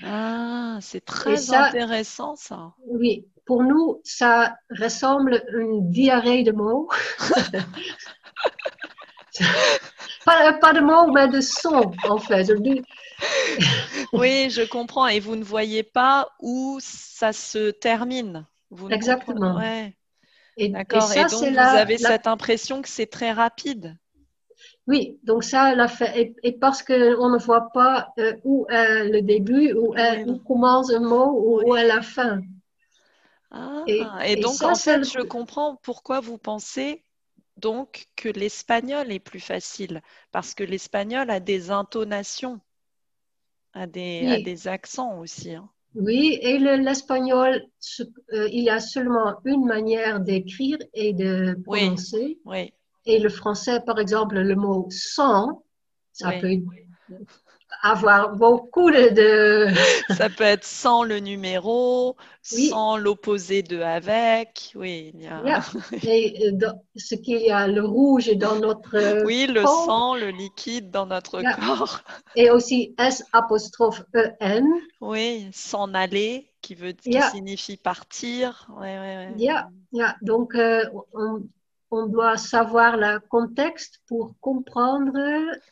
Ah, 0.05 0.77
c'est 0.81 1.03
très 1.05 1.37
ça- 1.37 1.67
intéressant 1.67 2.35
ça. 2.35 2.73
Oui, 2.87 3.25
pour 3.45 3.63
nous, 3.63 4.01
ça 4.03 4.55
ressemble 4.77 5.35
à 5.35 5.57
une 5.57 5.89
diarrhée 5.89 6.43
de 6.43 6.51
mots. 6.51 6.89
pas, 10.25 10.53
pas 10.53 10.73
de 10.73 10.81
mots, 10.81 11.11
mais 11.11 11.27
de 11.27 11.41
sons, 11.41 11.91
en 12.07 12.17
fait. 12.17 12.47
Oui, 14.13 14.49
je 14.49 14.61
comprends. 14.61 15.07
Et 15.07 15.19
vous 15.19 15.35
ne 15.35 15.43
voyez 15.43 15.83
pas 15.83 16.29
où 16.39 16.79
ça 16.81 17.33
se 17.33 17.71
termine. 17.71 18.45
Vous 18.71 18.89
Exactement. 18.89 19.55
ouais, 19.55 19.95
et, 20.57 20.65
et 20.65 20.69
d'accord. 20.69 21.01
ça, 21.01 21.21
Et 21.21 21.25
donc, 21.25 21.49
vous 21.49 21.53
la- 21.55 21.71
avez 21.71 21.97
la- 21.97 22.09
cette 22.09 22.27
impression 22.27 22.81
que 22.81 22.89
c'est 22.89 23.07
très 23.07 23.31
rapide. 23.31 23.97
Oui, 24.89 25.19
donc 25.23 25.43
ça, 25.45 25.73
la 25.75 25.87
fait, 25.87 26.19
et, 26.21 26.35
et 26.43 26.51
parce 26.53 26.83
qu'on 26.83 27.29
ne 27.29 27.37
voit 27.39 27.69
pas 27.73 28.11
euh, 28.19 28.33
où 28.43 28.65
est 28.69 29.07
le 29.09 29.21
début, 29.21 29.71
où, 29.73 29.95
est- 29.95 30.25
où 30.27 30.37
commence 30.39 30.91
un 30.91 30.99
mot, 30.99 31.31
ou 31.31 31.61
où 31.69 31.75
est 31.77 31.87
la 31.87 32.01
fin. 32.01 32.41
Ah, 33.51 33.85
Et- 33.87 34.15
et, 34.23 34.35
et 34.35 34.35
donc, 34.37 34.47
ça, 34.47 34.73
en 34.73 34.77
fait, 34.79 35.03
je 35.03 35.19
comprends 35.21 35.75
pourquoi 35.77 36.19
vous 36.19 36.37
pensez 36.39 37.03
donc 37.57 38.07
que 38.15 38.29
l'espagnol 38.29 39.11
est 39.11 39.19
plus 39.19 39.39
facile. 39.39 40.01
Parce 40.31 40.55
que 40.55 40.63
l'espagnol 40.63 41.29
a 41.29 41.39
des 41.39 41.69
intonations, 41.71 42.59
a 43.73 43.87
des, 43.87 44.27
a 44.27 44.37
Oui. 44.37 44.39
des 44.39 44.67
accents 44.67 45.17
aussi. 45.19 45.55
hein. 45.55 45.71
Oui, 45.93 46.39
et 46.41 46.57
le- 46.57 46.77
l'espagnol, 46.77 47.61
euh, 48.33 48.47
il 48.51 48.63
y 48.63 48.69
a 48.71 48.79
seulement 48.79 49.39
une 49.45 49.65
manière 49.65 50.19
d'écrire 50.19 50.77
et 50.95 51.13
de 51.13 51.59
Oui. 51.65 51.95
prononcer. 51.95 52.39
Oui, 52.45 52.73
Et 53.09 53.17
le 53.17 53.29
français, 53.29 53.79
par 53.79 53.97
exemple, 53.97 54.35
le 54.35 54.55
mot 54.55 54.87
sang, 54.91 55.63
ça 56.13 56.29
Oui. 56.29 56.63
peut 57.09 57.17
avoir 57.81 58.35
beaucoup 58.35 58.91
de... 58.91 59.65
Ça 60.15 60.29
peut 60.29 60.43
être 60.43 60.63
sans 60.63 61.03
le 61.03 61.19
numéro, 61.19 62.15
sans 62.43 62.97
l'opposé 62.97 63.63
de 63.63 63.79
avec. 63.79 64.73
Oui, 64.75 65.11
il 65.15 65.23
y 65.23 65.27
a... 65.27 65.41
Et 66.03 66.51
ce 66.95 67.15
qu'il 67.15 67.41
y 67.41 67.49
a, 67.49 67.67
le 67.67 67.83
rouge 67.83 68.29
dans 68.35 68.59
notre 68.59 69.25
Oui, 69.25 69.47
le 69.47 69.63
sang, 69.63 70.15
le 70.15 70.29
liquide 70.29 70.91
dans 70.91 71.07
notre 71.07 71.41
corps. 71.41 72.01
Et 72.35 72.51
aussi 72.51 72.93
S 72.99 73.23
apostrophe 73.33 74.03
E-N. 74.15 74.67
Oui, 75.01 75.49
s'en 75.51 75.95
aller, 75.95 76.51
qui, 76.61 76.75
veut, 76.75 76.91
qui 76.91 77.19
signifie 77.31 77.77
partir. 77.77 78.67
Oui, 78.79 78.89
oui, 79.01 79.33
oui. 79.35 80.03
Donc, 80.21 80.53
euh, 80.53 80.83
on, 81.13 81.41
on 81.91 82.07
doit 82.07 82.37
savoir 82.37 82.97
le 82.97 83.19
contexte 83.19 84.01
pour 84.07 84.35
comprendre 84.39 85.17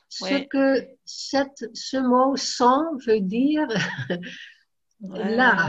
ce 0.10 0.45
que 0.47 0.88
cette, 1.06 1.69
ce 1.73 1.97
mot 1.97 2.36
sans 2.36 2.95
veut 3.06 3.21
dire 3.21 3.67
là. 5.01 5.67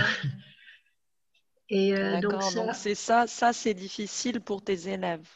Et 1.69 1.95
euh, 1.95 2.21
donc, 2.21 2.43
c'est 2.73 2.95
ça, 2.95 3.27
ça 3.27 3.53
c'est 3.53 3.75
difficile 3.75 4.41
pour 4.41 4.63
tes 4.63 4.89
élèves. 4.89 5.29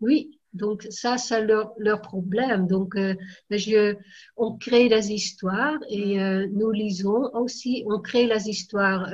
Oui, 0.00 0.40
donc 0.54 0.86
ça 0.88 1.18
c'est 1.18 1.44
leur, 1.44 1.74
leur, 1.76 2.00
problème. 2.00 2.66
Donc 2.66 2.96
euh, 2.96 3.14
je, 3.50 3.94
on 4.36 4.56
crée 4.56 4.88
des 4.88 5.12
histoires 5.12 5.78
et 5.90 6.20
euh, 6.22 6.46
nous 6.50 6.70
lisons 6.70 7.30
aussi, 7.34 7.84
on 7.86 8.00
crée 8.00 8.26
les 8.26 8.48
histoires 8.48 9.06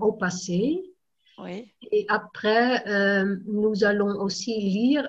au 0.00 0.12
passé 0.12 0.95
et 1.44 2.06
après, 2.08 2.86
euh, 2.88 3.36
nous 3.46 3.84
allons 3.84 4.20
aussi 4.20 4.58
lire 4.58 5.08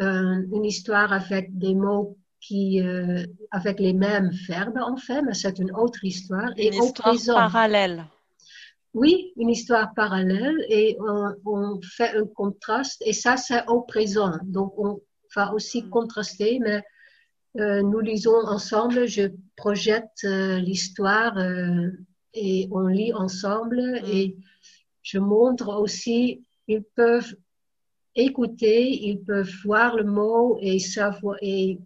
euh, 0.00 0.42
une 0.52 0.64
histoire 0.64 1.12
avec 1.12 1.56
des 1.56 1.74
mots 1.74 2.18
qui, 2.40 2.82
euh, 2.82 3.24
avec 3.50 3.80
les 3.80 3.92
mêmes 3.92 4.30
verbes 4.48 4.78
en 4.78 4.96
fait, 4.96 5.22
mais 5.22 5.34
c'est 5.34 5.58
une 5.58 5.72
autre 5.72 6.04
histoire. 6.04 6.50
Une 6.56 6.74
et 6.74 6.78
histoire 7.12 7.50
parallèle. 7.50 8.04
Oui, 8.92 9.32
une 9.36 9.50
histoire 9.50 9.92
parallèle 9.94 10.56
et 10.68 10.96
on, 11.44 11.80
fait 11.82 12.16
un 12.16 12.26
contraste 12.26 13.02
et 13.04 13.12
ça 13.12 13.36
c'est 13.36 13.66
au 13.66 13.82
présent. 13.82 14.32
Donc 14.44 14.74
on 14.78 15.00
va 15.34 15.52
aussi 15.52 15.82
mm. 15.82 15.90
contraster, 15.90 16.58
mais 16.60 16.82
nous 17.54 18.00
lisons 18.00 18.36
ensemble, 18.46 19.06
je 19.06 19.28
projette 19.56 20.22
l'histoire 20.22 21.38
et 22.34 22.68
on 22.70 22.86
lit 22.86 23.14
ensemble 23.14 23.80
mm. 23.80 24.06
et 24.06 24.36
je 25.06 25.18
montre 25.20 25.68
aussi, 25.68 26.44
ils 26.66 26.82
peuvent 26.82 27.36
écouter, 28.16 29.06
ils 29.06 29.22
peuvent 29.22 29.54
voir 29.64 29.94
le 29.94 30.02
mot 30.02 30.58
et 30.60 30.80
savoir 30.80 31.36
et 31.40 31.78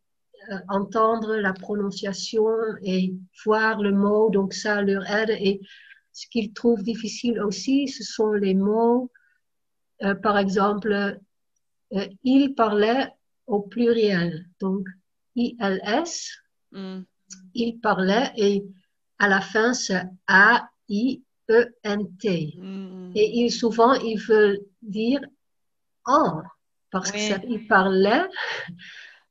euh, 0.51 0.59
entendre 0.69 1.37
la 1.37 1.53
prononciation 1.53 2.47
et 2.83 3.13
voir 3.45 3.83
le 3.83 3.93
mot, 3.93 4.31
donc 4.31 4.55
ça 4.55 4.81
leur 4.81 5.05
aide. 5.11 5.37
Et 5.39 5.61
ce 6.13 6.29
qu'ils 6.29 6.55
trouvent 6.55 6.83
difficile 6.83 7.43
aussi, 7.43 7.89
ce 7.89 8.03
sont 8.03 8.33
les 8.33 8.55
mots, 8.55 9.11
euh, 10.03 10.15
par 10.15 10.39
exemple, 10.39 10.91
euh, 11.93 12.07
il 12.25 12.55
parlait 12.55 13.13
au 13.47 13.61
pluriel, 13.61 14.47
donc 14.61 14.87
ILS, 15.37 16.41
mm. 16.73 17.01
il 17.53 17.81
parlait 17.81 18.33
et 18.39 18.65
à 19.19 19.29
la 19.29 19.43
fin 19.43 19.75
c'est 19.75 20.05
A-I 20.27 21.23
E-N-T. 21.51 22.55
Mm. 22.57 23.13
Et 23.15 23.39
ils, 23.41 23.51
souvent, 23.51 23.95
ils 23.95 24.19
veulent 24.19 24.61
dire 24.83 25.21
en, 26.07 26.43
parce 26.91 27.11
qu'ils 27.13 27.67
parlaient. 27.67 28.29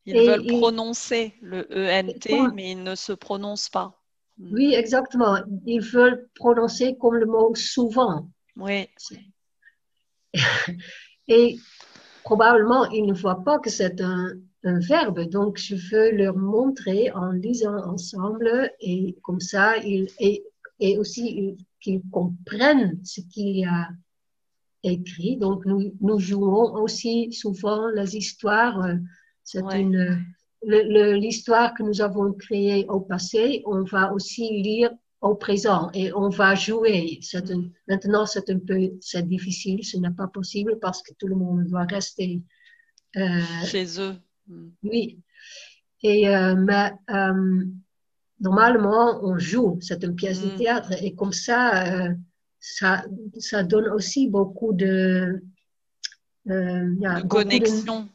Ils 0.06 0.28
veulent 0.28 0.46
prononcer 0.46 1.36
le 1.42 1.68
E-N-T, 1.72 2.42
mais 2.54 2.72
ils 2.72 2.84
ne 2.84 2.96
se 2.96 3.14
prononcent 3.14 3.70
pas. 3.70 4.00
Mm. 4.38 4.54
Oui, 4.54 4.74
exactement. 4.76 5.38
Ils 5.66 5.82
veulent 5.82 6.28
prononcer 6.36 6.98
comme 7.00 7.16
le 7.16 7.26
mot 7.26 7.54
souvent. 7.56 8.30
Oui. 8.56 8.90
Et 11.28 11.58
probablement, 12.24 12.86
ils 12.92 13.06
ne 13.06 13.14
voient 13.14 13.44
pas 13.44 13.60
que 13.60 13.70
c'est 13.70 14.02
un, 14.02 14.34
un, 14.64 14.80
verbe. 14.80 15.22
Donc, 15.30 15.58
je 15.58 15.76
veux 15.76 16.12
leur 16.12 16.36
montrer 16.36 17.12
en 17.12 17.32
lisant 17.32 17.78
ensemble 17.88 18.72
et 18.80 19.16
comme 19.24 19.40
ça, 19.40 19.78
ils, 19.78 20.08
et, 20.20 20.44
et 20.80 20.98
aussi 20.98 21.58
qu'ils 21.80 22.02
comprennent 22.12 23.00
ce 23.04 23.22
qu'il 23.22 23.58
y 23.58 23.66
a 23.66 23.90
écrit. 24.84 25.38
Donc, 25.38 25.66
nous, 25.66 25.94
nous 26.02 26.20
jouons 26.20 26.74
aussi 26.76 27.32
souvent 27.32 27.90
les 27.90 28.16
histoires. 28.16 28.82
Euh, 28.84 28.96
c'est 29.44 29.64
une, 29.76 30.24
l'histoire 30.64 31.74
que 31.74 31.84
nous 31.84 32.02
avons 32.02 32.34
créée 32.34 32.86
au 32.88 33.00
passé, 33.00 33.64
on 33.66 33.84
va 33.84 34.14
aussi 34.14 34.62
lire 34.62 34.92
au 35.22 35.36
présent 35.36 35.90
et 35.94 36.14
on 36.14 36.30
va 36.30 36.56
jouer. 36.56 37.20
maintenant, 37.88 38.26
c'est 38.26 38.50
un 38.50 38.60
peu, 38.60 38.92
c'est 39.02 39.28
difficile, 39.28 39.84
ce 39.84 39.98
n'est 39.98 40.12
pas 40.12 40.28
possible 40.28 40.80
parce 40.80 41.02
que 41.02 41.14
tout 41.14 41.28
le 41.28 41.36
monde 41.36 41.66
doit 41.66 41.86
rester 41.86 42.42
euh, 43.18 43.42
chez 43.66 44.00
eux. 44.00 44.16
Oui. 44.84 45.20
Et, 46.04 46.30
euh, 46.30 46.56
mais, 46.56 46.94
normalement, 48.40 49.20
on 49.24 49.38
joue, 49.38 49.78
c'est 49.82 50.04
une 50.04 50.16
pièce 50.16 50.42
de 50.42 50.52
mm. 50.52 50.56
théâtre, 50.56 50.94
et 51.04 51.14
comme 51.14 51.34
ça, 51.34 51.86
euh, 51.88 52.14
ça, 52.60 53.06
ça 53.38 53.64
donne 53.64 53.88
aussi 53.88 54.28
beaucoup 54.28 54.74
de, 54.74 55.42
euh, 56.50 57.22
connexion. 57.30 58.08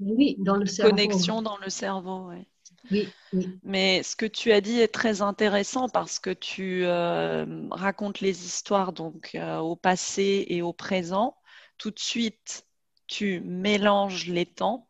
oui, 0.00 0.36
dans 0.40 0.56
le 0.56 0.66
cerveau. 0.66 0.90
Connexion 0.90 1.42
dans 1.42 1.58
le 1.58 1.70
cerveau, 1.70 2.28
oui. 2.30 2.46
Oui, 2.90 3.08
oui. 3.32 3.58
Mais 3.62 4.02
ce 4.02 4.14
que 4.14 4.26
tu 4.26 4.52
as 4.52 4.60
dit 4.60 4.78
est 4.78 4.92
très 4.92 5.22
intéressant 5.22 5.88
parce 5.88 6.18
que 6.18 6.28
tu 6.28 6.82
euh, 6.84 7.66
racontes 7.70 8.20
les 8.20 8.44
histoires 8.44 8.92
donc 8.92 9.38
au 9.60 9.74
passé 9.74 10.44
et 10.48 10.60
au 10.60 10.74
présent. 10.74 11.34
Tout 11.78 11.90
de 11.90 11.98
suite, 11.98 12.66
tu 13.06 13.40
mélanges 13.40 14.28
les 14.28 14.44
temps 14.44 14.86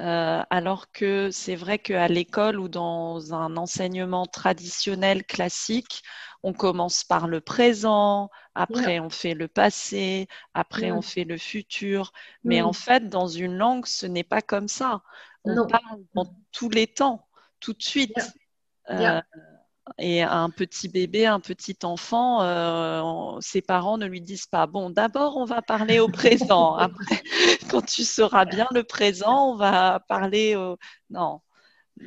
euh, 0.00 0.42
alors 0.48 0.90
que 0.92 1.30
c'est 1.30 1.56
vrai 1.56 1.78
qu'à 1.78 2.08
l'école 2.08 2.58
ou 2.58 2.68
dans 2.68 3.34
un 3.34 3.56
enseignement 3.58 4.24
traditionnel 4.24 5.24
classique, 5.24 6.02
on 6.42 6.54
commence 6.54 7.04
par 7.04 7.28
le 7.28 7.42
présent, 7.42 8.30
après 8.54 8.98
on 8.98 9.10
fait 9.10 9.34
le 9.34 9.46
passé, 9.46 10.26
après 10.54 10.90
on 10.90 11.02
fait 11.02 11.24
le 11.24 11.36
futur. 11.36 12.12
Mais 12.44 12.62
en 12.62 12.72
fait, 12.72 13.08
dans 13.08 13.28
une 13.28 13.56
langue, 13.58 13.84
ce 13.84 14.06
n'est 14.06 14.24
pas 14.24 14.40
comme 14.40 14.68
ça. 14.68 15.02
On 15.44 15.66
parle 15.66 16.02
dans 16.14 16.34
tous 16.50 16.70
les 16.70 16.86
temps, 16.86 17.28
tout 17.60 17.74
de 17.74 17.82
suite. 17.82 18.16
Euh, 18.88 19.20
et 19.98 20.22
un 20.22 20.50
petit 20.50 20.88
bébé, 20.88 21.26
un 21.26 21.40
petit 21.40 21.76
enfant, 21.82 22.42
euh, 22.42 23.38
ses 23.40 23.62
parents 23.62 23.98
ne 23.98 24.06
lui 24.06 24.20
disent 24.20 24.46
pas 24.46 24.66
bon, 24.66 24.90
d'abord 24.90 25.36
on 25.36 25.44
va 25.44 25.62
parler 25.62 25.98
au 25.98 26.08
présent. 26.08 26.74
Après, 26.76 27.22
quand 27.70 27.84
tu 27.84 28.04
sauras 28.04 28.44
bien 28.44 28.66
le 28.72 28.84
présent, 28.84 29.52
on 29.52 29.56
va 29.56 30.00
parler 30.08 30.56
au 30.56 30.76
non. 31.10 31.40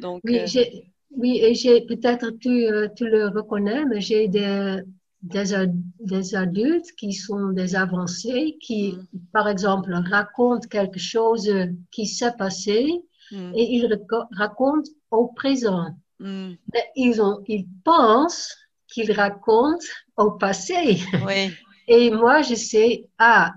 Donc 0.02 0.22
oui, 0.24 0.40
euh, 0.40 0.64
oui 1.12 1.40
et 1.42 1.54
j'ai 1.54 1.82
peut-être 1.82 2.32
tu, 2.40 2.66
euh, 2.66 2.88
tu 2.96 3.08
le 3.08 3.28
reconnais, 3.28 3.86
mais 3.86 4.02
j'ai 4.02 4.28
des, 4.28 4.80
des, 5.22 6.36
adultes 6.36 6.92
qui 6.98 7.14
sont 7.14 7.50
des 7.50 7.76
avancés, 7.76 8.58
qui 8.62 8.94
mm. 8.94 9.20
par 9.32 9.48
exemple 9.48 9.94
racontent 9.94 10.68
quelque 10.68 11.00
chose 11.00 11.50
qui 11.92 12.08
s'est 12.08 12.36
passé 12.38 12.88
mm. 13.32 13.52
et 13.56 13.76
ils 13.76 14.00
racontent 14.32 14.90
au 15.12 15.28
présent. 15.28 15.94
Mm. 16.20 16.54
ils, 16.96 17.22
ont, 17.22 17.44
ils 17.48 17.68
pensent 17.84 18.56
qu'ils 18.88 19.12
racontent 19.12 19.86
au 20.18 20.32
passé. 20.32 21.00
Et 21.88 22.12
moi, 22.12 22.42
je 22.42 22.56
sais, 22.56 23.10
ah, 23.18 23.54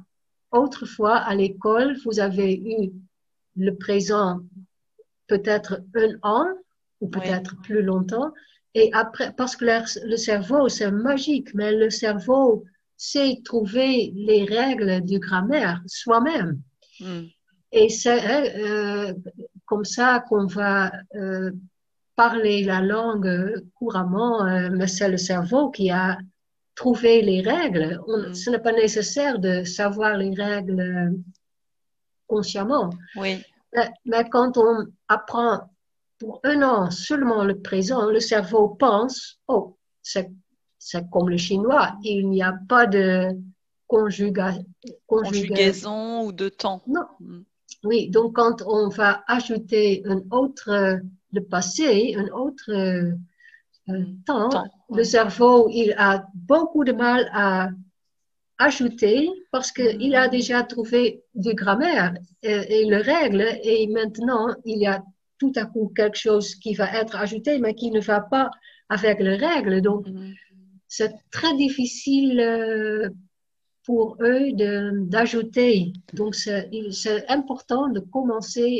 autrefois 0.50 1.16
à 1.16 1.34
l'école, 1.34 1.96
vous 2.04 2.18
avez 2.18 2.54
eu 2.56 2.92
le 3.56 3.76
présent 3.76 4.40
peut-être 5.26 5.82
un 5.94 6.18
an 6.22 6.46
ou 7.00 7.08
peut-être 7.08 7.56
plus 7.62 7.82
longtemps. 7.82 8.32
Et 8.74 8.90
après, 8.92 9.32
parce 9.36 9.56
que 9.56 9.64
le, 9.64 10.16
cerveau, 10.16 10.68
c'est 10.68 10.90
magique, 10.90 11.54
mais 11.54 11.72
le 11.72 11.90
cerveau 11.90 12.64
sait 12.96 13.40
trouver 13.44 14.12
les 14.14 14.44
règles 14.44 15.02
du 15.02 15.18
grammaire 15.18 15.82
soi-même. 15.86 16.60
Mm. 17.00 17.22
Et 17.72 17.88
c'est 17.88 18.56
euh, 18.56 19.14
comme 19.66 19.84
ça 19.84 20.24
qu'on 20.28 20.46
va 20.46 20.92
euh, 21.14 21.50
parler 22.16 22.64
la 22.64 22.81
langue 22.81 23.62
couramment, 23.74 24.44
euh, 24.46 24.70
mais 24.72 24.87
c'est 24.87 25.09
le 25.09 25.18
cerveau 25.18 25.70
qui 25.70 25.90
a 25.90 26.18
trouvé 26.74 27.22
les 27.22 27.42
règles. 27.42 28.00
Mm. 28.09 28.35
Ce 28.35 28.50
n'est 28.50 28.59
pas 28.59 28.72
nécessaire 28.72 29.38
de 29.38 29.64
savoir 29.64 30.16
les 30.16 30.35
règles 30.35 31.14
consciemment. 32.26 32.90
Oui. 33.16 33.42
Mais, 34.07 34.29
quand 34.31 34.57
on 34.57 34.87
apprend 35.09 35.70
pour 36.18 36.40
un 36.44 36.62
an 36.62 36.90
seulement 36.90 37.44
le 37.44 37.61
présent, 37.61 38.07
le 38.07 38.20
cerveau 38.20 38.70
pense, 38.70 39.38
oh, 39.48 39.76
c'est 40.02 40.31
comme 41.12 41.29
le 41.29 41.37
chinois, 41.37 41.94
il 42.02 42.31
n'y 42.31 42.42
a 42.42 42.55
pas 42.68 42.87
de 42.87 43.29
conjugaison 43.87 44.55
ou 46.24 46.33
de 46.33 46.48
temps. 46.48 46.83
Non. 46.87 47.07
Mm. 47.20 47.42
Oui, 47.85 48.09
donc 48.09 48.35
quand 48.35 48.62
on 48.66 48.88
va 48.88 49.22
ajouter 49.29 50.02
un 50.07 50.22
autre 50.31 50.98
le 51.38 51.42
passé, 51.55 52.14
un 52.22 52.29
autre 52.44 52.70
euh, 52.70 53.12
euh, 53.90 54.05
temps, 54.27 54.49
Temps, 54.49 54.70
le 54.90 55.05
cerveau, 55.05 55.68
il 55.81 55.90
a 56.11 56.27
beaucoup 56.35 56.85
de 56.90 56.92
mal 56.92 57.20
à 57.33 57.68
ajouter 58.59 59.29
parce 59.53 59.70
qu'il 59.77 60.14
a 60.14 60.29
déjà 60.29 60.59
trouvé 60.62 61.01
de 61.35 61.53
grammaire 61.53 62.14
et, 62.42 62.59
et 62.77 62.85
le 62.87 62.99
règle 63.12 63.44
et 63.62 63.87
maintenant 63.99 64.46
il 64.64 64.79
y 64.79 64.87
a 64.87 64.99
tout 65.40 65.53
à 65.57 65.64
coup 65.66 65.92
quelque 65.94 66.16
chose 66.27 66.49
qui 66.62 66.72
va 66.81 66.88
être 67.03 67.16
ajouté 67.16 67.59
mais 67.62 67.75
qui 67.75 67.90
ne 67.90 68.01
va 68.01 68.20
pas 68.35 68.49
avec 68.88 69.20
les 69.20 69.37
règles. 69.49 69.83
Donc, 69.83 70.07
Mhm. 70.07 70.35
c'est 70.88 71.14
très 71.31 71.55
difficile 71.57 72.40
euh, 72.40 73.11
pour 73.85 74.16
eux 74.20 74.46
d'ajouter. 75.14 75.92
Donc, 76.18 76.35
c'est 76.35 77.25
important 77.29 77.88
de 77.96 78.01
commencer. 78.01 78.70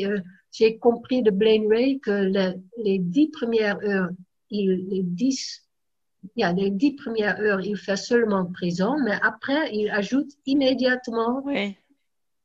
J'ai 0.57 0.79
compris 0.79 1.23
de 1.23 1.31
Blaine 1.31 1.69
Ray 1.69 2.01
que 2.01 2.11
le- 2.11 2.55
les 2.83 2.99
dix 2.99 3.29
premières 3.29 3.79
heures, 3.85 4.09
il, 4.49 4.87
les 4.89 5.03
dix, 5.03 5.69
il 6.35 6.41
y 6.41 6.45
a 6.45 6.53
les 6.53 6.71
dix 6.71 6.95
premières 6.95 7.39
heures, 7.41 7.61
il 7.61 7.77
fait 7.77 7.97
seulement 7.99 8.47
présent, 8.47 8.97
mais 9.05 9.19
après, 9.23 9.71
il 9.75 9.91
ajoute 9.91 10.31
immédiatement 10.47 11.43
Oui, 11.45 11.77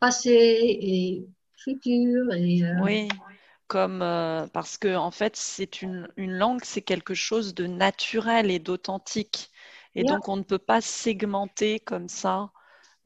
passé 0.02 0.30
et 0.32 1.26
futur. 1.56 2.34
Et, 2.34 2.63
euh, 2.63 2.76
oui. 2.82 3.08
Comme 3.67 4.02
euh, 4.02 4.47
parce 4.47 4.78
que 4.78 4.95
en 4.97 5.12
fait, 5.12 5.38
c'est 5.38 5.82
une, 5.82 6.10
une 6.17 6.34
langue, 6.34 6.60
c'est 6.65 6.82
quelque 6.82 7.13
chose 7.13 7.56
de 7.56 7.67
naturel 7.67 8.52
et 8.52 8.60
d'authentique. 8.60 9.50
Et 9.95 10.04
Yeah. 10.04 10.17
donc, 10.17 10.28
on 10.28 10.36
ne 10.38 10.43
peut 10.43 10.58
pas 10.60 10.82
segmenter 10.82 11.80
comme 11.80 12.10
ça 12.10 12.52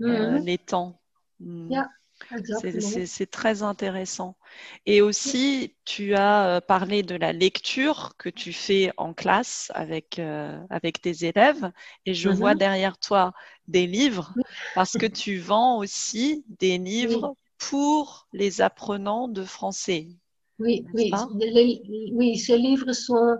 euh, 0.07 0.39
mhm, 0.39 0.45
les 0.45 0.57
temps. 0.57 0.99
Mm. 1.39 1.73
Yeah, 1.73 1.87
C'est- 3.05 3.25
très 3.31 3.63
intéressant. 3.63 4.37
Et 4.85 5.01
aussi, 5.01 5.75
tu 5.85 6.15
as 6.15 6.57
euh, 6.57 6.61
parlé 6.61 7.03
de 7.03 7.15
la 7.15 7.33
lecture 7.33 8.15
que 8.17 8.29
tu 8.29 8.53
fais 8.53 8.91
en 8.97 9.13
classe 9.13 9.71
avec, 9.75 10.19
euh, 10.19 10.59
avec 10.69 11.01
tes 11.01 11.25
élèves. 11.25 11.71
Et 12.05 12.13
je 12.13 12.29
Mhm. 12.29 12.35
vois 12.37 12.55
derrière 12.55 12.97
toi 12.97 13.33
des 13.67 13.87
livres 13.87 14.37
parce 14.73 14.97
que 14.97 15.05
tu 15.05 15.37
vends 15.37 15.77
aussi 15.79 16.45
des 16.59 16.77
livres 16.77 17.35
pour 17.57 18.27
les 18.33 18.61
apprenants 18.61 19.27
de 19.27 19.43
français. 19.43 20.07
Oui, 20.59 20.85
oui, 20.93 21.13
les- 21.39 22.11
oui, 22.13 22.37
ces 22.37 22.57
livres 22.57 22.93
sont 22.93 23.37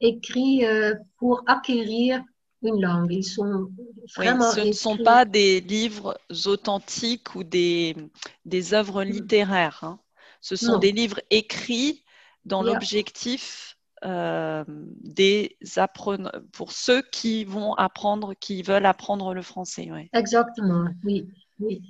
écrits 0.00 0.64
euh, 0.64 0.94
pour 1.18 1.42
acquérir 1.46 2.22
une 2.66 2.80
langue. 2.82 3.12
Ils 3.12 3.24
sont 3.24 3.70
Oui, 4.18 4.26
vraiment 4.26 4.50
ce 4.52 4.60
ne 4.60 4.72
sont 4.72 4.96
pas 4.98 5.24
des 5.24 5.60
livres 5.60 6.18
authentiques 6.46 7.34
ou 7.34 7.44
des, 7.44 7.96
des 8.44 8.74
œuvres 8.74 9.04
littéraires. 9.04 9.80
hein. 9.82 9.98
Ce 10.40 10.56
sont 10.56 10.72
Non. 10.74 10.78
des 10.78 10.92
livres 10.92 11.20
écrits 11.30 12.04
dans 12.44 12.62
Yeah. 12.62 12.74
l'objectif 12.74 13.76
euh, 14.04 14.64
des 14.68 15.56
apprenants, 15.76 16.30
pour 16.52 16.70
ceux 16.72 17.02
qui 17.02 17.44
vont 17.44 17.74
apprendre, 17.74 18.34
qui 18.34 18.62
veulent 18.62 18.86
apprendre 18.86 19.34
le 19.34 19.42
français. 19.42 19.90
ouais. 19.90 20.10
Exactement, 20.12 20.88
oui, 21.04 21.28
oui. 21.58 21.82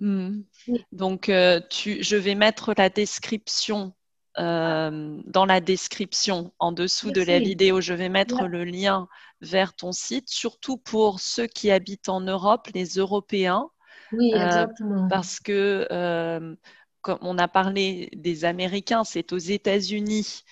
Oui. 0.00 0.44
Donc, 0.90 1.28
euh, 1.28 1.60
tu, 1.70 2.02
je 2.02 2.16
vais 2.16 2.34
mettre 2.34 2.74
la 2.76 2.88
description 2.88 3.94
euh, 4.38 5.20
dans 5.26 5.44
la 5.46 5.60
description 5.60 6.52
en 6.58 6.72
dessous 6.72 7.10
de 7.10 7.22
la 7.22 7.40
vidéo. 7.40 7.80
Je 7.80 7.94
vais 7.94 8.08
mettre 8.08 8.44
Yeah. 8.44 8.48
le 8.48 8.64
lien 8.64 9.08
vers 9.40 9.74
ton 9.74 9.92
site, 9.92 10.28
surtout 10.28 10.76
pour 10.78 11.20
ceux 11.20 11.46
qui 11.46 11.70
habitent 11.70 12.08
en 12.08 12.20
Europe, 12.20 12.68
les 12.74 12.86
Européens, 12.98 13.68
Oui, 14.12 14.34
Euh, 14.34 14.36
exactement. 14.36 15.08
parce 15.08 15.40
que, 15.40 15.86
euh, 15.92 16.54
comme 17.02 17.18
on 17.22 17.38
a 17.38 17.48
parlé 17.48 18.08
des 18.14 18.44
Américains, 18.44 19.04
c'est 19.04 19.32
aux 19.32 19.38
États-Unis 19.38 20.42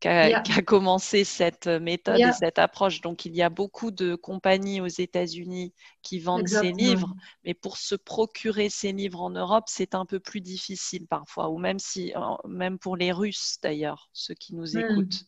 qu'a 0.00 0.30
Yeah. 0.30 0.42
qu'a 0.42 0.62
commencé 0.62 1.24
cette 1.24 1.66
méthode 1.68 2.16
Yeah. 2.18 2.28
et 2.28 2.32
cette 2.32 2.58
approche. 2.58 3.00
Donc, 3.02 3.24
il 3.26 3.34
y 3.36 3.42
a 3.42 3.50
beaucoup 3.50 3.90
de 3.90 4.14
compagnies 4.14 4.80
aux 4.80 4.86
États-Unis 4.88 5.74
qui 6.02 6.20
vendent 6.20 6.48
ces 6.48 6.72
livres, 6.72 7.14
mais 7.44 7.54
pour 7.54 7.76
se 7.76 7.94
procurer 7.94 8.70
ces 8.70 8.92
livres 8.92 9.20
en 9.22 9.30
Europe, 9.30 9.64
c'est 9.68 9.94
un 9.94 10.06
peu 10.06 10.20
plus 10.20 10.40
difficile 10.40 11.06
parfois, 11.06 11.50
ou 11.50 11.58
même 11.58 11.78
si, 11.78 12.12
même 12.46 12.78
pour 12.78 12.96
les 12.96 13.12
Russes 13.12 13.58
d'ailleurs, 13.62 14.08
ceux 14.12 14.34
qui 14.34 14.54
nous 14.54 14.76
Mm. 14.76 14.78
écoutent. 14.80 15.24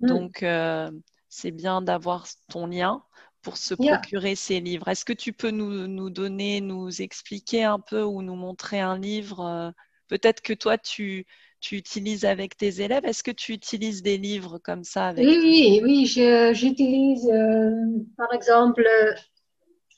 Mm. 0.00 0.06
Donc, 0.08 0.42
euh, 0.42 0.90
c'est 1.28 1.50
bien 1.50 1.82
d'avoir 1.82 2.26
ton 2.48 2.66
lien 2.66 3.04
pour 3.42 3.56
se 3.56 3.74
Yeah. 3.78 4.00
procurer 4.00 4.36
ces 4.36 4.60
livres. 4.60 4.88
Est-ce 4.88 5.04
que 5.04 5.12
tu 5.12 5.32
peux 5.32 5.50
nous, 5.50 5.86
nous 5.86 6.10
donner, 6.10 6.60
nous 6.60 7.02
expliquer 7.02 7.64
un 7.64 7.80
peu 7.80 8.02
ou 8.02 8.22
nous 8.22 8.36
montrer 8.36 8.80
un 8.80 8.98
livre 8.98 9.40
euh, 9.40 9.70
Peut-être 10.08 10.42
que 10.42 10.52
toi, 10.52 10.76
tu, 10.78 11.26
tu 11.64 11.76
utilises 11.76 12.26
avec 12.26 12.58
tes 12.58 12.82
élèves? 12.82 13.06
Est-ce 13.06 13.22
que 13.22 13.30
tu 13.30 13.52
utilises 13.52 14.02
des 14.02 14.18
livres 14.18 14.58
comme 14.58 14.84
ça 14.84 15.08
avec 15.08 15.24
Oui, 15.26 15.38
oui, 15.42 15.80
oui, 15.82 16.54
j'utilise 16.54 17.26
euh, 17.26 17.70
par 18.18 18.30
exemple 18.34 18.86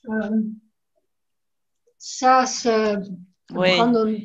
euh, 0.09 0.43
ça, 1.99 2.47
c'est 2.47 2.95
Oui, 3.53 3.71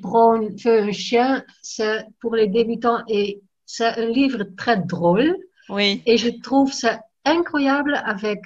Brown 0.01 0.55
veut 0.63 0.81
un 0.81 0.91
chien, 0.91 1.43
c'est 1.63 2.05
pour 2.19 2.35
les 2.35 2.47
débutants 2.47 3.01
et 3.07 3.41
c'est 3.65 3.87
un 3.87 4.05
livre 4.05 4.43
très 4.55 4.77
drôle. 4.77 5.35
oui, 5.69 6.03
Et 6.05 6.17
je 6.17 6.29
trouve 6.43 6.71
ça 6.71 7.01
incroyable 7.25 7.99
avec 8.05 8.39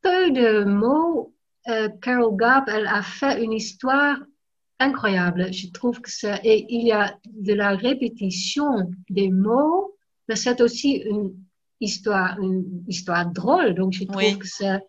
peu 0.00 0.30
de 0.30 0.64
mots. 0.64 1.34
Euh, 1.68 1.90
Carol 2.00 2.34
Gab, 2.36 2.64
elle 2.68 2.86
a 2.86 3.02
fait 3.02 3.44
une 3.44 3.52
histoire 3.52 4.16
incroyable. 4.78 5.52
Je 5.52 5.68
trouve 5.70 6.00
que 6.00 6.10
c'est, 6.10 6.40
et 6.44 6.66
il 6.68 6.86
y 6.86 6.92
a 6.92 7.18
de 7.26 7.54
la 7.54 7.70
répétition 7.76 8.90
des 9.10 9.30
mots, 9.30 9.94
mais 10.28 10.36
c'est 10.36 10.60
aussi 10.60 10.96
une 10.96 11.34
histoire, 11.80 12.38
une 12.40 12.84
histoire 12.88 13.26
drôle. 13.26 13.74
Donc 13.74 13.92
je 13.92 14.04
trouve 14.04 14.16
Oui. 14.16 14.38
que 14.38 14.46
c'est 14.46 14.80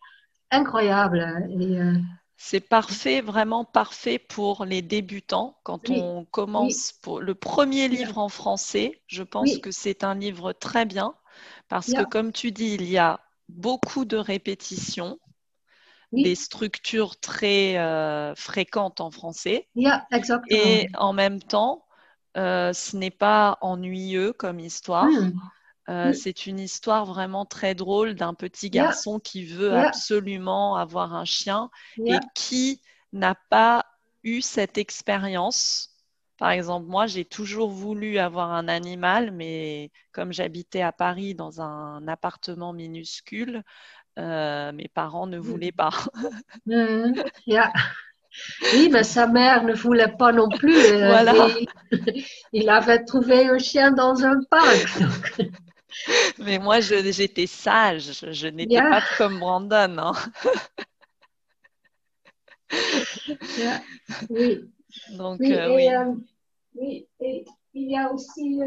incroyable. 0.51 1.47
Et, 1.59 1.79
euh, 1.79 1.93
c'est 2.37 2.61
parfait, 2.61 3.21
vraiment 3.21 3.65
parfait 3.65 4.17
pour 4.17 4.63
les 4.65 4.81
débutants. 4.81 5.57
Quand 5.63 5.89
Oui, 5.89 5.99
on 5.99 6.25
commence 6.25 6.93
pour 7.01 7.19
le 7.19 7.35
premier 7.35 7.89
livre 7.89 8.17
en 8.17 8.29
français, 8.29 9.01
je 9.07 9.23
pense 9.23 9.51
Oui. 9.51 9.61
que 9.61 9.71
c'est 9.71 10.03
un 10.05 10.15
livre 10.15 10.53
très 10.53 10.85
bien 10.85 11.15
parce 11.67 11.93
que, 11.93 12.03
comme 12.03 12.31
tu 12.31 12.51
dis, 12.51 12.75
il 12.75 12.89
y 12.89 12.97
a 12.97 13.19
beaucoup 13.49 14.05
de 14.05 14.17
répétitions. 14.17 15.19
Oui, 16.11 16.23
des 16.23 16.35
structures 16.35 17.19
très 17.19 17.77
euh, 17.77 18.35
fréquentes 18.35 19.01
en 19.01 19.11
français 19.11 19.67
yeah, 19.75 20.05
exactement. 20.11 20.49
et 20.49 20.89
en 20.97 21.13
même 21.13 21.41
temps, 21.41 21.85
euh, 22.37 22.73
ce 22.73 22.95
n'est 22.97 23.11
pas 23.11 23.57
ennuyeux 23.61 24.33
comme 24.33 24.59
histoire. 24.59 25.31
Hmm, 25.31 25.49
Euh. 25.89 26.13
C'est 26.13 26.45
une 26.47 26.59
histoire 26.59 27.05
vraiment 27.05 27.45
très 27.45 27.75
drôle 27.75 28.15
d'un 28.15 28.33
petit 28.33 28.69
Yeah. 28.71 28.93
garçon 28.93 29.19
qui 29.19 29.45
veut 29.45 29.75
Yeah. 29.75 29.77
absolument 29.77 30.75
avoir 30.75 31.13
un 31.15 31.25
chien 31.25 31.69
et 32.05 32.19
qui 32.35 32.81
n'a 33.13 33.35
pas 33.49 33.85
eu 34.23 34.41
cette 34.41 34.77
expérience. 34.77 35.89
Par 36.37 36.51
exemple, 36.51 36.87
moi, 36.87 37.05
j'ai 37.07 37.25
toujours 37.25 37.69
voulu 37.71 38.17
avoir 38.17 38.51
un 38.51 38.67
animal, 38.69 39.31
mais 39.31 39.91
comme 40.13 40.31
j'habitais 40.31 40.81
à 40.81 40.91
Paris 40.93 41.35
dans 41.35 41.61
un 41.61 42.07
appartement 42.07 42.71
minuscule, 42.73 43.63
euh, 44.19 44.71
mes 44.73 44.87
parents 44.87 45.27
ne 45.27 45.37
voulaient 45.39 45.71
pas. 45.71 45.91
yeah. 47.47 47.71
Oui, 48.73 48.89
mais 48.91 49.03
sa 49.03 49.27
mère 49.27 49.63
ne 49.63 49.73
voulait 49.73 50.15
pas 50.17 50.31
non 50.31 50.49
plus. 50.51 50.75
euh, 50.75 51.07
Voilà. 51.07 51.47
et 51.59 51.67
il 52.53 52.69
avait 52.69 53.03
trouvé 53.03 53.47
un 53.47 53.57
chien 53.57 53.91
dans 53.91 54.23
un 54.23 54.41
parc. 54.49 54.99
donc. 54.99 55.51
Mais 56.39 56.59
moi, 56.59 56.79
j'étais 56.79 57.47
sage. 57.47 58.11
Je, 58.31 58.47
n'étais 58.47 58.73
Yeah. 58.75 58.89
pas 58.89 59.01
comme 59.17 59.39
Brandon. 59.39 59.95
hein. 59.97 60.13
Yeah, 63.57 63.81
Oui, 64.29 64.69
Donc, 65.17 65.39
oui, 65.41 65.53
euh, 65.53 65.69
et, 65.69 65.75
oui. 65.75 65.87
oui, 66.75 67.07
et 67.19 67.45
il 67.73 67.91
y 67.91 67.97
a 67.97 68.11
aussi, 68.11 68.61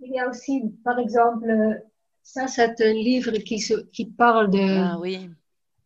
il 0.00 0.10
y 0.12 0.18
a 0.18 0.28
aussi, 0.28 0.62
par 0.84 0.98
exemple, 0.98 1.82
ça 2.32 2.46
c'est 2.46 2.80
un 2.80 2.92
livre 2.92 3.32
qui, 3.38 3.58
se, 3.58 3.74
qui 3.92 4.06
parle 4.06 4.50
de, 4.50 4.58
Ah 4.58 4.98
oui. 5.00 5.30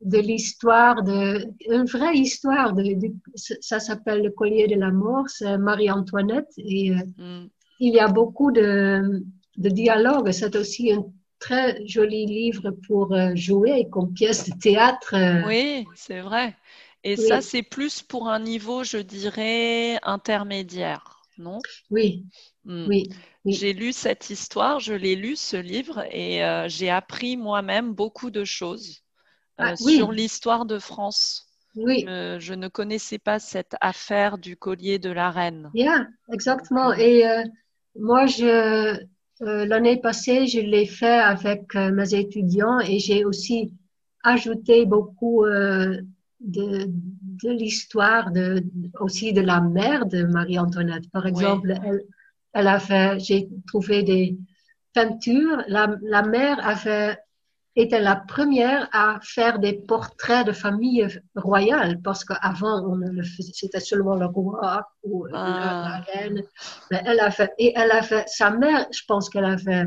de 0.03 0.19
l'histoire, 0.19 1.03
de, 1.03 1.47
une 1.71 1.85
vraie 1.87 2.17
histoire. 2.17 2.75
De, 2.75 2.83
de- 2.83 3.15
ça 3.61 3.81
s'appelle 3.81 4.23
Le 4.23 4.31
collier 4.31 4.67
de 4.67 4.75
la 4.77 4.91
mort, 4.91 5.29
c'est 5.29 5.57
Marie-Antoinette. 5.57 6.53
Et 6.59 6.91
euh, 6.91 6.97
Mm. 7.19 7.47
il 7.81 7.95
y 7.95 7.99
a 8.01 8.09
beaucoup 8.09 8.53
de, 8.53 9.23
de 9.57 9.69
dialogues. 9.71 10.31
C'est 10.33 10.55
aussi 10.57 10.93
un 10.93 11.07
très 11.39 11.87
joli 11.87 12.27
livre 12.27 12.71
pour 12.87 13.15
euh, 13.15 13.35
jouer 13.35 13.89
comme 13.91 14.13
pièce 14.13 14.49
de 14.51 14.59
théâtre. 14.59 15.15
Oui, 15.47 15.87
c'est 15.95 16.21
vrai. 16.21 16.57
Et 17.05 17.17
Oui. 17.17 17.29
ça, 17.29 17.41
c'est 17.41 17.63
plus 17.63 18.03
pour 18.03 18.29
un 18.29 18.39
niveau, 18.41 18.85
je 18.85 18.99
dirais, 18.99 19.99
intermédiaire, 20.03 21.23
non? 21.39 21.59
Oui, 21.91 22.25
Mm. 22.65 22.87
oui, 22.89 23.09
oui. 23.45 23.53
J'ai 23.53 23.73
lu 23.73 23.93
cette 23.93 24.31
histoire, 24.31 24.81
je 24.81 24.95
l'ai 24.95 25.17
lu, 25.17 25.37
ce 25.37 25.57
livre, 25.57 26.05
et 26.11 26.45
euh, 26.45 26.69
j'ai 26.69 26.91
appris 26.91 27.37
moi-même 27.37 27.93
beaucoup 27.93 28.31
de 28.31 28.45
choses 28.45 29.03
euh, 29.61 29.65
Ah, 29.69 29.75
oui. 29.85 29.97
sur 29.97 30.13
l'histoire 30.13 30.65
de 30.67 30.79
France. 30.79 31.47
oui. 31.77 32.05
Je 32.07 32.55
ne 32.55 32.69
connaissais 32.69 33.19
pas 33.19 33.39
cette 33.39 33.77
affaire 33.81 34.39
du 34.39 34.57
collier 34.57 34.99
de 34.99 35.11
la 35.11 35.31
reine. 35.31 35.71
Yeah, 35.75 36.07
exactement. 36.33 36.91
Euh, 36.93 36.97
Et 36.99 37.29
euh, 37.29 37.43
moi, 37.99 38.27
je, 38.27 38.99
l'année 39.41 40.01
passée, 40.01 40.47
je 40.47 40.61
l'ai 40.61 40.87
fait 40.87 41.19
avec 41.19 41.75
mes 41.75 42.15
étudiants 42.15 42.81
et 42.81 42.99
j'ai 42.99 43.25
aussi 43.25 43.73
ajouté 44.23 44.87
beaucoup 44.87 45.45
de, 45.45 46.87
de 47.41 47.51
l'histoire 47.51 48.31
de, 48.31 48.63
aussi 49.01 49.33
de 49.33 49.41
la 49.41 49.61
mère 49.61 50.07
de 50.07 50.25
Marie-Antoinette. 50.25 51.11
Par 51.11 51.27
exemple, 51.27 51.75
elle, 51.85 52.03
elle, 52.55 52.69
a 52.69 52.79
fait, 52.79 53.19
j'ai 53.21 53.49
trouvé 53.67 54.03
des 54.03 54.39
peintures. 54.93 55.63
La, 55.69 55.97
la 56.03 56.23
mère 56.23 56.67
avait 56.67 57.19
était 57.77 58.01
la 58.01 58.17
première 58.17 58.89
à 58.93 59.19
faire 59.23 59.59
des 59.59 59.73
portraits 59.73 60.47
de 60.47 60.53
famille 60.53 61.07
royale 61.35 62.01
parce 62.03 62.25
qu'avant 62.25 62.97
c'était 63.51 63.81
seulement 63.81 64.15
le 64.15 64.27
roi 64.27 64.89
ou 65.03 65.25
la, 65.27 65.39
ah. 65.39 66.01
reine. 66.13 66.43
Mais 66.91 67.03
elle 67.05 67.21
a 67.21 67.31
fait, 67.31 67.53
et 67.59 67.73
elle 67.75 67.91
a 67.91 68.03
fait, 68.03 68.29
sa 68.29 68.51
mère, 68.51 68.87
je 68.93 69.03
pense 69.09 69.29
qu'elle 69.29 69.45
avait 69.45 69.87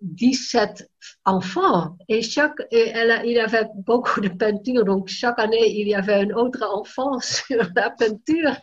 17 0.00 0.90
enfants 1.24 1.96
et 2.08 2.20
chaque 2.20 2.60
et 2.70 2.88
elle 2.88 3.10
a, 3.10 3.24
il 3.24 3.38
avait 3.38 3.68
beaucoup 3.86 4.20
de 4.20 4.28
peinture 4.28 4.84
donc 4.84 5.08
chaque 5.08 5.38
année 5.38 5.80
il 5.80 5.88
y 5.88 5.94
avait 5.94 6.26
un 6.26 6.30
autre 6.30 6.62
enfant 6.70 7.18
sur 7.20 7.62
la 7.74 7.88
peinture 7.88 8.54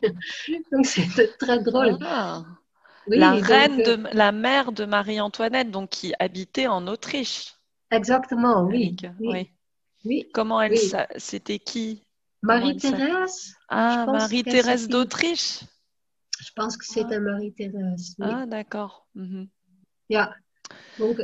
donc 0.72 0.86
c'était 0.86 1.32
très 1.40 1.60
drôle 1.64 1.98
ah. 2.02 2.44
La 3.08 3.34
reine 3.34 3.78
de 3.78 3.92
euh, 3.92 4.10
la 4.14 4.32
mère 4.32 4.72
de 4.72 4.86
Marie-Antoinette 4.86 5.72
donc 5.72 5.90
qui 5.90 6.14
habitait 6.20 6.68
en 6.68 6.88
Autriche 6.88 7.56
exactement 7.92 8.64
oui 8.64 8.96
oui. 9.20 9.50
oui. 10.06 10.30
comment 10.34 10.62
elle 10.62 10.78
c'était 11.18 11.60
qui? 11.60 12.04
Marie-Thérèse 12.44 13.56
ah 13.70 14.06
Marie-Thérèse 14.08 14.88
d'Autriche 14.88 15.62
je 16.40 16.50
pense 16.56 16.76
que 16.78 16.86
c'était 16.86 17.20
Marie-Thérèse 17.20 18.16
ah 18.22 18.46
d'accord 18.46 19.08
mm 19.16 19.46
donc, 21.00 21.18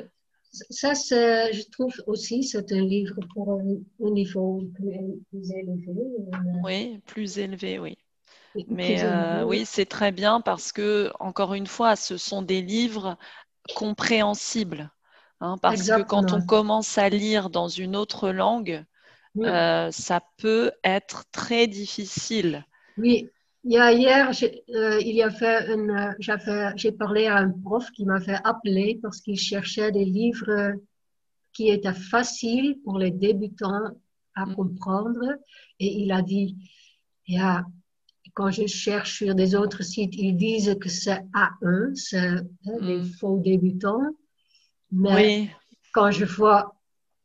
ça, 0.51 0.93
je 0.93 1.69
trouve 1.69 1.93
aussi, 2.07 2.43
c'est 2.43 2.71
un 2.71 2.81
livre 2.81 3.19
pour 3.33 3.59
un, 3.59 4.09
niveau 4.11 4.63
plus, 4.75 5.51
élevé. 5.51 5.91
Euh, 5.93 6.37
oui, 6.63 6.99
plus 7.05 7.37
élevé, 7.37 7.79
oui. 7.79 7.97
Mais 8.67 9.03
euh, 9.03 9.43
oui, 9.43 9.63
c'est 9.65 9.85
très 9.85 10.11
bien 10.11 10.41
parce 10.41 10.71
que, 10.71 11.11
encore 11.19 11.53
une 11.53 11.67
fois, 11.67 11.95
ce 11.95 12.17
sont 12.17 12.41
des 12.41 12.61
livres 12.61 13.17
compréhensibles. 13.75 14.91
Hein, 15.39 15.57
parce 15.61 15.87
que 15.87 16.01
quand 16.01 16.33
on 16.33 16.41
commence 16.43 16.97
à 16.97 17.09
lire 17.09 17.49
dans 17.49 17.67
une 17.67 17.95
autre 17.95 18.29
langue, 18.29 18.83
euh, 19.37 19.91
ça 19.91 20.21
peut 20.37 20.71
être 20.83 21.25
très 21.31 21.67
difficile. 21.67 22.65
Oui, 22.97 23.29
hier, 23.63 23.91
il 23.91 25.15
y 25.15 25.23
j'ai 26.75 26.91
parlé 26.91 27.27
à 27.27 27.37
un 27.37 27.51
prof 27.51 27.91
qui 27.91 28.05
m'avait 28.05 28.39
appelé 28.43 28.99
parce 29.01 29.21
qu'il 29.21 29.39
cherchait 29.39 29.91
des 29.91 30.05
livres 30.05 30.73
qui 31.53 31.69
étaient 31.69 31.93
faciles 31.93 32.77
pour 32.83 32.97
les 32.97 33.11
débutants 33.11 33.91
à 34.33 34.45
mm. 34.45 34.55
comprendre. 34.55 35.35
Et 35.79 36.01
il 36.01 36.11
a 36.11 36.21
dit, 36.21 36.55
yeah, 37.27 37.63
quand 38.37 38.51
je 38.51 38.67
cherche 38.67 39.17
sur 39.17 39.33
des 39.33 39.55
autres 39.55 39.83
sites, 39.83 40.13
ils 40.13 40.37
disent 40.37 40.77
que 40.79 40.89
c'est 40.89 41.23
A1, 41.33 41.95
c'est 41.95 42.35
les 42.81 42.99
mm. 42.99 43.11
faux 43.19 43.39
débutants. 43.39 44.11
Mais 44.91 45.49
quand 45.91 46.11
je 46.11 46.23
vois, 46.23 46.75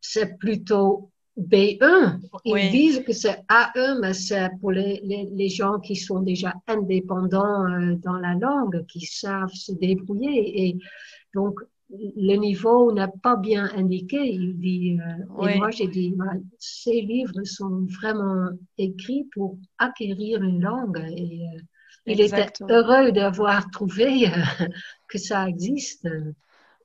c'est 0.00 0.38
plutôt 0.38 1.10
B1. 1.38 2.18
Ils 2.46 2.70
disent 2.70 3.02
que 3.04 3.12
c'est 3.12 3.44
A1, 3.50 4.00
mais 4.00 4.14
c'est 4.14 4.48
pour 4.58 4.70
les, 4.72 5.02
les, 5.30 5.48
gens 5.50 5.80
qui 5.80 5.96
sont 5.96 6.20
déjà 6.20 6.54
indépendants 6.66 7.66
euh, 7.66 7.94
dans 7.96 8.16
la 8.16 8.32
langue, 8.32 8.86
qui 8.86 9.04
savent 9.04 9.52
se 9.52 9.72
débrouiller. 9.72 10.64
Et 10.64 10.78
donc, 11.34 11.60
le 11.92 12.36
niveau 12.36 12.92
n'est 12.92 13.08
pas 13.22 13.36
bien 13.36 13.70
indiqué. 13.76 14.18
Il 14.18 14.58
dit, 14.58 14.98
euh, 15.00 15.48
Et 15.48 15.58
moi, 15.58 15.70
j'ai 15.70 15.88
dit, 15.88 16.14
ces 16.58 17.00
livres 17.00 17.42
sont 17.44 17.86
vraiment 18.00 18.48
écrits 18.78 19.28
pour 19.34 19.58
acquérir 19.78 20.42
une 20.42 20.60
langue. 20.60 21.04
Et 21.16 21.42
euh, 21.54 21.60
il 22.06 22.20
était 22.20 22.52
heureux 22.68 23.12
d'avoir 23.12 23.70
trouvé 23.70 24.26
que 25.08 25.18
ça 25.18 25.48
existe. 25.48 26.08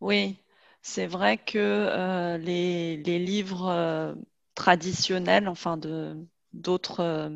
Oui, 0.02 0.38
c'est 0.82 1.08
vrai 1.08 1.38
que 1.38 2.38
les, 2.38 2.98
les, 2.98 3.20
livres 3.20 4.16
traditionnelles, 4.54 5.48
enfin 5.48 5.78
de 5.78 6.16
d'autres 6.54 7.02
euh, 7.02 7.30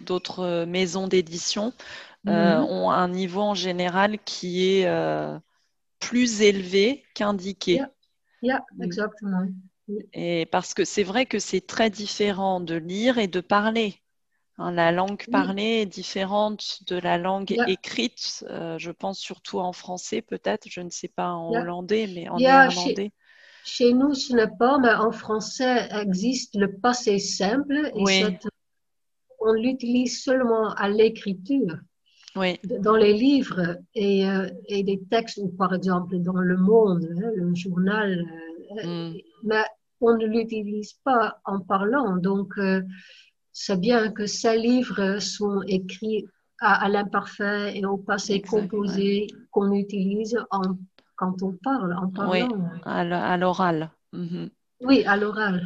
d'autres 0.00 0.64
maisons 0.64 1.06
d'édition 1.06 1.72
euh, 2.26 2.58
mm-hmm. 2.58 2.64
ont 2.64 2.90
un 2.90 3.08
niveau 3.08 3.42
en 3.42 3.54
général 3.54 4.18
qui 4.24 4.68
est 4.68 4.86
euh, 4.86 5.38
plus 6.08 6.42
élevé 6.42 7.04
qu'indiqué. 7.14 7.82
exactement. 8.80 9.46
Et 10.12 10.46
parce 10.46 10.72
que 10.74 10.84
c'est 10.84 11.02
vrai 11.02 11.26
que 11.26 11.38
c'est 11.38 11.60
très 11.60 11.90
différent 11.90 12.60
de 12.60 12.74
lire 12.74 13.18
et 13.18 13.28
de 13.28 13.40
parler. 13.40 14.00
Hein, 14.56 14.70
la 14.70 14.92
langue 14.92 15.26
parlée 15.30 15.82
est 15.82 15.86
différente 15.86 16.78
de 16.86 16.96
la 16.96 17.18
langue 17.18 17.52
écrite. 17.66 18.44
je 18.48 18.90
pense 18.90 19.18
surtout 19.18 19.58
en 19.58 19.72
français, 19.72 20.22
peut-être. 20.22 20.68
Je 20.68 20.80
ne 20.80 20.90
sais 20.90 21.08
pas 21.08 21.30
en 21.30 21.52
hollandais, 21.52 22.08
mais 22.14 22.28
en 22.28 22.38
néerlandais. 22.38 23.12
Chez 23.66 23.94
nous, 23.94 24.14
ce 24.14 24.34
n'est 24.34 24.56
pas, 24.58 24.78
mais 24.78 24.94
en 24.94 25.10
français 25.10 25.88
existe 25.90 26.54
le 26.54 26.76
passé 26.76 27.18
simple 27.18 27.90
et 27.96 28.36
on 29.40 29.52
l'utilise 29.52 30.22
seulement 30.22 30.70
à 30.74 30.88
l'écriture. 30.88 31.78
Oui. 32.36 32.58
Dans 32.80 32.96
les 32.96 33.12
livres 33.12 33.78
et, 33.94 34.28
euh, 34.28 34.48
et, 34.66 34.82
des 34.82 35.00
textes, 35.10 35.38
ou 35.38 35.48
par 35.48 35.72
exemple 35.72 36.18
dans 36.18 36.40
Le 36.40 36.56
Monde, 36.56 37.08
hein, 37.16 37.30
le 37.34 37.54
journal, 37.54 38.24
euh, 38.78 39.10
mm. 39.12 39.16
mais 39.44 39.64
on 40.00 40.16
ne 40.16 40.26
l'utilise 40.26 40.94
pas 41.04 41.38
en 41.44 41.60
parlant. 41.60 42.16
Donc, 42.16 42.58
euh, 42.58 42.82
c'est 43.52 43.78
bien 43.78 44.10
que 44.10 44.26
ces 44.26 44.58
livres 44.58 45.20
sont 45.20 45.62
écrits 45.66 46.26
à, 46.60 46.88
l'imparfait 46.88 47.76
et 47.76 47.84
au 47.84 47.98
passé 47.98 48.40
composé 48.40 49.26
qu'on 49.50 49.72
utilise 49.72 50.38
en 50.50 50.62
quand 51.16 51.42
on 51.42 51.52
parle, 51.52 51.94
en 51.94 52.08
parlant. 52.08 52.32
Oui, 52.32 52.42
à 52.84 53.36
l'oral. 53.36 53.90
Mhm. 54.12 54.50
Oui, 54.84 55.04
à 55.06 55.16
l'oral. 55.16 55.64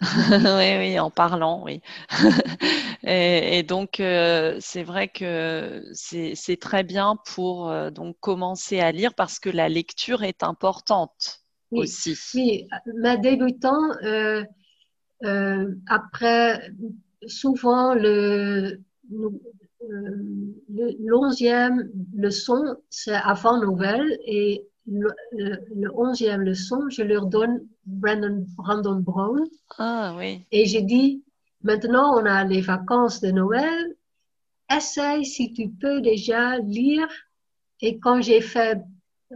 oui, 0.00 0.76
oui, 0.78 0.98
en 0.98 1.10
parlant, 1.10 1.62
oui. 1.64 1.80
et, 3.04 3.62
donc, 3.62 4.00
euh, 4.00 4.56
c'est 4.60 4.82
vrai 4.82 5.08
que 5.08 5.82
c'est 5.92 6.60
très 6.60 6.82
bien 6.82 7.16
pour 7.34 7.70
euh, 7.70 7.90
donc 7.90 8.16
commencer 8.20 8.80
à 8.80 8.92
lire 8.92 9.14
parce 9.14 9.38
que 9.38 9.48
la 9.48 9.68
lecture 9.68 10.22
est 10.22 10.42
importante 10.42 11.40
aussi. 11.70 12.16
Oui, 12.34 12.68
mais 13.00 13.18
débutant, 13.18 13.80
euh, 14.04 14.44
après, 15.88 16.70
souvent, 17.26 17.94
le, 17.94 18.80
l'onzième 21.00 21.90
leçon, 22.14 22.76
c'est 22.90 23.14
avant 23.14 23.60
Noël 23.60 24.18
et 24.26 24.66
le, 24.86 25.88
onzième 25.94 26.42
leçon, 26.42 26.88
je 26.88 27.02
leur 27.02 27.26
donne 27.26 27.66
Brandon, 27.84 28.44
Brandon 28.56 29.00
Brown. 29.00 29.44
Ah 29.78 30.14
oui. 30.16 30.44
Et 30.52 30.66
j'ai 30.66 30.82
dit, 30.82 31.24
maintenant 31.62 32.18
on 32.18 32.24
a 32.24 32.44
les 32.44 32.60
vacances 32.60 33.20
de 33.20 33.30
Noël, 33.30 33.96
essaye 34.74 35.24
si 35.24 35.52
tu 35.52 35.68
peux 35.68 36.00
déjà 36.00 36.58
lire. 36.58 37.08
Et 37.80 37.98
quand 37.98 38.20
j'ai 38.22 38.40
fait, 38.40 38.80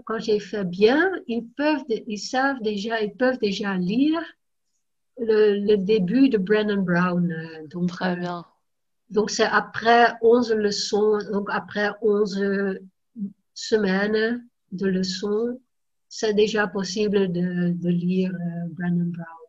quand 0.04 0.18
j'ai 0.18 0.40
fait 0.40 0.64
bien, 0.64 1.10
ils 1.26 1.46
peuvent, 1.46 1.84
ils 1.88 2.18
savent 2.18 2.60
déjà, 2.62 3.00
ils 3.00 3.14
peuvent 3.14 3.38
déjà 3.38 3.76
lire 3.76 4.22
le, 5.18 5.76
début 5.76 6.28
de 6.28 6.38
Brandon 6.38 6.82
Brown. 6.82 7.34
Donc, 7.70 7.88
Très 7.88 8.16
bien. 8.16 8.44
Donc 9.10 9.30
c'est 9.30 9.42
après 9.42 10.14
11 10.22 10.52
leçons, 10.52 11.18
donc 11.32 11.48
après 11.50 11.90
11 12.00 12.78
semaines 13.54 14.48
de 14.72 14.86
leçons, 14.86 15.60
c'est 16.08 16.34
déjà 16.34 16.66
possible 16.66 17.32
de, 17.32 17.88
lire 17.88 18.32
euh, 18.32 18.68
Brandon 18.72 19.10
Brown. 19.10 19.40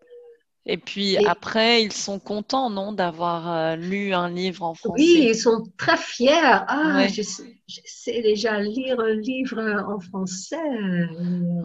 Et 0.68 0.78
puis 0.78 1.18
après, 1.26 1.84
ils 1.84 1.92
sont 1.92 2.20
contents, 2.20 2.70
non, 2.70 2.92
d'avoir 2.92 3.52
euh, 3.52 3.76
lu 3.76 4.14
un 4.14 4.30
livre 4.30 4.64
en 4.64 4.76
français? 4.76 5.02
Oui, 5.02 5.28
ils 5.30 5.36
sont 5.36 5.64
très 5.76 5.98
fiers. 5.98 6.30
Ah, 6.68 7.08
je, 7.08 7.24
sais, 7.24 8.22
déjà 8.22 8.60
lire 8.60 9.00
un 9.00 9.16
livre 9.16 9.60
en 9.88 10.00
français. 10.00 10.58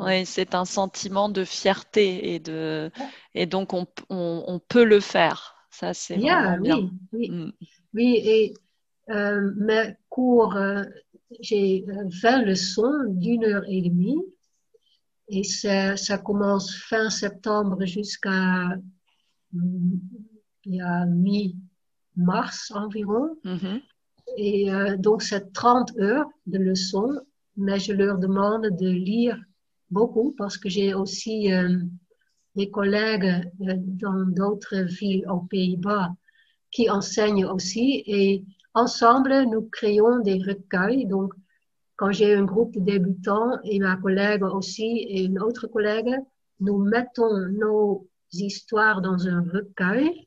Oui, 0.01 0.25
c'est 0.25 0.55
un 0.55 0.65
sentiment 0.65 1.29
de 1.29 1.45
fierté 1.45 2.35
et 2.35 2.39
de 2.39 2.91
et 3.35 3.45
donc 3.45 3.75
on, 3.75 3.87
on, 4.09 4.59
peut 4.67 4.85
le 4.85 5.01
faire. 5.01 5.57
Ça, 5.71 5.93
c'est 5.93 6.17
vraiment 6.17 6.57
bien. 6.57 6.91
Oui, 7.13 7.31
mm. 7.31 7.53
oui. 7.93 8.23
et 8.25 8.55
euh, 9.11 9.53
mes 9.57 9.95
cours 10.09 10.57
j'ai 11.41 11.85
20 11.87 12.43
leçons 12.43 13.05
d'une 13.09 13.45
heure 13.45 13.65
et 13.69 13.83
demie. 13.83 14.23
Et 15.29 15.43
ça, 15.43 15.97
ça 15.97 16.19
commence 16.19 16.75
fin 16.75 17.11
septembre 17.11 17.85
jusqu'à 17.85 18.77
mi-mars 20.65 22.71
environ. 22.73 23.37
Mm-hmm. 23.45 23.83
Et 24.37 24.73
euh, 24.73 24.97
donc, 24.97 25.23
c'est 25.23 25.53
30 25.53 25.99
heures 25.99 26.29
de 26.47 26.59
leçons. 26.59 27.21
mais 27.57 27.81
je 27.81 27.93
leur 27.93 28.19
demande 28.19 28.69
de 28.79 28.89
lire 28.89 29.39
beaucoup 29.91 30.35
parce 30.37 30.59
que 30.59 30.69
j'ai 30.69 30.95
aussi 30.95 31.53
euh, 31.53 31.79
des 32.55 32.71
collègues 32.71 33.51
euh, 33.63 33.75
dans 33.77 34.27
d'autres 34.27 34.77
villes 34.77 35.29
aux 35.29 35.41
Pays-Bas 35.41 36.11
qui 36.71 36.91
enseignent 36.91 37.47
aussi 37.47 38.03
et 38.07 38.45
ensemble 38.77 39.45
nous 39.51 39.63
créons 39.63 40.21
des 40.21 40.39
recueils. 40.43 41.07
Donc, 41.07 41.33
quand 41.97 42.13
j'ai 42.13 42.35
un 42.35 42.45
groupe 42.45 42.75
de 42.75 42.81
débutants 42.81 43.59
et 43.65 43.79
ma 43.79 43.97
collègue 43.97 44.45
aussi 44.45 44.99
et 45.09 45.25
une 45.25 45.41
autre 45.41 45.67
collègue, 45.67 46.15
nous 46.61 46.79
mettons 46.79 47.35
nos 47.49 48.09
histoires 48.33 49.01
dans 49.01 49.27
un 49.27 49.43
recueil 49.43 50.27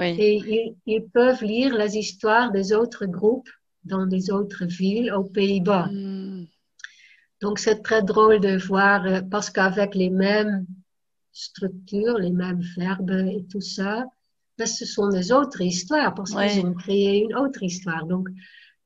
et 0.00 0.74
ils, 0.86 1.04
peuvent 1.12 1.42
lire 1.42 1.76
les 1.76 1.96
histoires 1.96 2.52
des 2.52 2.72
autres 2.72 3.06
groupes 3.06 3.48
dans 3.84 4.06
des 4.06 4.30
autres 4.30 4.64
villes 4.66 5.12
aux 5.12 5.24
Pays-Bas. 5.24 5.86
Hmm. 5.86 6.46
Donc 7.40 7.58
c'est 7.58 7.82
très 7.82 8.02
drôle 8.02 8.40
de 8.40 8.58
voir 8.58 9.06
euh, 9.06 9.20
parce 9.22 9.50
qu'avec 9.50 9.94
les 9.94 10.10
mêmes 10.10 10.66
structures, 11.32 12.18
les 12.18 12.32
mêmes 12.32 12.60
verbes 12.76 13.10
et 13.10 13.46
tout 13.50 13.60
ça, 13.60 14.04
ben, 14.58 14.66
ce 14.66 14.84
sont 14.84 15.08
des 15.08 15.30
autres 15.30 15.60
histoires 15.60 16.14
parce 16.14 16.34
qu'ils 16.34 16.66
ont 16.66 16.74
créé 16.74 17.22
une 17.22 17.36
autre 17.36 17.62
histoire. 17.62 18.04
Donc, 18.06 18.28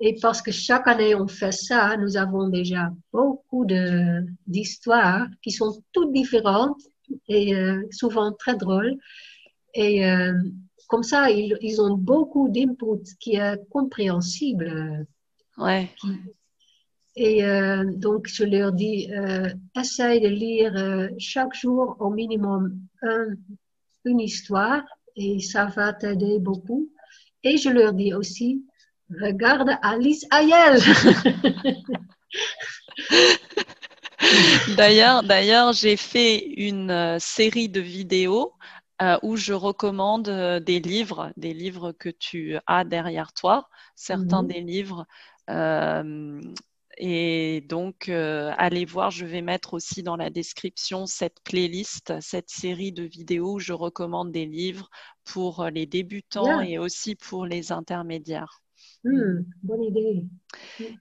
et 0.00 0.18
parce 0.20 0.42
que 0.42 0.50
chaque 0.50 0.86
année 0.86 1.14
on 1.14 1.26
fait 1.28 1.52
ça, 1.52 1.96
nous 1.96 2.16
avons 2.16 2.48
déjà 2.48 2.92
beaucoup 3.12 3.64
d'histoires 4.46 5.26
qui 5.42 5.50
sont 5.50 5.82
toutes 5.92 6.12
différentes 6.12 6.82
et 7.28 7.54
euh, 7.54 7.82
souvent 7.90 8.32
très 8.32 8.56
drôles. 8.56 8.96
Et 9.74 10.06
euh, 10.06 10.34
comme 10.88 11.02
ça, 11.02 11.30
ils, 11.30 11.56
ils 11.62 11.80
ont 11.80 11.96
beaucoup 11.96 12.48
d'input 12.50 13.02
qui 13.18 13.36
est 13.36 13.58
compréhensible. 13.70 15.06
Ouais. 15.56 15.88
Et 17.16 17.44
euh, 17.44 17.84
donc, 17.96 18.26
je 18.26 18.44
leur 18.44 18.72
dis, 18.72 19.08
essaye 19.78 20.20
de 20.20 20.28
lire 20.28 21.08
chaque 21.18 21.54
jour 21.54 21.96
au 22.00 22.10
minimum 22.10 22.78
un, 23.02 23.28
une 24.04 24.20
histoire 24.20 24.82
et 25.16 25.40
ça 25.40 25.66
va 25.66 25.92
t'aider 25.92 26.38
beaucoup. 26.38 26.88
Et 27.44 27.56
je 27.56 27.68
leur 27.68 27.92
dis 27.92 28.14
aussi, 28.14 28.64
regarde 29.20 29.70
Alice 29.82 30.26
Ayel. 30.30 30.78
d'ailleurs, 34.76 35.22
d'ailleurs, 35.22 35.72
j'ai 35.72 35.96
fait 35.96 36.38
une 36.56 36.90
euh, 36.90 37.18
série 37.18 37.68
de 37.68 37.80
vidéos 37.80 38.54
euh, 39.00 39.18
où 39.22 39.36
je 39.36 39.52
recommande 39.52 40.28
euh, 40.28 40.60
des 40.60 40.80
livres, 40.80 41.32
des 41.36 41.52
livres 41.52 41.92
que 41.92 42.08
tu 42.08 42.56
as 42.66 42.84
derrière 42.84 43.32
toi, 43.32 43.68
certains 43.94 44.42
mhm. 44.42 44.48
des 44.48 44.60
livres 44.60 45.06
et 46.98 47.64
donc, 47.68 48.08
euh, 48.08 48.52
allez 48.58 48.84
voir, 48.84 49.10
je 49.10 49.24
vais 49.24 49.40
mettre 49.40 49.74
aussi 49.74 50.02
dans 50.02 50.16
la 50.16 50.30
description 50.30 51.06
cette 51.06 51.40
playlist, 51.42 52.12
cette 52.20 52.50
série 52.50 52.92
de 52.92 53.02
vidéos 53.02 53.54
où 53.54 53.58
je 53.58 53.72
recommande 53.72 54.30
des 54.30 54.46
livres 54.46 54.90
pour 55.24 55.64
les 55.72 55.86
débutants 55.86 56.60
et 56.60 56.78
aussi 56.78 57.14
pour 57.14 57.46
les 57.46 57.72
intermédiaires. 57.72 58.60
Hmm, 59.04 59.42
bonne 59.62 59.82
idée. 59.84 60.24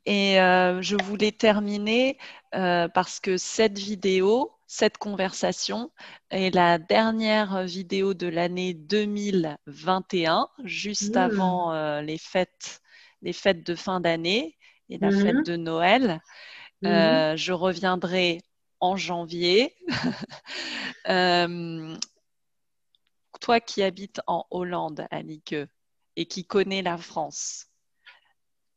Et 0.05 0.39
euh, 0.39 0.81
je 0.81 0.95
voulais 1.03 1.31
terminer 1.31 2.17
euh, 2.55 2.87
parce 2.87 3.19
que 3.19 3.37
cette 3.37 3.77
vidéo, 3.77 4.51
cette 4.67 4.97
conversation 4.97 5.91
est 6.29 6.55
la 6.55 6.79
dernière 6.79 7.63
vidéo 7.63 8.13
de 8.13 8.27
l'année 8.27 8.73
2021, 8.73 10.47
juste 10.63 11.15
hmm. 11.15 11.19
avant 11.19 12.01
les 12.01 12.17
fêtes, 12.17 12.81
les 13.21 13.33
fêtes 13.33 13.65
de 13.65 13.75
fin 13.75 13.99
d'année 13.99 14.57
et 14.91 14.97
la 14.97 15.09
fête 15.09 15.35
mhm. 15.35 15.43
de 15.43 15.55
Noël. 15.55 16.21
Mhm. 16.81 16.91
Euh, 16.91 17.37
je 17.37 17.53
reviendrai 17.53 18.41
en 18.79 18.95
janvier. 18.97 19.75
Euh, 21.09 21.95
toi 23.39 23.59
qui 23.59 23.81
habites 23.81 24.21
en 24.27 24.45
Hollande, 24.51 25.07
Annick, 25.09 25.55
et 26.15 26.27
qui 26.27 26.45
connais 26.45 26.83
la 26.83 26.95
France, 26.95 27.71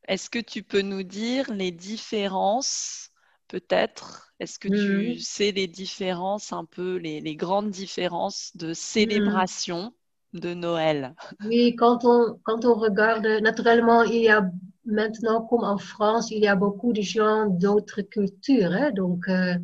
est-ce 0.09 0.31
que 0.31 0.39
tu 0.39 0.63
peux 0.63 0.81
nous 0.81 1.03
dire 1.03 1.53
les 1.53 1.71
différences, 1.71 3.11
peut-être? 3.47 4.33
Est-ce 4.41 4.59
que 4.59 4.69
tu 4.69 5.13
mhm. 5.13 5.19
sais 5.19 5.53
les 5.53 5.67
différences, 5.67 6.55
un 6.55 6.65
peu 6.65 6.97
les, 6.97 7.21
les 7.21 7.37
grandes 7.37 7.71
différences 7.71 8.57
de 8.57 8.73
célébration 8.73 9.93
de 10.33 10.55
Noël? 10.55 11.15
Oui, 11.45 11.77
quand 11.77 12.07
on, 12.07 12.41
quand 12.43 12.65
on 12.65 12.75
regarde, 12.75 13.27
naturellement, 13.43 14.03
il 14.03 14.23
y 14.23 14.29
a 14.31 14.51
maintenant, 14.85 15.43
comme 15.43 15.65
en 15.65 15.79
France, 15.79 16.31
il 16.31 16.41
y 16.41 16.47
a 16.47 16.57
beaucoup 16.57 16.93
de 16.93 17.03
gens 17.03 17.47
d'autres 17.47 18.03
cultures. 18.03 18.73
Hein, 18.73 18.91
donc, 18.93 19.29
euh, 19.29 19.55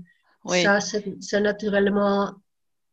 ça, 0.46 0.80
c'est 0.80 1.40
naturellement. 1.40 2.32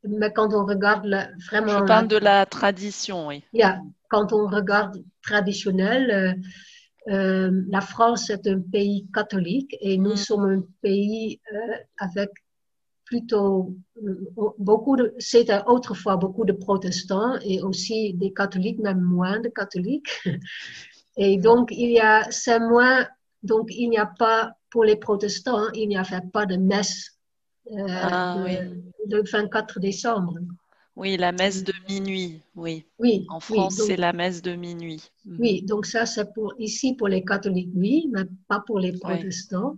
Mais 0.03 0.31
quand 0.31 0.53
on 0.53 0.65
regarde 0.65 1.05
vraiment. 1.49 1.79
Je 1.79 1.83
parle 1.85 2.07
de 2.07 2.17
la 2.17 2.45
tradition, 2.45 3.27
oui. 3.27 3.43
Yeah, 3.53 3.81
quand 4.09 4.31
on 4.31 4.47
regarde 4.47 5.03
traditionnel, 5.21 6.11
euh, 6.11 7.13
euh, 7.13 7.63
la 7.69 7.81
France 7.81 8.29
est 8.29 8.47
un 8.47 8.61
pays 8.61 9.07
catholique 9.13 9.75
et 9.81 9.97
nous 9.97 10.13
mm. 10.13 10.17
sommes 10.17 10.45
un 10.45 10.63
pays 10.81 11.41
avec 11.97 12.29
plutôt 13.05 13.73
beaucoup 14.57 14.97
de, 14.97 15.13
c'était 15.17 15.61
autrefois 15.65 16.17
beaucoup 16.17 16.43
de 16.43 16.51
protestants 16.51 17.39
et 17.41 17.61
aussi 17.61 18.13
des 18.13 18.33
catholiques, 18.33 18.79
même 18.79 19.01
moins 19.01 19.39
de 19.39 19.47
catholiques. 19.47 20.11
Et 21.17 21.37
donc, 21.37 21.69
il 21.71 21.91
y 21.91 21.99
a, 21.99 22.29
c'est 22.29 22.59
moins, 22.59 23.07
donc 23.43 23.67
il 23.69 23.89
n'y 23.89 23.97
a 23.97 24.05
pas, 24.05 24.53
pour 24.69 24.83
les 24.83 24.95
protestants, 24.95 25.71
il 25.73 25.89
n'y 25.89 25.97
a 25.97 26.03
pas 26.31 26.45
de 26.45 26.57
messe 26.57 27.17
euh, 27.71 27.85
ah, 27.89 28.45
le, 29.09 29.23
24 29.23 29.79
décembre. 29.79 30.35
Oui, 30.95 31.17
la 31.17 31.31
messe 31.31 31.63
de 31.63 31.73
minuit, 31.89 32.41
oui. 32.55 32.85
Oui. 32.97 33.25
En 33.29 33.39
France, 33.39 33.81
c'est 33.85 33.97
la 33.97 34.13
messe 34.13 34.41
de 34.41 34.53
minuit. 34.53 35.11
Mhm. 35.25 35.37
Oui, 35.39 35.61
donc 35.63 35.85
ça, 35.85 36.05
c'est 36.05 36.33
pour 36.33 36.53
ici 36.59 36.95
pour 36.95 37.07
les 37.07 37.23
catholiques, 37.23 37.71
oui, 37.75 38.09
mais 38.11 38.23
pas 38.47 38.61
pour 38.65 38.79
les 38.79 38.93
protestants. 38.93 39.77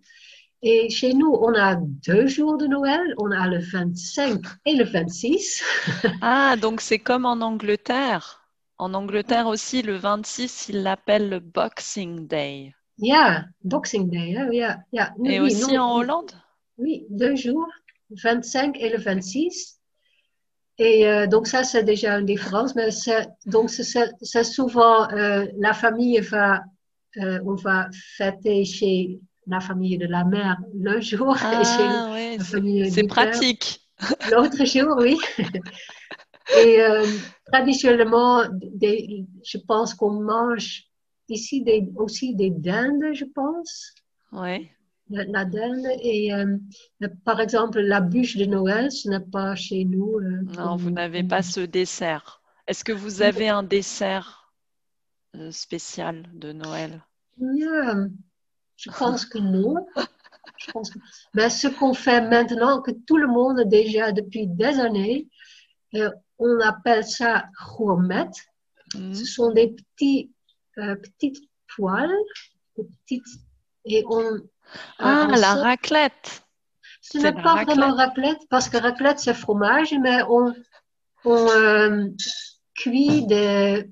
Et 0.61 0.89
chez 0.89 1.13
nous, 1.13 1.31
on 1.41 1.53
a 1.55 1.75
deux 1.75 2.27
jours 2.27 2.57
de 2.57 2.67
Noël. 2.67 3.13
On 3.17 3.31
a 3.31 3.47
le 3.47 3.59
25 3.59 4.41
et 4.65 4.75
le 4.75 4.83
26. 4.83 5.63
ah, 6.21 6.55
donc 6.57 6.81
c'est 6.81 6.99
comme 6.99 7.25
en 7.25 7.39
Angleterre. 7.41 8.38
En 8.79 8.93
Angleterre 8.93 9.47
aussi, 9.47 9.81
le 9.81 9.97
26, 9.97 10.69
ils 10.69 10.83
l'appellent 10.83 11.29
le 11.29 11.41
Boxing 11.41 12.27
Day. 12.27 12.73
Yeah, 12.97 13.45
Boxing 13.65 14.09
Day, 14.09 14.37
hein, 14.37 14.49
yeah, 14.53 14.77
yeah. 14.93 15.13
Et 15.25 15.41
aussi 15.41 15.77
en 15.77 15.97
Hollande? 15.97 16.31
Oui, 16.77 17.05
deux 17.09 17.35
jours, 17.35 17.67
le 18.09 18.15
25 18.23 18.77
et 18.79 18.89
le 18.89 18.97
26. 18.97 19.81
Et 20.77 21.05
euh, 21.05 21.27
donc 21.27 21.47
ça, 21.47 21.65
c'est 21.65 21.83
déjà 21.83 22.19
une 22.19 22.25
différence. 22.25 22.73
Mais 22.75 22.87
donc 23.45 23.69
c'est 23.69 24.43
souvent, 24.45 25.11
euh, 25.11 25.45
la 25.57 25.73
famille 25.73 26.21
va, 26.21 26.61
euh, 27.17 27.39
on 27.45 27.55
va 27.55 27.89
fêter 28.17 28.63
chez 28.63 29.19
la 29.45 29.59
famille 29.59 29.97
de 29.97 30.07
la 30.07 30.23
mère 30.23 30.57
le 30.73 31.01
jour 31.01 31.35
ah, 31.41 31.51
et 31.59 31.65
chez 31.65 32.11
ouais, 32.13 32.37
la 32.37 32.43
famille 32.45 32.91
C'est 32.91 33.07
pratique. 33.07 33.81
L'autre 34.31 34.63
jour, 34.63 34.95
oui. 34.99 35.17
Et 36.57 36.81
euh, 36.81 37.05
traditionnellement, 37.51 38.43
des, 38.51 39.25
je 39.43 39.57
pense 39.57 39.93
qu'on 39.93 40.21
mange 40.21 40.85
ici 41.27 41.61
des, 41.61 41.87
aussi 41.95 42.35
des 42.35 42.49
dindes, 42.49 43.13
je 43.13 43.25
pense. 43.25 43.93
Oui. 44.31 44.69
La, 45.09 45.45
dinde. 45.45 45.87
Et 46.01 46.33
euh, 46.33 46.57
par 47.25 47.39
exemple, 47.39 47.79
la 47.79 48.01
bûche 48.01 48.37
de 48.37 48.45
Noël, 48.45 48.91
ce 48.91 49.09
n'est 49.09 49.19
pas 49.19 49.55
chez 49.55 49.85
nous. 49.85 50.19
Euh, 50.19 50.41
non, 50.57 50.75
vous 50.75 50.91
n'avez 50.91 51.23
pas 51.23 51.41
ce 51.41 51.61
dessert. 51.61 52.41
Est-ce 52.67 52.83
que 52.83 52.91
vous 52.91 53.21
avez 53.21 53.49
un 53.49 53.63
dessert 53.63 54.53
spécial 55.51 56.27
de 56.33 56.51
Noël? 56.51 57.03
Je 57.39 58.89
pense 58.97 59.25
que 59.25 59.39
non. 59.39 59.87
Je 60.57 60.71
pense 60.71 60.91
que... 60.91 60.99
Mais 61.33 61.49
ce 61.49 61.67
qu'on 61.67 61.93
fait 61.93 62.21
maintenant, 62.21 62.81
que 62.81 62.91
tout 62.91 63.17
le 63.17 63.27
monde 63.27 63.63
déjà 63.65 64.11
depuis 64.11 64.45
des 64.45 64.79
années, 64.79 65.27
on 66.39 66.59
appelle 66.61 67.03
ça 67.03 67.45
gourmet. 67.77 68.29
Mm. 68.95 69.13
Ce 69.13 69.25
sont 69.25 69.51
des 69.51 69.75
petits, 69.75 70.31
euh, 70.77 70.95
petites 70.95 71.43
poils, 71.75 72.09
petites, 72.75 73.23
et 73.85 74.03
on. 74.09 74.23
Euh, 74.23 74.41
ah, 74.99 75.27
la 75.37 75.55
raclette. 75.55 76.43
Ce 77.01 77.17
n'est 77.17 77.33
pas 77.33 77.63
vraiment 77.63 77.95
raclette 77.95 78.41
parce 78.49 78.69
que 78.69 78.77
raclette 78.77 79.19
c'est 79.19 79.33
fromage, 79.33 79.93
mais 80.01 80.21
on, 80.29 80.53
on 81.25 81.47
euh, 81.49 82.07
cuit 82.75 83.25
de, 83.25 83.87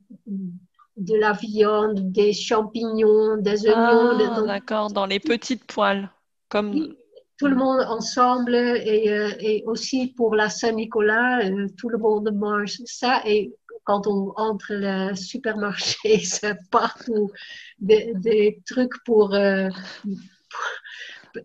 de 0.98 1.16
la 1.16 1.34
viande, 1.34 2.12
des 2.12 2.34
champignons, 2.34 3.38
des 3.38 3.68
oignons. 3.68 4.18
Ah, 4.20 4.41
d'accord, 4.45 4.91
dans 4.91 5.06
les 5.06 5.20
petites 5.20 5.66
poils. 5.66 6.10
Comme 6.50 6.95
tout 7.38 7.47
le 7.47 7.55
monde 7.55 7.81
ensemble 7.88 8.55
et, 8.55 9.09
euh, 9.09 9.31
et 9.39 9.63
aussi 9.65 10.07
pour 10.15 10.35
la 10.35 10.49
Saint-Nicolas, 10.49 11.45
euh, 11.45 11.67
tout 11.77 11.89
le 11.89 11.97
monde 11.97 12.31
mange 12.33 12.77
ça 12.85 13.21
et 13.25 13.53
quand 13.83 14.05
on 14.05 14.33
entre 14.35 14.73
le 14.73 15.15
supermarché, 15.15 16.19
c'est 16.23 16.57
partout 16.69 17.31
des, 17.79 18.11
des, 18.15 18.61
trucs 18.65 19.01
pour, 19.05 19.33
euh, 19.33 19.69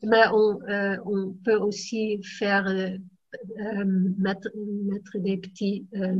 mais 0.02 0.24
on, 0.32 0.60
euh, 0.68 0.96
on 1.04 1.34
peut 1.44 1.56
aussi 1.56 2.20
faire 2.22 2.66
euh, 2.66 2.88
euh, 3.60 3.84
mettre, 4.18 4.48
mettre 4.56 5.18
des 5.18 5.36
petits 5.36 5.86
euh, 5.94 6.14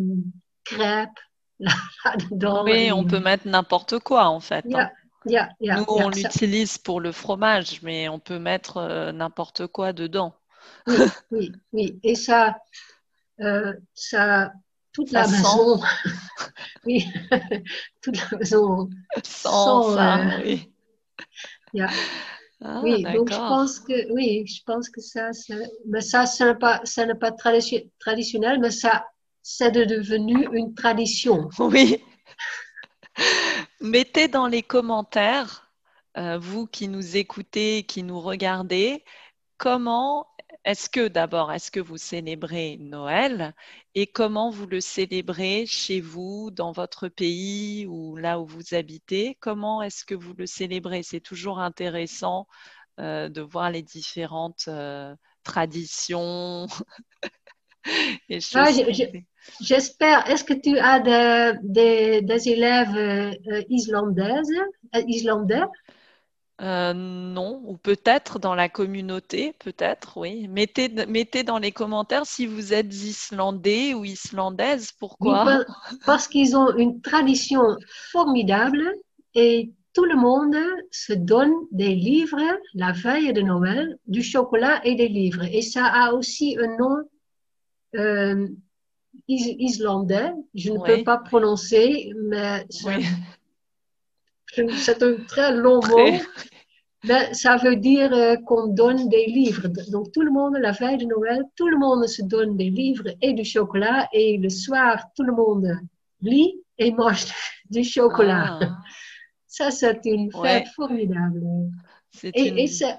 crêpes 0.65 1.09
là-dedans. 1.59 2.65
Oui, 2.65 2.73
Et, 2.73 2.93
on 2.93 3.05
peut 3.05 3.21
mettre 3.21 3.49
n'importe 3.49 3.99
quoi 3.99 4.27
en 4.27 4.41
fait. 4.41 4.65
hein. 4.75 4.91
Yeah, 5.27 5.33
yeah, 5.33 5.49
yeah, 5.61 5.77
Nous, 5.77 5.85
yeah, 5.97 6.07
on 6.07 6.13
ça- 6.13 6.19
l'utilise 6.19 6.79
pour 6.79 7.01
le 7.01 7.13
fromage, 7.13 7.81
mais 7.83 8.09
on 8.09 8.19
peut 8.19 8.39
mettre 8.39 8.79
euh, 8.79 9.13
n'importe 9.13 9.67
quoi 9.69 9.93
dedans. 9.93 10.35
oui, 10.87 10.97
oui, 11.31 11.53
oui. 11.73 12.01
Et 12.03 12.15
ça, 12.15 12.57
euh, 13.41 13.73
ça, 13.95 14.53
toute 14.93 15.11
Ça 15.11 15.21
la 15.21 15.25
sent. 15.29 15.37
maison, 15.37 15.81
oui, 16.85 17.07
toute 18.03 18.17
la 18.31 18.39
maison, 18.39 18.91
Sans 19.25 19.95
ça, 19.95 20.19
euh, 20.19 20.43
oui. 20.45 20.69
Ah, 22.65 22.81
Oui, 22.83 23.03
donc 23.03 23.31
je 23.33 23.37
pense 23.49 23.81
que 23.81 24.13
oui, 24.13 24.47
je 24.47 24.63
pense 24.65 24.89
que 24.89 25.01
ça, 25.01 25.33
ça 25.33 25.55
mais 25.87 26.01
ça, 26.01 26.27
ce 26.27 26.45
n'est 26.45 26.55
pas, 26.55 26.81
ça 26.85 27.05
n'est 27.07 27.15
pas 27.17 27.33
tradition- 27.33 27.83
traditionnel, 27.99 28.61
mais 28.61 28.71
ça, 28.71 29.05
c'est 29.43 29.73
de- 29.73 29.85
devenu 29.85 30.47
une 30.53 30.75
tradition. 30.75 31.49
Oui. 31.59 32.03
Mettez 33.83 34.29
dans 34.29 34.47
les 34.47 34.63
commentaires, 34.63 35.73
euh, 36.17 36.39
vous 36.39 36.69
qui 36.69 36.87
nous 36.87 37.17
écoutez, 37.17 37.83
qui 37.83 38.05
nous 38.05 38.21
regardez, 38.21 39.05
comment 39.59 40.29
est-ce 40.65 40.89
que 40.89 41.09
d'abord, 41.09 41.51
est-ce 41.51 41.73
que 41.73 41.81
vous 41.81 41.97
célébrez 41.97 42.77
Noël 42.79 43.55
et 43.97 44.07
comment 44.07 44.51
vous 44.51 44.69
le 44.69 44.81
célébrez 44.81 45.67
chez 45.67 46.01
vous, 46.01 46.53
dans 46.53 46.71
votre 46.71 47.09
pays 47.09 47.85
ou 47.87 48.17
là 48.17 48.39
où 48.41 48.47
vous 48.47 48.75
habitez? 48.75 49.37
Comment 49.41 49.83
est-ce 49.83 50.05
que 50.05 50.15
vous 50.15 50.35
le 50.35 50.47
célébrez? 50.47 51.03
C'est 51.03 51.21
toujours 51.21 51.59
intéressant 51.59 52.47
euh, 53.01 53.29
de 53.29 53.41
voir 53.41 53.71
les 53.71 53.83
différentes 53.83 54.67
euh, 54.69 55.13
traditions 55.43 56.69
Ah. 58.55 58.71
J'espère, 59.61 60.29
est-ce 60.31 60.45
que 60.45 60.55
tu 60.55 60.79
as 60.79 61.01
des, 61.01 61.59
des, 61.63 62.23
des 62.23 62.49
élèves 62.49 62.97
euh, 62.97 63.63
islandaises, 63.69 64.53
euh, 64.95 65.03
islandais? 65.09 65.63
Euh, 66.61 66.93
non, 66.93 67.61
ou 67.65 67.77
peut-être 67.77 68.39
dans 68.39 68.55
la 68.55 68.69
communauté, 68.69 69.53
peut-être, 69.59 70.17
oui. 70.17 70.47
Mettez, 70.47 70.89
mettez 71.07 71.43
dans 71.43 71.59
les 71.59 71.73
commentaires 71.73 72.25
si 72.25 72.47
vous 72.47 72.73
êtes 72.73 72.95
islandais 72.95 73.95
ou 73.95 74.05
islandaise, 74.05 74.93
pourquoi? 74.93 75.45
pa- 75.45 75.65
parce 76.07 76.29
qu'ils 76.29 76.57
ont 76.57 76.77
une 76.77 77.01
tradition 77.01 77.63
formidable 78.13 78.95
et 79.35 79.73
tout 79.93 80.05
le 80.05 80.15
monde 80.15 80.57
se 80.93 81.13
donne 81.13 81.53
des 81.73 81.95
livres 81.95 82.41
la 82.75 82.93
veille 82.93 83.33
de 83.33 83.43
Noël, 83.43 83.99
du 84.07 84.23
chocolat 84.23 84.81
et 84.85 84.95
des 84.95 85.09
livres. 85.09 85.43
Et 85.53 85.63
ça 85.63 85.87
a 85.87 86.13
aussi 86.13 86.57
un 86.61 86.77
nom 86.77 86.97
euh, 87.97 88.47
is- 89.29 89.57
islandais. 89.59 90.33
Je 90.55 90.71
ne 90.73 90.79
Oui. 90.79 90.89
peux 90.89 91.05
pas 91.05 91.19
prononcer, 91.19 92.11
mais 92.31 92.65
c'est 92.71 92.97
Oui, 92.97 93.05
c'est 94.77 95.03
un 95.03 95.15
très 95.27 95.53
long 95.55 95.81
mot. 95.89 96.11
Ben, 97.05 97.35
ça 97.35 97.57
veut 97.57 97.75
dire 97.77 98.13
euh, 98.13 98.37
qu'on 98.47 98.69
donne 98.69 99.09
des 99.09 99.27
livres. 99.27 99.67
Donc, 99.91 100.13
tout 100.13 100.23
le 100.23 100.31
monde, 100.31 100.57
la 100.61 100.71
veille 100.71 100.99
de 100.99 101.07
Noël, 101.07 101.43
tout 101.57 101.67
le 101.69 101.77
monde 101.77 102.07
se 102.07 102.23
donne 102.23 102.57
des 102.57 102.71
livres 102.71 103.09
et 103.21 103.33
du 103.33 103.45
chocolat. 103.45 104.09
Et 104.13 104.39
le 104.39 104.49
soir, 104.49 105.07
tout 105.17 105.25
le 105.25 105.33
monde 105.33 105.67
lit 106.21 106.61
et 106.79 106.93
mange 106.93 107.25
du 107.71 107.83
chocolat. 107.83 108.59
Ah, 108.63 108.79
Ça, 109.49 109.71
c'est 109.73 110.01
une 110.05 110.31
fête 110.31 110.43
Ouais. 110.43 110.65
formidable. 110.77 111.43
Et, 112.23 112.49
une- 112.51 112.59
et 112.59 112.67
c'est, 112.69 112.95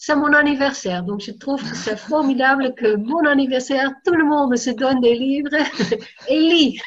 c'est 0.00 0.14
mon 0.14 0.32
anniversaire. 0.32 1.02
Donc, 1.02 1.20
je 1.20 1.32
trouve 1.32 1.60
que 1.60 1.76
c'est 1.76 1.98
formidable 1.98 2.72
que 2.76 2.94
mon 2.94 3.26
anniversaire, 3.26 3.90
tout 4.06 4.14
le 4.14 4.24
monde 4.24 4.56
se 4.56 4.70
donne 4.70 5.00
des 5.00 5.16
livres 5.16 5.50
et 6.28 6.38
lit. 6.38 6.80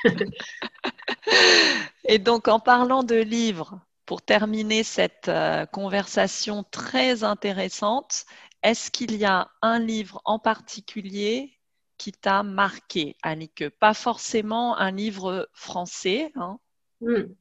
Et 2.05 2.19
donc, 2.19 2.47
en 2.47 2.61
parlant 2.61 3.03
de 3.03 3.15
livres, 3.15 3.81
pour 4.05 4.21
terminer 4.21 4.83
cette 4.83 5.27
euh, 5.27 5.65
conversation 5.65 6.63
très 6.63 7.25
intéressante, 7.25 8.25
est-ce 8.63 8.89
qu'il 8.89 9.17
y 9.17 9.25
a 9.25 9.49
un 9.61 9.79
livre 9.79 10.21
en 10.23 10.39
particulier 10.39 11.59
qui 11.97 12.13
t'a 12.13 12.43
marqué, 12.43 13.17
Annick? 13.23 13.67
Pas 13.77 13.93
forcément 13.93 14.77
un 14.77 14.91
livre 14.91 15.49
français, 15.53 16.31
hein? 16.35 16.59
Hmm. 17.01 17.33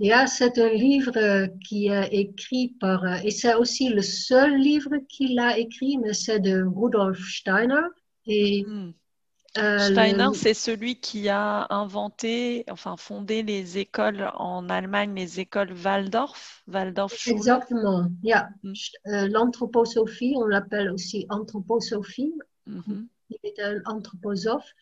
Yeah, 0.00 0.26
c'est 0.28 0.58
un 0.58 0.68
livre 0.70 1.46
qui 1.66 1.88
est 1.88 2.08
écrit 2.12 2.76
par, 2.80 3.04
et 3.24 3.30
c'est 3.32 3.54
aussi 3.54 3.88
le 3.88 4.02
seul 4.02 4.56
livre 4.56 4.96
qu'il 5.08 5.38
a 5.40 5.58
écrit, 5.58 5.98
mais 5.98 6.12
c'est 6.12 6.38
de 6.40 6.62
Rudolf 6.62 7.18
Steiner. 7.28 7.82
Et 8.26 8.64
Hmm. 8.66 8.90
euh, 9.58 9.88
Steiner, 9.88 10.28
le- 10.30 10.34
c'est 10.34 10.54
celui 10.54 11.00
qui 11.00 11.28
a 11.30 11.66
inventé, 11.70 12.64
enfin 12.70 12.96
fondé 12.98 13.42
les 13.42 13.78
écoles 13.78 14.30
en 14.34 14.68
Allemagne, 14.68 15.14
les 15.14 15.40
écoles 15.40 15.72
Waldorf, 15.72 16.62
Waldorfschule. 16.68 17.36
exactement, 17.36 18.10
yeah. 18.22 18.48
Hmm. 18.62 18.78
Euh, 19.08 19.28
L'anthroposophie, 19.28 20.34
on 20.36 20.46
l'appelle 20.46 20.90
aussi 20.90 21.26
anthroposophie. 21.30 22.32
Mhm. 22.66 23.08
Il 23.30 23.38
est 23.44 23.60
un 23.60 23.80
anthroposophe. 23.86 24.72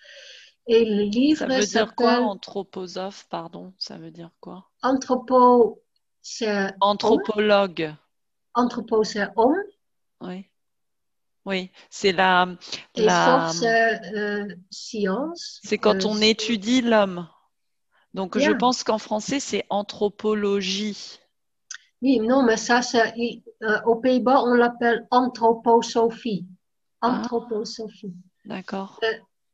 Et 0.68 0.84
le 0.84 1.02
livre 1.04 1.44
Ça 1.44 1.48
veut 1.48 1.66
dire 1.66 1.94
quoi, 1.94 2.18
anthroposophe, 2.20 3.28
pardon, 3.28 3.72
ça 3.78 3.96
veut 3.96 4.10
dire 4.10 4.32
quoi? 4.40 4.68
Anthropo, 4.86 5.82
c'est 6.22 6.72
Anthropologue, 6.80 7.94
anthropo, 8.54 9.04
c'est 9.04 9.28
homme, 9.36 9.56
oui. 10.20 10.46
Oui, 11.44 11.70
c'est 11.90 12.10
la, 12.10 12.48
et 12.96 13.04
la, 13.04 13.52
c'est 13.52 14.16
euh, 14.16 14.48
science. 14.68 15.60
c'est 15.62 15.78
quand 15.78 16.04
Euh, 16.04 16.08
on 16.08 16.20
étudie 16.20 16.82
l'homme. 16.82 17.28
Donc, 18.14 18.36
je 18.36 18.50
pense 18.50 18.82
qu'en 18.82 18.98
français, 18.98 19.38
c'est 19.38 19.64
anthropologie. 19.70 21.20
Oui, 22.02 22.18
non, 22.18 22.42
mais 22.42 22.56
ça, 22.56 22.82
c'est, 22.82 23.14
euh, 23.62 23.80
aux 23.84 23.96
Pays-Bas, 23.96 24.42
on 24.42 24.54
l'appelle 24.54 25.06
anthroposophie. 25.12 26.46
Ah. 27.00 27.20
Anthroposophie. 27.20 28.14
D'accord. 28.44 29.00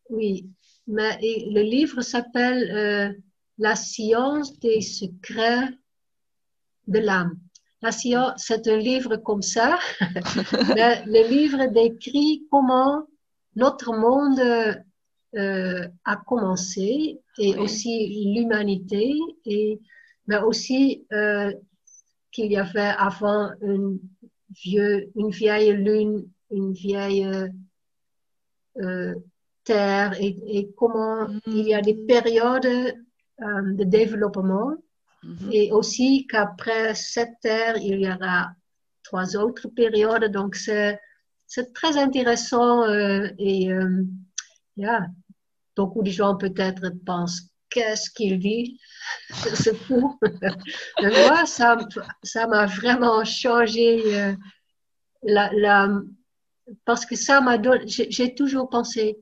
Oui, 0.08 0.48
mais 0.86 1.18
et 1.20 1.50
le 1.50 1.60
livre 1.60 2.00
s'appelle 2.00 3.14
La 3.58 3.76
science 3.76 4.58
des 4.58 4.80
secrets 4.80 5.68
de 6.86 6.98
l'âme. 6.98 7.38
La 7.82 7.92
science, 7.92 8.32
c'est 8.46 8.66
un 8.68 8.76
livre 8.76 9.16
comme 9.16 9.42
ça, 9.42 9.78
mais 10.76 11.04
le 11.06 11.28
livre 11.28 11.66
décrit 11.66 12.44
comment 12.50 13.06
notre 13.56 13.92
monde 13.94 14.40
euh, 15.34 15.88
a 16.04 16.16
commencé 16.16 17.20
et 17.38 17.54
Oui. 17.54 17.56
aussi 17.56 18.32
l'humanité, 18.34 19.14
et, 19.44 19.80
mais 20.26 20.38
aussi 20.38 21.06
euh, 21.12 21.52
qu'il 22.30 22.52
y 22.52 22.56
avait 22.56 22.92
avant 22.98 23.50
une, 23.62 23.98
vieux, 24.64 25.10
une 25.16 25.30
vieille 25.30 25.72
lune, 25.72 26.28
une 26.50 26.72
vieille 26.72 27.26
euh, 28.80 29.14
terre 29.64 30.20
et, 30.20 30.36
et 30.46 30.70
comment 30.76 31.28
Mm. 31.28 31.40
il 31.46 31.68
y 31.68 31.74
a 31.74 31.80
des 31.80 31.94
périodes 31.94 32.94
euh, 33.40 33.74
de 33.74 33.84
développement 33.84 34.72
Mhm. 35.22 35.52
et 35.52 35.72
aussi 35.72 36.26
qu'après 36.26 36.94
cette 36.94 37.40
terre, 37.40 37.76
il 37.76 38.00
y 38.00 38.10
aura 38.10 38.50
trois 39.04 39.36
autres 39.36 39.68
périodes. 39.68 40.30
Donc, 40.32 40.56
c'est, 40.56 41.00
c'est 41.46 41.72
très 41.72 41.96
intéressant 41.96 42.82
euh, 42.84 43.28
et 43.38 43.72
euh, 43.72 44.04
yeah. 44.76 45.06
beaucoup 45.76 46.02
de 46.02 46.10
gens 46.10 46.36
peut-être 46.36 46.90
pensent 47.06 47.42
qu'est-ce 47.70 48.10
qu'il 48.10 48.38
dit, 48.38 48.78
c'est 49.30 49.76
fou. 49.76 50.18
Mais 51.00 51.28
moi, 51.28 51.46
ça, 51.46 51.78
ça 52.22 52.46
m'a 52.46 52.66
vraiment 52.66 53.24
changé 53.24 54.02
euh, 54.14 54.34
la, 55.22 55.50
la, 55.54 55.88
parce 56.84 57.06
que 57.06 57.16
ça 57.16 57.40
m'a 57.40 57.58
donné, 57.58 57.84
j'ai 57.86 58.34
toujours 58.34 58.68
pensé, 58.68 59.18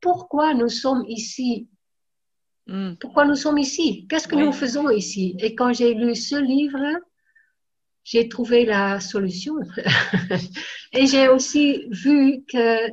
pourquoi 0.00 0.52
nous 0.52 0.68
sommes 0.68 1.04
ici 1.06 1.68
Mm. 2.66 2.94
pourquoi 3.00 3.26
nous 3.26 3.34
sommes 3.34 3.58
ici? 3.58 4.06
Qu'est-ce 4.08 4.26
que 4.26 4.36
Oui. 4.36 4.44
nous 4.44 4.52
faisons 4.52 4.88
ici? 4.90 5.36
Et 5.38 5.54
quand 5.54 5.72
j'ai 5.72 5.92
lu 5.94 6.14
ce 6.14 6.36
livre, 6.36 6.80
j'ai 8.04 8.28
trouvé 8.28 8.64
la 8.64 9.00
solution. 9.00 9.54
Et 10.92 11.06
j'ai 11.06 11.28
aussi 11.28 11.84
vu 11.90 12.42
que, 12.50 12.88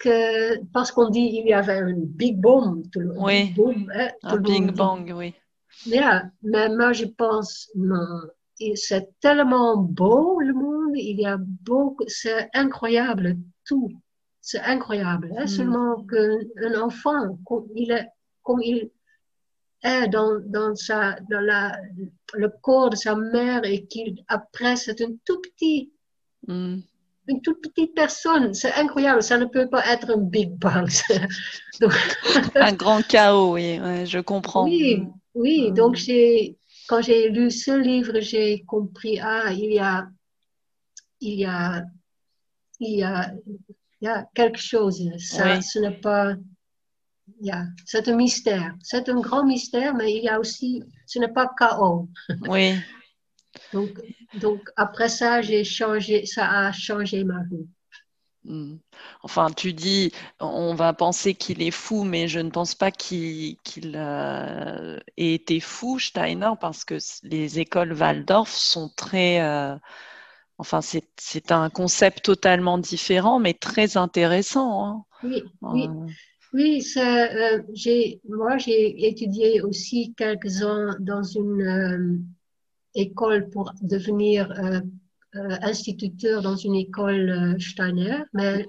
que 0.00 0.62
parce 0.72 0.90
qu'on 0.92 1.08
dit 1.10 1.30
il 1.42 1.46
y 1.48 1.52
avait 1.54 1.78
un 1.78 1.94
big 1.96 2.38
boom, 2.38 2.82
tout 2.90 3.00
le, 3.00 3.12
Oui. 3.18 3.44
big 3.44 3.56
boom, 3.56 3.92
hein, 3.94 4.10
tout 4.20 4.28
Un 4.28 4.34
le 4.36 4.40
monde 4.42 4.52
Big 4.52 4.66
dit. 4.66 4.72
Bang, 4.78 5.12
oui. 5.16 5.34
Yeah, 5.86 6.30
mais 6.42 6.68
moi 6.68 6.92
je 6.92 7.04
pense 7.06 7.70
non. 7.74 8.20
C'est 8.74 9.10
tellement 9.20 9.76
beau 9.76 10.40
le 10.40 10.54
monde, 10.54 10.92
il 10.96 11.20
y 11.20 11.26
a 11.26 11.36
beaucoup, 11.38 12.04
c'est 12.06 12.48
incroyable 12.54 13.36
tout, 13.66 13.90
c'est 14.40 14.60
incroyable. 14.60 15.30
Hein? 15.36 15.44
Mm. 15.44 15.46
Seulement 15.48 16.04
qu'un 16.04 16.80
enfant, 16.80 17.38
il 17.74 17.90
est, 17.92 18.08
comme 18.46 18.62
il 18.62 18.90
est 19.82 20.08
dans, 20.08 20.40
dans 20.46 20.74
sa, 20.74 21.18
dans 21.30 21.40
la, 21.40 21.76
le 22.32 22.48
corps 22.62 22.88
de 22.88 22.96
sa 22.96 23.14
mère 23.14 23.64
et 23.64 23.84
qu'il 23.84 24.24
après 24.28 24.76
c'est 24.76 25.02
un 25.02 25.12
tout 25.26 25.40
petit, 25.42 25.92
Mm. 26.46 26.76
une 27.28 27.40
toute 27.42 27.60
petite 27.60 27.94
personne. 27.94 28.54
C'est 28.54 28.72
incroyable. 28.74 29.22
Ça 29.22 29.38
ne 29.38 29.46
peut 29.46 29.68
pas 29.68 29.84
être 29.92 30.10
un 30.10 30.18
Big 30.18 30.50
Bang. 30.50 30.88
un 32.54 32.72
grand 32.72 33.02
chaos, 33.06 33.54
oui, 33.54 33.78
je 34.06 34.20
comprends. 34.20 34.64
Oui, 34.64 35.02
oui. 35.34 35.72
Donc, 35.72 35.98
quand 36.88 37.02
j'ai 37.02 37.28
lu 37.28 37.50
ce 37.50 37.76
livre, 37.76 38.20
j'ai 38.20 38.62
compris, 38.64 39.18
ah, 39.20 39.52
il 39.52 39.72
y 39.72 39.78
a, 39.78 40.08
il 41.20 41.40
y 41.40 41.44
a, 41.44 41.84
il 42.80 42.98
y 42.98 43.02
a, 43.02 43.32
il 44.00 44.04
y 44.04 44.08
a 44.08 44.24
quelque 44.34 44.60
chose. 44.60 45.02
Ça, 45.18 45.60
ce 45.60 45.80
n'est 45.80 45.98
pas, 46.00 46.34
c'est 47.84 48.08
un 48.08 48.16
mystère. 48.16 48.74
C'est 48.82 49.08
un 49.08 49.20
grand 49.20 49.44
mystère, 49.44 49.94
mais 49.94 50.12
il 50.12 50.24
y 50.24 50.28
a 50.28 50.40
aussi, 50.40 50.82
ce 51.06 51.18
n'est 51.18 51.32
pas 51.32 51.50
chaos. 51.58 52.08
Oui. 52.48 52.74
donc, 53.72 53.90
donc, 54.40 54.60
après 54.76 55.08
ça, 55.08 55.42
j'ai 55.42 55.64
changé, 55.64 56.26
ça 56.26 56.48
a 56.48 56.72
changé 56.72 57.24
ma 57.24 57.42
vie. 57.44 57.66
Hmm. 58.44 58.76
Enfin, 59.22 59.50
tu 59.50 59.72
dis, 59.72 60.12
on 60.38 60.74
va 60.74 60.92
penser 60.92 61.34
qu'il 61.34 61.62
est 61.62 61.72
fou, 61.72 62.04
mais 62.04 62.28
je 62.28 62.38
ne 62.38 62.50
pense 62.50 62.74
pas 62.76 62.92
qu'il 62.92 63.56
euh, 63.96 64.98
ait 65.16 65.34
été 65.34 65.58
fou, 65.58 65.98
Steiner, 65.98 66.52
parce 66.60 66.84
que 66.84 66.98
les 67.24 67.58
écoles 67.58 67.92
Waldorf 67.92 68.50
sont 68.50 68.88
très... 68.96 69.40
Euh, 69.40 69.74
enfin, 70.58 70.80
c'est 70.80 71.50
un 71.50 71.70
concept 71.70 72.24
totalement 72.24 72.78
différent, 72.78 73.40
mais 73.40 73.54
très 73.54 73.96
intéressant. 73.96 74.86
Hein. 74.86 75.04
Oui, 75.24 75.42
oui. 75.62 75.88
Euh, 75.88 76.06
oui, 76.52 76.82
euh, 76.96 77.62
moi 78.28 78.56
j'ai 78.58 79.06
étudié 79.08 79.60
aussi 79.62 80.14
quelques 80.16 80.62
ans 80.62 80.94
dans 81.00 81.22
une 81.22 81.62
euh, 81.62 82.18
école 82.94 83.48
pour 83.50 83.72
devenir 83.82 84.50
euh, 84.52 84.80
instituteur 85.62 86.42
dans 86.42 86.56
une 86.56 86.74
école 86.74 87.56
Steiner, 87.60 88.22
mais 88.32 88.66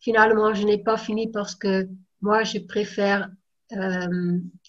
finalement 0.00 0.54
je 0.54 0.64
n'ai 0.64 0.78
pas 0.78 0.96
fini 0.96 1.30
parce 1.30 1.54
que 1.54 1.88
moi 2.22 2.42
je 2.44 2.58
préfère 2.58 3.30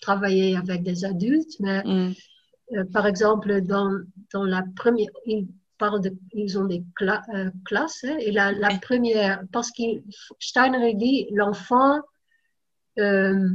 travailler 0.02 0.58
avec 0.58 0.84
des 0.84 1.06
adultes, 1.06 1.56
mais 1.60 1.84
mm. 1.86 2.86
par 2.92 3.06
exemple 3.06 3.62
dans, 3.62 3.92
dans 4.34 4.44
la 4.44 4.64
première, 4.76 5.08
ils 5.26 5.48
parlent 5.78 6.02
de, 6.02 6.12
ils 6.34 6.58
ont 6.58 6.66
des 6.66 6.84
classes 7.66 8.04
hein, 8.04 8.18
et 8.20 8.32
la, 8.32 8.52
la 8.52 8.78
première, 8.80 9.44
parce 9.54 9.72
que 9.72 9.84
Steiner 10.40 10.96
dit 10.96 11.28
l'enfant 11.32 12.02
euh, 13.00 13.50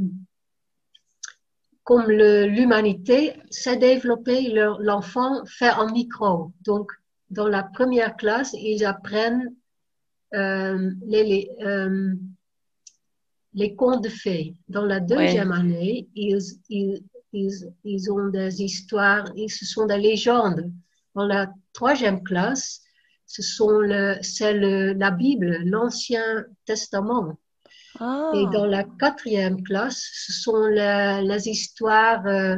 comme 1.83 2.09
l'humanité 2.09 3.33
s'est 3.49 3.75
développée, 3.77 4.53
l'enfant 4.79 5.43
fait 5.45 5.71
en 5.71 5.91
micro. 5.91 6.53
Donc, 6.61 6.91
dans 7.29 7.47
la 7.47 7.63
première 7.63 8.15
classe, 8.15 8.53
ils 8.53 8.85
apprennent 8.85 9.53
euh, 10.33 10.91
les, 11.05 11.49
euh, 11.61 12.13
les, 13.53 13.75
contes 13.75 14.03
de 14.03 14.09
fées. 14.09 14.55
Dans 14.69 14.85
la 14.85 15.01
deuxième 15.01 15.51
année, 15.51 16.07
ils, 16.15 16.39
ils, 16.69 17.03
ils, 17.33 18.11
ont 18.11 18.29
des 18.29 18.63
histoires, 18.63 19.27
ce 19.35 19.65
sont 19.65 19.85
des 19.85 19.97
légendes. 19.97 20.71
Dans 21.15 21.25
la 21.25 21.51
troisième 21.73 22.23
classe, 22.23 22.81
ce 23.25 23.41
sont 23.41 23.81
c'est 24.21 24.53
la 24.53 25.11
Bible, 25.11 25.57
l'Ancien 25.65 26.45
Testament. 26.65 27.37
Ah. 27.99 28.31
Et 28.35 28.45
dans 28.47 28.65
la 28.65 28.83
quatrième 28.83 29.63
classe, 29.63 30.09
ce 30.13 30.33
sont 30.33 30.65
les, 30.65 31.49
histoires 31.49 32.25
euh, 32.25 32.57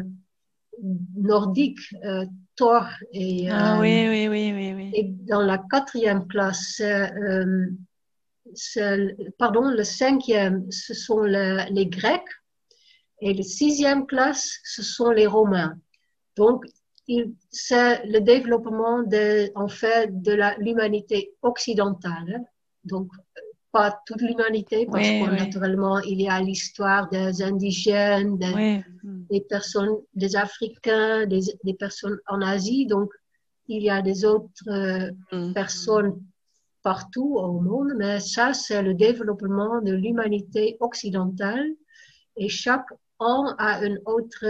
nordiques, 1.18 1.94
euh, 2.04 2.26
Thor 2.56 2.88
et. 3.12 3.50
Ah 3.50 3.80
oui, 3.82 4.08
oui, 4.08 4.28
oui, 4.30 4.54
oui, 4.54 4.74
oui. 4.74 4.92
Et 4.94 5.04
dans 5.04 5.42
la 5.42 5.58
quatrième 5.58 6.26
classe, 6.28 6.80
euh, 6.80 7.66
pardon, 9.38 9.70
le 9.70 9.84
cinquième, 9.84 10.72
ce 10.72 10.94
sont 10.94 11.22
les 11.24 11.88
Grecs. 11.88 12.22
Et 13.22 13.34
la 13.34 13.44
sixième 13.44 14.06
classe, 14.06 14.60
ce 14.64 14.84
sont 14.84 15.10
les 15.10 15.28
Romains. 15.28 15.76
Donc, 16.36 16.66
c'est 17.50 18.06
le 18.06 18.20
développement 18.20 19.04
de, 19.04 19.52
en 19.56 19.68
fait, 19.68 20.22
de 20.22 20.38
l'humanité 20.60 21.34
occidentale. 21.42 22.44
Donc, 22.84 23.10
pas 23.76 24.02
toute 24.06 24.22
l'humanité, 24.22 24.88
parce 24.90 25.06
que 25.06 25.30
naturellement, 25.44 26.00
il 26.00 26.22
y 26.22 26.30
a 26.30 26.40
l'histoire 26.40 27.10
des 27.10 27.44
indigènes, 27.44 28.38
des, 28.38 29.42
personnes, 29.42 29.98
des 30.14 30.38
Africains, 30.38 31.26
des, 31.26 31.74
personnes 31.78 32.18
en 32.28 32.40
Asie. 32.42 32.86
Donc, 32.86 33.10
il 33.68 33.84
y 33.84 33.90
a 33.90 34.02
des 34.02 34.24
autres 34.24 34.70
euh, 34.70 35.12
mm. 35.34 35.54
personnes 35.54 36.14
partout 36.84 37.36
au 37.36 37.60
monde, 37.60 37.92
mais 37.98 38.22
ça, 38.22 38.54
c'est 38.54 38.82
le 38.82 38.94
développement 38.94 39.82
de 39.82 39.92
l'humanité 39.92 40.78
occidentale. 40.80 41.68
Et 42.38 42.48
chaque 42.48 42.88
an 43.20 43.56
a 43.58 43.80
un 43.88 43.96
autre 44.06 44.46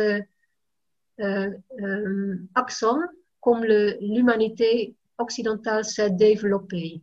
euh, 1.20 1.50
euh, 1.82 2.36
accent, 2.54 3.00
comme 3.42 3.64
l'humanité 3.64 4.96
occidentale 5.18 5.84
s'est 5.84 6.12
développée. 6.12 7.02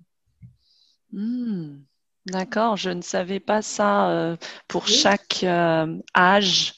Mm. 1.11 1.79
D'accord, 2.27 2.77
je 2.77 2.91
ne 2.91 3.03
savais 3.03 3.41
pas 3.41 3.63
ça. 3.63 4.11
Euh, 4.11 4.37
pour 4.69 4.87
chaque 4.87 5.43
euh, 5.43 5.99
âge, 6.17 6.75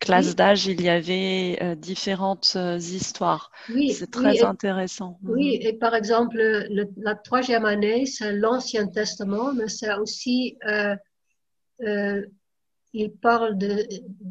classe 0.00 0.34
d'âge, 0.34 0.66
il 0.66 0.82
y 0.82 0.90
avait 0.90 1.58
euh, 1.62 1.74
différentes 1.74 2.58
histoires. 2.78 3.50
Oui, 3.70 3.92
c'est 3.92 4.10
très 4.10 4.42
intéressant. 4.42 5.18
Oui, 5.22 5.58
mhm. 5.58 5.66
et 5.66 5.72
par 5.72 5.94
exemple, 5.94 6.36
la 6.96 7.14
troisième 7.14 7.64
année, 7.64 8.04
c'est 8.04 8.32
l'Ancien 8.32 8.86
Testament, 8.88 9.54
mais 9.54 9.68
c'est 9.68 9.94
aussi, 9.94 10.58
il 12.94 13.12
parle 13.22 13.56
de 13.56 13.86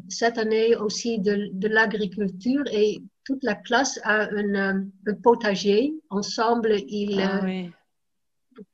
cette 0.08 0.38
année 0.38 0.76
aussi 0.76 1.18
de, 1.18 1.50
l'agriculture 1.66 2.62
et 2.70 3.02
toute 3.24 3.42
la 3.42 3.56
classe 3.56 3.98
a 4.04 4.28
un, 4.32 4.86
potager. 5.24 5.92
Ensemble, 6.10 6.76
ils, 6.86 7.20
ah 7.20 7.40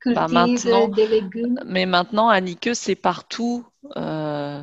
bah, 0.06 0.26
maintenant, 0.28 0.88
des 0.88 1.06
légumes. 1.06 1.60
Mais 1.66 1.86
maintenant, 1.86 2.28
Annick, 2.28 2.70
c'est 2.74 2.94
partout. 2.94 3.66
Euh, 3.96 4.62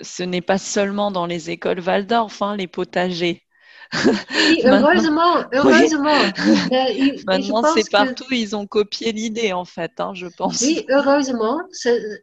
ce 0.00 0.22
n'est 0.22 0.40
pas 0.40 0.58
seulement 0.58 1.10
dans 1.10 1.26
les 1.26 1.50
écoles 1.50 1.80
Waldorf, 1.80 2.42
hein, 2.42 2.56
les 2.56 2.66
potagers. 2.66 3.42
Oui, 3.94 4.60
heureusement, 4.64 5.44
heureusement. 5.52 6.18
Maintenant, 7.26 7.62
c'est 7.74 7.90
partout, 7.90 8.26
ils 8.30 8.54
ont 8.54 8.66
copié 8.66 9.12
l'idée, 9.12 9.52
en 9.52 9.64
fait, 9.64 9.92
hein, 9.98 10.12
je 10.14 10.26
pense. 10.26 10.60
Oui, 10.60 10.84
heureusement, 10.90 11.60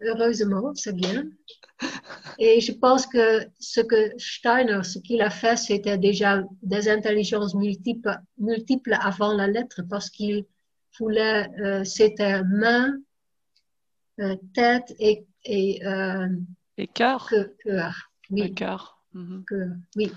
heureusement, 0.02 0.72
c'est 0.76 0.96
bien. 0.96 1.24
Et 2.40 2.62
je 2.62 2.72
pense 2.72 3.06
que 3.06 3.46
ce 3.60 3.82
que 3.82 4.12
Steiner, 4.18 4.84
ce 4.84 5.00
qu'il 5.00 5.22
a 5.22 5.30
fait, 5.30 5.58
c'était 5.58 5.98
déjà 5.98 6.44
des 6.62 6.88
intelligences 6.88 7.54
multiples, 7.56 8.16
multiples 8.38 8.96
avant 9.02 9.34
la 9.34 9.48
lettre, 9.48 9.82
parce 9.90 10.10
qu'il 10.10 10.46
voulait, 11.00 11.48
euh, 11.60 11.84
c'était 11.84 12.44
main, 12.44 12.94
euh, 14.20 14.36
tête 14.54 14.94
et, 15.00 15.26
et, 15.44 15.86
euh, 15.86 16.28
et 16.78 16.88
cœur. 16.88 17.30
Cœur, 17.64 18.12
oui. 18.30 18.54
cœur. 18.54 19.02
Mhm. 19.14 19.46
Oui. 19.96 20.12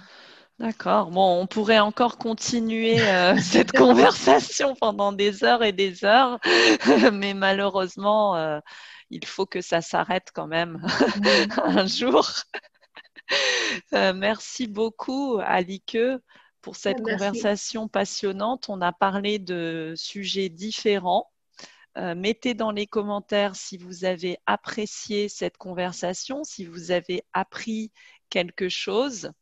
D'accord. 0.59 1.11
Bon, 1.11 1.41
on 1.41 1.47
pourrait 1.47 1.79
encore 1.79 2.19
continuer 2.19 2.97
cette 3.41 3.73
conversation 3.73 4.75
pendant 4.75 5.13
des 5.13 5.45
heures 5.45 5.63
et 5.63 5.73
des 5.73 6.05
heures, 6.05 6.39
mais 7.13 7.33
malheureusement, 7.33 8.61
il 9.11 9.25
faut 9.25 9.47
que 9.47 9.61
ça 9.61 9.81
s'arrête 9.81 10.31
quand 10.35 10.49
même 10.49 10.85
un 11.63 11.87
jour. 11.87 12.29
merci 13.93 14.67
beaucoup, 14.67 15.39
Alike 15.41 15.97
pour 16.69 16.77
cette 16.77 17.01
conversation 17.01 17.89
passionnante. 17.89 18.69
On 18.69 18.83
a 18.83 18.93
parlé 18.93 19.39
de 19.39 19.95
sujets 19.97 20.51
différents. 20.51 21.33
Euh, 21.97 22.15
mettez 22.15 22.53
dans 22.53 22.73
les 22.73 22.87
commentaires 22.87 23.57
si 23.57 23.79
vous 23.79 24.05
avez 24.05 24.37
apprécié 24.45 25.31
cette 25.31 25.57
conversation, 25.57 26.45
si 26.45 26.67
vous 26.67 26.91
avez 26.91 27.25
appris 27.33 27.91
quelque 28.29 28.69
chose. 28.69 29.33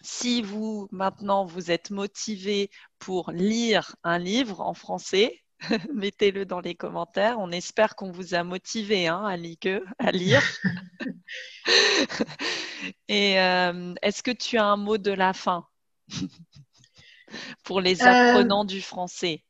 Si 0.00 0.40
vous, 0.40 0.88
maintenant, 0.92 1.44
vous 1.44 1.70
êtes 1.70 1.90
motivé 1.90 2.70
pour 2.98 3.32
lire 3.32 3.94
un 4.02 4.18
livre 4.18 4.62
en 4.62 4.72
français, 4.72 5.42
mettez-le 5.92 6.46
dans 6.46 6.60
les 6.60 6.74
commentaires. 6.74 7.38
On 7.38 7.50
espère 7.52 7.96
qu'on 7.96 8.12
vous 8.12 8.32
a 8.32 8.44
motivé 8.44 9.08
hein, 9.08 9.24
à, 9.26 9.36
lire. 9.36 10.42
Et 13.08 13.38
euh, 13.38 13.92
est-ce 14.00 14.22
que 14.22 14.30
tu 14.30 14.56
as 14.56 14.64
un 14.64 14.78
mot 14.78 14.96
de 14.96 15.10
la 15.10 15.34
fin? 15.34 15.66
pour 17.64 17.80
les 17.80 18.02
apprenants 18.02 18.64
du 18.64 18.80
français 18.80 19.42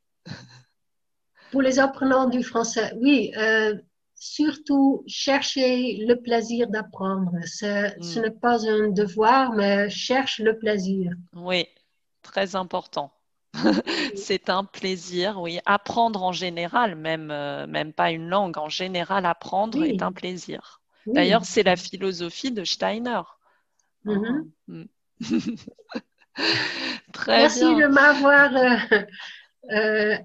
Pour 1.51 1.63
les 1.63 1.79
apprenants 1.79 2.29
du 2.29 2.43
français, 2.43 2.93
oui. 2.97 3.33
Euh, 3.37 3.75
surtout, 4.15 5.03
chercher 5.07 6.05
le 6.07 6.15
plaisir 6.21 6.69
d'apprendre. 6.69 7.33
Ce 7.47 7.99
hmm. 7.99 8.23
n'est 8.23 8.31
pas 8.31 8.69
un 8.69 8.89
devoir, 8.89 9.53
mais 9.53 9.89
cherche 9.89 10.39
le 10.39 10.59
plaisir. 10.59 11.13
Oui, 11.35 11.67
très 12.23 12.55
important. 12.55 13.13
C'est 14.15 14.49
un 14.51 14.65
plaisir, 14.65 15.41
oui. 15.41 15.59
Apprendre 15.67 16.23
en 16.23 16.33
général, 16.33 16.95
même, 16.95 17.31
euh, 17.31 17.67
même 17.67 17.93
pas 17.93 18.11
une 18.13 18.29
langue, 18.29 18.59
en 18.59 18.69
général, 18.69 19.27
apprendre 19.27 19.79
Oui. 19.79 19.91
est 19.91 20.03
un 20.03 20.13
plaisir. 20.13 20.81
Oui. 21.07 21.15
D'ailleurs, 21.15 21.45
c'est 21.45 21.63
la 21.63 21.77
philosophie 21.77 22.53
de 22.53 22.65
Steiner. 22.65 23.23
Mhm. 24.05 24.51
Mm. 24.69 24.85
Très 27.13 27.39
Merci 27.39 27.61
bien. 27.61 27.89
de 27.89 27.93
m'avoir 27.93 28.57
euh, 28.57 29.05
euh, 29.73 30.17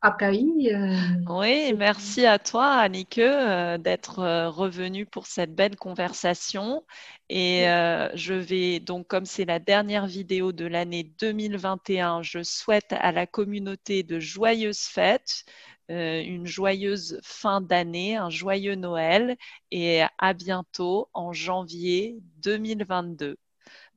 accueilli. 0.00 0.72
euh, 0.72 0.96
Oui, 1.28 1.72
merci 1.76 2.26
à 2.26 2.38
toi, 2.38 2.74
Annike, 2.74 3.18
euh, 3.18 3.78
d'être 3.78 4.48
revenue 4.48 5.06
pour 5.06 5.26
cette 5.26 5.54
belle 5.54 5.76
conversation. 5.76 6.84
Et 7.28 7.68
euh, 7.68 8.08
je 8.14 8.34
vais, 8.34 8.80
donc, 8.80 9.06
comme 9.06 9.24
c'est 9.24 9.44
la 9.46 9.58
dernière 9.58 10.06
vidéo 10.06 10.52
de 10.52 10.66
l'année 10.66 11.04
2021, 11.18 12.22
je 12.22 12.42
souhaite 12.42 12.92
à 12.92 13.12
la 13.12 13.26
communauté 13.26 14.02
de 14.02 14.20
joyeuses 14.20 14.82
fêtes, 14.82 15.44
euh, 15.90 16.22
une 16.22 16.46
joyeuse 16.46 17.20
fin 17.22 17.60
d'année, 17.60 18.16
un 18.16 18.30
joyeux 18.30 18.74
Noël 18.74 19.36
et 19.70 20.02
à 20.18 20.32
bientôt 20.32 21.08
en 21.12 21.32
janvier 21.32 22.16
2022. 22.42 23.36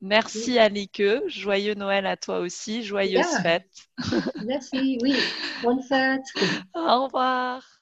Merci, 0.00 0.58
Annike. 0.58 1.02
Joyeux 1.26 1.74
Noël 1.74 2.06
à 2.06 2.16
toi 2.16 2.38
aussi. 2.40 2.82
Joyeuses 2.82 3.26
Yeah. 3.26 3.42
fêtes. 3.42 3.88
merci, 4.46 4.98
oui. 5.02 5.14
Bonne 5.62 5.82
fête. 5.82 6.22
Au 6.74 7.04
revoir. 7.04 7.62